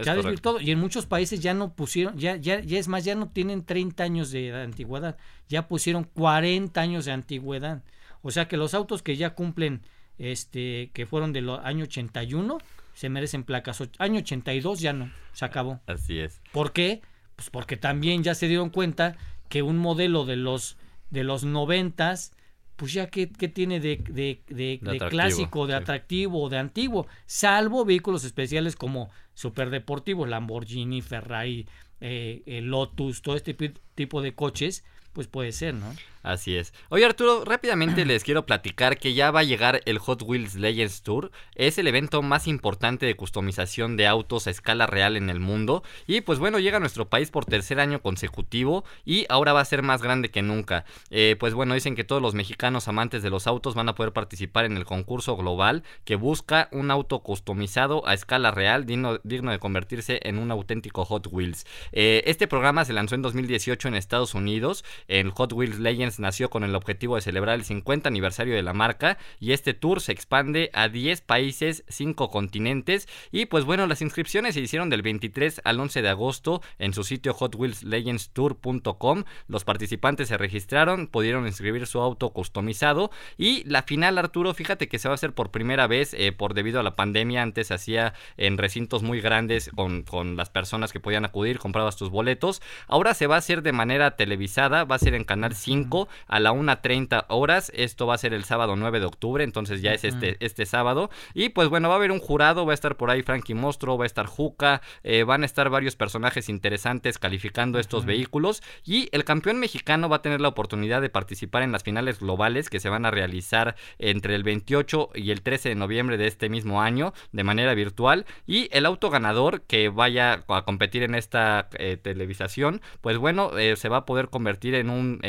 se 0.00 0.08
ha 0.08 0.14
desvirtuado. 0.14 0.60
Y 0.60 0.70
en 0.70 0.78
muchos 0.78 1.06
países 1.06 1.40
ya 1.40 1.54
no 1.54 1.72
pusieron, 1.72 2.16
ya, 2.18 2.36
ya, 2.36 2.60
ya 2.60 2.78
es 2.78 2.88
más, 2.88 3.04
ya 3.04 3.14
no 3.14 3.28
tienen 3.28 3.64
30 3.64 4.04
años 4.04 4.30
de 4.30 4.54
antigüedad, 4.54 5.16
ya 5.48 5.68
pusieron 5.68 6.04
40 6.04 6.80
años 6.80 7.04
de 7.04 7.12
antigüedad. 7.12 7.82
O 8.22 8.30
sea 8.30 8.48
que 8.48 8.56
los 8.56 8.74
autos 8.74 9.02
que 9.02 9.16
ya 9.16 9.34
cumplen, 9.34 9.82
este, 10.18 10.90
que 10.92 11.06
fueron 11.06 11.32
del 11.32 11.50
año 11.50 11.84
81, 11.84 12.58
se 12.94 13.08
merecen 13.08 13.44
placas. 13.44 13.82
Año 13.98 14.20
82 14.20 14.80
ya 14.80 14.92
no, 14.92 15.10
se 15.32 15.44
acabó. 15.44 15.80
Así 15.86 16.18
es. 16.18 16.40
¿Por 16.52 16.72
qué? 16.72 17.02
Pues 17.36 17.50
porque 17.50 17.76
también 17.76 18.22
ya 18.22 18.34
se 18.34 18.48
dieron 18.48 18.70
cuenta 18.70 19.16
que 19.48 19.62
un 19.62 19.78
modelo 19.78 20.24
de 20.24 20.36
los 20.36 20.76
de 21.10 21.24
los 21.24 21.44
noventas, 21.44 22.32
pues 22.76 22.92
ya 22.92 23.08
que, 23.08 23.26
tiene 23.26 23.80
de, 23.80 23.96
de, 24.08 24.42
de, 24.48 24.98
clásico, 25.08 25.66
de 25.66 25.74
atractivo 25.74 26.48
de 26.48 26.58
antiguo, 26.58 27.06
salvo 27.26 27.84
vehículos 27.84 28.24
especiales 28.24 28.74
como 28.74 29.10
superdeportivos, 29.34 30.28
Lamborghini, 30.28 31.00
Ferrari, 31.00 31.66
eh, 32.00 32.42
eh 32.46 32.60
Lotus, 32.60 33.22
todo 33.22 33.36
este 33.36 33.54
tipo 33.94 34.22
de 34.22 34.34
coches, 34.34 34.84
pues 35.12 35.28
puede 35.28 35.52
ser, 35.52 35.74
¿no? 35.74 35.94
Así 36.24 36.56
es. 36.56 36.72
Oye 36.88 37.04
Arturo, 37.04 37.44
rápidamente 37.44 38.06
les 38.06 38.24
quiero 38.24 38.46
platicar 38.46 38.96
que 38.96 39.12
ya 39.12 39.30
va 39.30 39.40
a 39.40 39.44
llegar 39.44 39.82
el 39.84 39.98
Hot 39.98 40.22
Wheels 40.22 40.54
Legends 40.54 41.02
Tour. 41.02 41.30
Es 41.54 41.76
el 41.76 41.86
evento 41.86 42.22
más 42.22 42.46
importante 42.46 43.04
de 43.04 43.14
customización 43.14 43.98
de 43.98 44.06
autos 44.06 44.46
a 44.46 44.50
escala 44.50 44.86
real 44.86 45.18
en 45.18 45.28
el 45.28 45.38
mundo. 45.38 45.82
Y 46.06 46.22
pues 46.22 46.38
bueno, 46.38 46.58
llega 46.58 46.78
a 46.78 46.80
nuestro 46.80 47.10
país 47.10 47.30
por 47.30 47.44
tercer 47.44 47.78
año 47.78 48.00
consecutivo 48.00 48.84
y 49.04 49.26
ahora 49.28 49.52
va 49.52 49.60
a 49.60 49.66
ser 49.66 49.82
más 49.82 50.00
grande 50.00 50.30
que 50.30 50.40
nunca. 50.40 50.86
Eh, 51.10 51.36
pues 51.38 51.52
bueno, 51.52 51.74
dicen 51.74 51.94
que 51.94 52.04
todos 52.04 52.22
los 52.22 52.32
mexicanos 52.32 52.88
amantes 52.88 53.22
de 53.22 53.28
los 53.28 53.46
autos 53.46 53.74
van 53.74 53.90
a 53.90 53.94
poder 53.94 54.14
participar 54.14 54.64
en 54.64 54.78
el 54.78 54.86
concurso 54.86 55.36
global 55.36 55.82
que 56.06 56.16
busca 56.16 56.70
un 56.72 56.90
auto 56.90 57.18
customizado 57.18 58.08
a 58.08 58.14
escala 58.14 58.50
real, 58.50 58.86
digno, 58.86 59.18
de 59.22 59.58
convertirse 59.58 60.20
en 60.22 60.38
un 60.38 60.50
auténtico 60.50 61.04
Hot 61.04 61.28
Wheels. 61.30 61.66
Eh, 61.92 62.22
este 62.24 62.48
programa 62.48 62.86
se 62.86 62.94
lanzó 62.94 63.14
en 63.14 63.20
2018 63.20 63.88
en 63.88 63.94
Estados 63.94 64.32
Unidos. 64.32 64.86
El 65.06 65.28
Hot 65.28 65.52
Wheels 65.52 65.78
Legends 65.78 66.13
nació 66.20 66.50
con 66.50 66.64
el 66.64 66.74
objetivo 66.74 67.16
de 67.16 67.22
celebrar 67.22 67.54
el 67.54 67.64
50 67.64 68.08
aniversario 68.08 68.54
de 68.54 68.62
la 68.62 68.72
marca 68.72 69.18
y 69.40 69.52
este 69.52 69.74
tour 69.74 70.00
se 70.00 70.12
expande 70.12 70.70
a 70.72 70.88
10 70.88 71.20
países, 71.22 71.84
5 71.88 72.30
continentes 72.30 73.08
y 73.32 73.46
pues 73.46 73.64
bueno, 73.64 73.86
las 73.86 74.02
inscripciones 74.02 74.54
se 74.54 74.60
hicieron 74.60 74.90
del 74.90 75.02
23 75.02 75.62
al 75.64 75.80
11 75.80 76.02
de 76.02 76.08
agosto 76.08 76.62
en 76.78 76.92
su 76.92 77.04
sitio 77.04 77.34
hotwheelslegendstour.com. 77.34 79.24
Los 79.48 79.64
participantes 79.64 80.28
se 80.28 80.38
registraron, 80.38 81.06
pudieron 81.06 81.46
inscribir 81.46 81.86
su 81.86 82.00
auto 82.00 82.30
customizado 82.30 83.10
y 83.36 83.64
la 83.64 83.82
final 83.82 84.18
Arturo, 84.18 84.54
fíjate 84.54 84.88
que 84.88 84.98
se 84.98 85.08
va 85.08 85.12
a 85.12 85.16
hacer 85.16 85.34
por 85.34 85.50
primera 85.50 85.86
vez 85.86 86.14
eh, 86.14 86.32
por 86.32 86.54
debido 86.54 86.80
a 86.80 86.82
la 86.82 86.96
pandemia, 86.96 87.42
antes 87.42 87.68
se 87.68 87.74
hacía 87.74 88.14
en 88.36 88.58
recintos 88.58 89.02
muy 89.02 89.20
grandes 89.20 89.70
con, 89.74 90.02
con 90.02 90.36
las 90.36 90.50
personas 90.50 90.92
que 90.92 91.00
podían 91.00 91.24
acudir, 91.24 91.58
comprabas 91.58 91.96
tus 91.96 92.10
boletos, 92.10 92.62
ahora 92.86 93.14
se 93.14 93.26
va 93.26 93.36
a 93.36 93.38
hacer 93.38 93.62
de 93.62 93.72
manera 93.72 94.16
televisada, 94.16 94.84
va 94.84 94.96
a 94.96 94.98
ser 94.98 95.14
en 95.14 95.24
Canal 95.24 95.54
5 95.54 96.03
a 96.26 96.40
la 96.40 96.52
1.30 96.52 97.26
horas. 97.28 97.72
Esto 97.74 98.06
va 98.06 98.14
a 98.14 98.18
ser 98.18 98.34
el 98.34 98.44
sábado 98.44 98.76
9 98.76 99.00
de 99.00 99.06
octubre, 99.06 99.44
entonces 99.44 99.82
ya 99.82 99.92
es 99.92 100.04
este, 100.04 100.36
este 100.40 100.66
sábado. 100.66 101.10
Y 101.34 101.50
pues 101.50 101.68
bueno, 101.68 101.88
va 101.88 101.94
a 101.94 101.98
haber 101.98 102.12
un 102.12 102.20
jurado, 102.20 102.66
va 102.66 102.72
a 102.72 102.74
estar 102.74 102.96
por 102.96 103.10
ahí 103.10 103.22
Frankie 103.22 103.54
Mostro, 103.54 103.98
va 103.98 104.04
a 104.04 104.06
estar 104.06 104.26
Juca, 104.26 104.82
eh, 105.02 105.24
van 105.24 105.42
a 105.42 105.46
estar 105.46 105.70
varios 105.70 105.96
personajes 105.96 106.48
interesantes 106.48 107.18
calificando 107.18 107.78
estos 107.78 108.04
vehículos. 108.04 108.62
Y 108.84 109.08
el 109.12 109.24
campeón 109.24 109.58
mexicano 109.58 110.08
va 110.08 110.16
a 110.16 110.22
tener 110.22 110.40
la 110.40 110.48
oportunidad 110.48 111.00
de 111.00 111.10
participar 111.10 111.62
en 111.62 111.72
las 111.72 111.82
finales 111.82 112.20
globales 112.20 112.70
que 112.70 112.80
se 112.80 112.88
van 112.88 113.06
a 113.06 113.10
realizar 113.10 113.76
entre 113.98 114.34
el 114.34 114.42
28 114.42 115.10
y 115.14 115.30
el 115.30 115.42
13 115.42 115.70
de 115.70 115.74
noviembre 115.74 116.16
de 116.16 116.26
este 116.26 116.48
mismo 116.48 116.82
año 116.82 117.12
de 117.32 117.44
manera 117.44 117.74
virtual. 117.74 118.26
Y 118.46 118.68
el 118.72 118.86
auto 118.86 119.10
ganador 119.10 119.62
que 119.62 119.88
vaya 119.88 120.44
a 120.48 120.64
competir 120.64 121.02
en 121.02 121.14
esta 121.14 121.68
eh, 121.78 121.96
televisación, 121.96 122.80
pues 123.00 123.18
bueno, 123.18 123.56
eh, 123.58 123.76
se 123.76 123.88
va 123.88 123.98
a 123.98 124.06
poder 124.06 124.28
convertir 124.28 124.74
en 124.74 124.90
un 124.90 125.20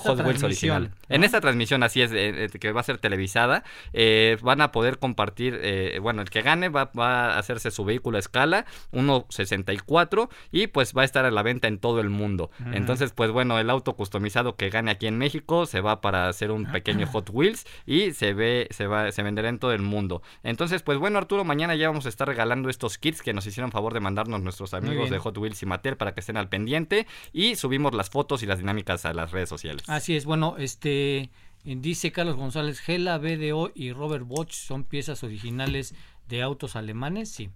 Hot 0.00 0.20
Wheels 0.20 0.42
original. 0.42 0.90
En 1.08 1.24
esta 1.24 1.40
transmisión, 1.40 1.82
así 1.82 2.02
es, 2.02 2.12
eh, 2.12 2.44
eh, 2.44 2.48
que 2.58 2.72
va 2.72 2.80
a 2.80 2.84
ser 2.84 2.98
televisada, 2.98 3.64
eh, 3.92 4.38
van 4.42 4.60
a 4.60 4.72
poder 4.72 4.98
compartir, 4.98 5.60
bueno, 6.00 6.22
el 6.22 6.30
que 6.30 6.42
gane 6.42 6.68
va, 6.68 6.90
a 6.96 7.38
hacerse 7.38 7.70
su 7.70 7.84
vehículo 7.84 8.16
a 8.16 8.20
escala, 8.20 8.66
1.64, 8.92 10.28
y 10.52 10.66
pues 10.68 10.94
va 10.96 11.02
a 11.02 11.04
estar 11.04 11.24
a 11.24 11.30
la 11.30 11.42
venta 11.42 11.68
en 11.68 11.78
todo 11.78 12.00
el 12.00 12.10
mundo. 12.10 12.50
Entonces, 12.72 13.12
pues 13.12 13.30
bueno, 13.30 13.58
el 13.58 13.70
auto 13.70 13.94
customizado 13.94 14.56
que 14.56 14.70
gane 14.70 14.90
aquí 14.90 15.06
en 15.06 15.18
México 15.18 15.66
se 15.66 15.80
va 15.80 16.00
para 16.00 16.28
hacer 16.28 16.50
un 16.50 16.70
pequeño 16.70 17.06
Hot 17.06 17.30
Wheels 17.30 17.66
y 17.86 18.12
se 18.12 18.34
ve, 18.34 18.68
se 18.70 18.86
va, 18.86 19.12
se 19.12 19.22
venderá 19.22 19.48
en 19.48 19.58
todo 19.58 19.72
el 19.72 19.82
mundo. 19.82 20.22
Entonces, 20.42 20.82
pues 20.82 20.98
bueno, 20.98 21.18
Arturo, 21.18 21.44
mañana 21.44 21.74
ya 21.74 21.88
vamos 21.88 22.06
a 22.06 22.08
estar 22.08 22.26
regalando 22.28 22.68
estos 22.68 22.98
kits 22.98 23.22
que 23.22 23.32
nos 23.32 23.46
hicieron 23.46 23.70
favor 23.70 23.94
de 23.94 24.00
mandarnos 24.00 24.40
nuestros 24.40 24.74
amigos 24.74 25.10
de 25.10 25.18
Hot 25.18 25.36
Wheels 25.36 25.62
y 25.62 25.66
Mattel 25.66 25.96
para 25.96 26.14
que 26.14 26.20
estén 26.20 26.36
al 26.36 26.48
pendiente 26.48 27.06
y 27.32 27.56
subimos 27.56 27.94
las 27.94 28.10
fotos 28.10 28.42
y 28.42 28.46
las 28.46 28.58
dinámicas 28.58 29.04
a 29.04 29.12
las 29.12 29.30
redes 29.30 29.48
sociales. 29.48 29.84
Así 29.90 30.14
es, 30.14 30.24
bueno, 30.24 30.54
este 30.56 31.30
dice 31.64 32.12
Carlos 32.12 32.36
González, 32.36 32.78
Gela, 32.78 33.18
BDO 33.18 33.72
y 33.74 33.90
Robert 33.90 34.24
Bosch 34.24 34.52
son 34.52 34.84
piezas 34.84 35.24
originales 35.24 35.96
de 36.28 36.42
autos 36.42 36.76
alemanes, 36.76 37.28
sí. 37.32 37.50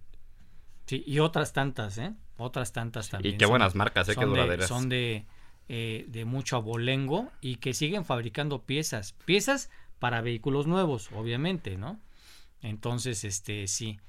Sí, 0.87 1.05
y 1.07 1.21
otras 1.21 1.53
tantas, 1.53 1.97
¿eh? 1.97 2.13
Otras 2.37 2.73
tantas 2.73 3.09
también. 3.09 3.37
Y 3.37 3.39
qué 3.39 3.47
buenas 3.47 3.77
marcas, 3.77 4.09
¿eh? 4.09 4.17
Qué 4.19 4.25
duraderas. 4.25 4.67
son 4.67 4.89
de, 4.89 5.27
eh, 5.69 6.07
de 6.09 6.25
mucho 6.25 6.57
abolengo 6.57 7.31
y 7.41 7.57
que 7.57 7.73
siguen 7.73 8.05
fabricando 8.05 8.63
piezas. 8.63 9.13
Piezas 9.25 9.71
para 10.01 10.21
vehículos 10.21 10.67
nuevos, 10.67 11.11
obviamente, 11.13 11.77
¿no? 11.77 12.01
Entonces, 12.63 13.23
este, 13.23 13.69
sí. 13.69 14.01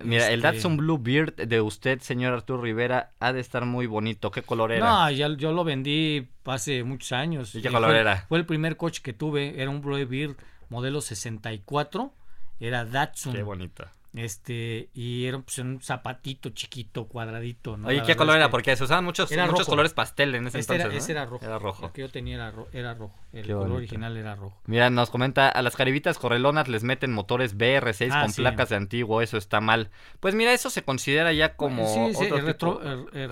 Mira, 0.00 0.28
el 0.28 0.40
Este- 0.40 0.52
Datsun 0.52 0.76
Blue 0.76 0.98
Beard 0.98 1.34
de 1.36 1.60
usted, 1.60 2.00
señor 2.00 2.32
Arturo 2.34 2.60
Rivera, 2.62 3.12
ha 3.20 3.32
de 3.32 3.40
estar 3.40 3.64
muy 3.66 3.86
bonito. 3.86 4.30
¿Qué 4.30 4.42
color 4.42 4.72
era? 4.72 4.88
No, 4.88 5.10
ya, 5.10 5.28
yo 5.36 5.52
lo 5.52 5.62
vendí 5.64 6.28
hace 6.44 6.82
muchos 6.82 7.12
años. 7.12 7.54
¿Y 7.54 7.62
qué 7.62 7.70
color 7.70 7.90
fue, 7.90 8.00
era? 8.00 8.24
Fue 8.28 8.38
el 8.38 8.46
primer 8.46 8.76
coche 8.76 9.00
que 9.02 9.12
tuve, 9.12 9.60
era 9.60 9.70
un 9.70 9.80
Blue 9.80 10.04
Beard 10.06 10.36
modelo 10.70 11.00
64, 11.00 12.12
era 12.60 12.84
Datsun. 12.84 13.32
Qué 13.34 13.42
bonito. 13.42 13.84
Este, 14.14 14.90
y 14.92 15.24
era 15.24 15.38
pues, 15.38 15.58
un 15.58 15.80
zapatito 15.80 16.50
chiquito, 16.50 17.06
cuadradito, 17.06 17.76
¿no? 17.78 17.88
Oye, 17.88 17.98
La 17.98 18.04
¿qué 18.04 18.14
color 18.16 18.36
era? 18.36 18.46
que 18.46 18.50
Porque 18.50 18.76
se 18.76 18.84
usaban 18.84 19.04
muchos, 19.04 19.30
muchos 19.30 19.48
rojo. 19.50 19.64
colores 19.66 19.94
pastel 19.94 20.34
en 20.34 20.46
ese 20.48 20.58
Este 20.58 20.74
entonces, 20.74 20.84
era, 20.84 20.92
¿no? 20.92 20.98
ese 20.98 21.12
era 21.12 21.24
rojo. 21.26 21.44
Era 21.46 21.58
rojo. 21.58 21.86
El 21.86 21.92
que 21.92 22.00
yo 22.02 22.08
tenía 22.10 22.34
era, 22.36 22.50
ro- 22.50 22.68
era 22.72 22.92
rojo. 22.94 23.18
El 23.32 23.46
Qué 23.46 23.52
color 23.52 23.60
bonito. 23.68 23.76
original 23.78 24.16
era 24.18 24.34
rojo. 24.36 24.60
Mira, 24.66 24.90
nos 24.90 25.08
comenta, 25.08 25.48
a 25.48 25.62
las 25.62 25.74
caribitas 25.74 26.18
correlonas 26.18 26.68
les 26.68 26.84
meten 26.84 27.12
motores 27.14 27.56
BR6 27.56 28.10
Ah, 28.12 28.20
con 28.22 28.30
sí. 28.32 28.42
placas 28.42 28.68
de 28.68 28.76
antiguo, 28.76 29.22
eso 29.22 29.38
está 29.38 29.62
mal. 29.62 29.88
Pues 30.20 30.34
mira, 30.34 30.52
eso 30.52 30.68
se 30.68 30.82
considera 30.84 31.32
ya 31.32 31.56
como 31.56 31.86
Sí, 31.86 32.14
sí, 32.14 32.24
otro 32.26 32.36
el 32.36 32.44
retro, 32.44 32.80
el- 33.12 33.30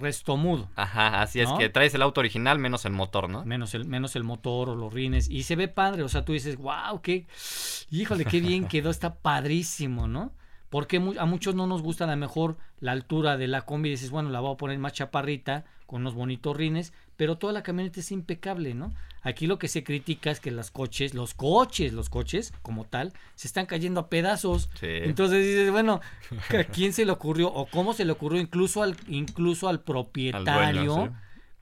restomudo. 0.00 0.68
Ajá, 0.76 1.22
así 1.22 1.40
es 1.40 1.48
que 1.52 1.68
traes 1.68 1.94
el 1.94 2.02
auto 2.02 2.20
original 2.20 2.58
menos 2.58 2.84
el 2.84 2.92
motor, 2.92 3.28
¿no? 3.28 3.44
Menos 3.44 3.74
el, 3.74 3.84
menos 3.84 4.16
el 4.16 4.24
motor 4.24 4.70
o 4.70 4.74
los 4.74 4.92
rines. 4.92 5.28
Y 5.30 5.42
se 5.44 5.56
ve 5.56 5.68
padre. 5.68 6.02
O 6.02 6.08
sea, 6.08 6.24
tú 6.24 6.32
dices, 6.32 6.56
wow, 6.56 7.00
qué. 7.02 7.26
Híjole, 7.90 8.24
qué 8.24 8.40
bien 8.40 8.66
quedó. 8.68 8.90
Está 8.90 9.14
padrísimo, 9.16 10.08
¿no? 10.08 10.32
Porque 10.70 10.96
a 11.18 11.24
muchos 11.24 11.54
no 11.54 11.66
nos 11.66 11.82
gusta 11.82 12.04
a 12.04 12.08
lo 12.08 12.16
mejor 12.16 12.56
la 12.80 12.92
altura 12.92 13.36
de 13.36 13.48
la 13.48 13.62
combi. 13.62 13.90
Dices, 13.90 14.10
bueno, 14.10 14.28
la 14.30 14.40
voy 14.40 14.52
a 14.52 14.56
poner 14.56 14.78
más 14.78 14.92
chaparrita, 14.92 15.64
con 15.86 16.02
unos 16.02 16.14
bonitos 16.14 16.56
rines. 16.56 16.92
Pero 17.18 17.36
toda 17.36 17.52
la 17.52 17.64
camioneta 17.64 17.98
es 17.98 18.12
impecable, 18.12 18.74
¿no? 18.74 18.94
Aquí 19.22 19.48
lo 19.48 19.58
que 19.58 19.66
se 19.66 19.82
critica 19.82 20.30
es 20.30 20.38
que 20.38 20.52
los 20.52 20.70
coches, 20.70 21.14
los 21.14 21.34
coches, 21.34 21.92
los 21.92 22.10
coches 22.10 22.54
como 22.62 22.84
tal, 22.84 23.12
se 23.34 23.48
están 23.48 23.66
cayendo 23.66 23.98
a 23.98 24.08
pedazos. 24.08 24.70
Sí. 24.78 24.86
Entonces 24.86 25.44
dices, 25.44 25.72
bueno, 25.72 26.00
¿a 26.56 26.62
quién 26.62 26.92
se 26.92 27.04
le 27.04 27.10
ocurrió? 27.10 27.52
O 27.52 27.66
cómo 27.66 27.92
se 27.92 28.04
le 28.04 28.12
ocurrió 28.12 28.40
incluso 28.40 28.84
al, 28.84 28.96
incluso 29.08 29.68
al 29.68 29.80
propietario 29.80 31.06
sí. 31.06 31.12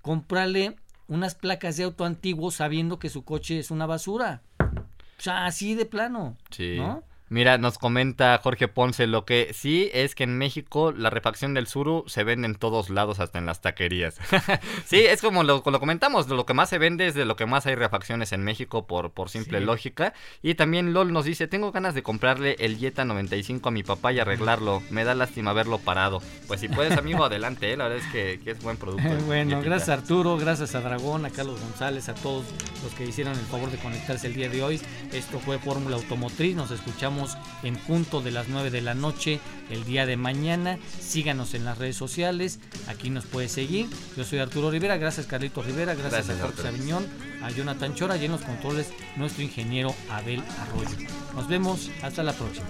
comprarle 0.03 0.77
unas 1.09 1.35
placas 1.35 1.79
de 1.79 1.85
auto 1.85 2.05
antiguo 2.05 2.51
sabiendo 2.51 2.99
que 2.99 3.09
su 3.09 3.25
coche 3.25 3.59
es 3.59 3.71
una 3.71 3.87
basura. 3.87 4.43
O 4.61 5.23
sea, 5.23 5.47
así 5.47 5.75
de 5.75 5.87
plano. 5.87 6.37
Sí. 6.51 6.77
¿No? 6.77 7.03
Mira, 7.29 7.59
nos 7.59 7.77
comenta 7.79 8.39
Jorge 8.41 8.69
Ponce, 8.69 9.09
lo 9.09 9.25
que 9.25 9.51
sí 9.53 9.91
es 9.93 10.15
que 10.15 10.23
en 10.25 10.39
México 10.39 10.93
la 10.93 11.11
refacción 11.11 11.55
del 11.55 11.67
Suru 11.67 12.05
se 12.07 12.23
vende 12.23 12.47
en 12.47 12.55
todos 12.55 12.89
lados, 12.89 13.19
hasta 13.19 13.39
en 13.39 13.47
las 13.47 13.61
taquerías. 13.61 14.17
sí, 14.87 14.99
es 15.01 15.21
como 15.23 15.43
lo, 15.43 15.63
lo 15.67 15.81
comentamos, 15.81 16.29
lo 16.29 16.47
que 16.47 16.55
más 16.55 16.69
se 16.69 16.79
vende 16.79 17.09
es 17.09 17.15
de 17.15 17.25
lo 17.25 17.35
que 17.35 17.45
más 17.47 17.67
hay 17.67 17.75
refacciones 17.75 18.31
en 18.33 18.45
México 18.45 18.87
por, 18.87 19.11
por 19.11 19.29
simple 19.29 19.59
Sí. 19.59 19.65
lógica. 19.65 20.15
Y 20.41 20.55
también 20.55 20.93
LOL 20.93 21.13
nos 21.13 21.25
dice, 21.25 21.49
tengo 21.49 21.73
ganas 21.73 21.95
de 21.95 22.05
comprarle 22.05 22.55
el 22.61 22.79
Jetta 22.79 23.05
95 23.05 23.69
a 23.69 23.73
mi 23.73 23.83
papá 23.83 24.13
y 24.13 24.21
arreglarlo. 24.21 24.83
Me 24.91 25.03
da 25.03 25.15
lástima 25.17 25.53
verlo 25.53 25.79
parado. 25.79 26.23
Pues 26.47 26.61
si 26.61 26.69
puedes, 26.69 26.97
amigo, 26.97 27.25
adelante, 27.25 27.73
¿eh? 27.73 27.77
la 27.77 27.89
verdad 27.89 28.05
es 28.07 28.13
que, 28.13 28.41
que 28.45 28.53
es 28.53 28.63
buen 28.63 28.77
producto. 28.77 29.09
bueno, 29.27 29.61
gracias 29.63 29.89
a 29.89 29.95
Arturo, 29.95 30.37
gracias 30.37 30.77
a 30.77 30.81
Dragón, 30.81 31.25
a 31.27 31.31
Carlos 31.31 31.61
González, 31.61 32.09
a 32.09 32.15
todos 32.15 32.45
los 32.85 32.95
que 32.95 33.05
hicieron 33.05 33.33
el 33.37 33.47
favor 33.47 33.71
de 33.71 33.79
conectarse 33.79 34.29
el 34.29 34.35
día 34.35 34.49
de 34.49 34.63
hoy. 34.63 34.81
Esto 35.13 35.41
fue 35.41 35.59
Fórmula 35.59 35.97
Automotriz. 35.97 36.55
Nos 36.55 36.71
escuchamos 36.71 37.16
en 37.63 37.77
punto 37.77 38.21
de 38.21 38.31
las 38.31 38.49
9 38.49 38.71
de 38.71 38.81
la 38.81 38.95
noche 38.95 39.41
el 39.71 39.85
día 39.85 40.07
de 40.07 40.17
mañana. 40.17 40.79
Síganos 41.01 41.55
en 41.55 41.65
las 41.65 41.79
redes 41.79 41.97
sociales. 41.97 42.59
Aquí 42.89 43.11
nos 43.11 43.25
puede 43.25 43.49
seguir. 43.49 43.89
Yo 44.17 44.25
soy 44.25 44.39
Arturo 44.39 44.71
Rivera. 44.71 44.97
Gracias, 44.97 45.27
Carlito 45.27 45.63
Rivera. 45.63 45.95
Gracias, 45.95 46.27
Gracias, 46.27 46.41
a 46.41 46.47
Jorge. 46.47 46.63
Sabiñón, 46.63 47.07
a 47.43 47.51
Jonathan 47.51 47.95
Chora 47.95 48.17
y 48.17 48.25
en 48.25 48.33
los 48.33 48.43
controles 48.43 48.89
nuestro 49.17 49.43
ingeniero 49.43 49.95
Abel 50.11 50.43
Arroyo. 50.61 50.97
Nos 51.35 51.49
vemos. 51.49 51.91
Hasta 52.03 52.23
la 52.23 52.33
próxima. 52.33 52.67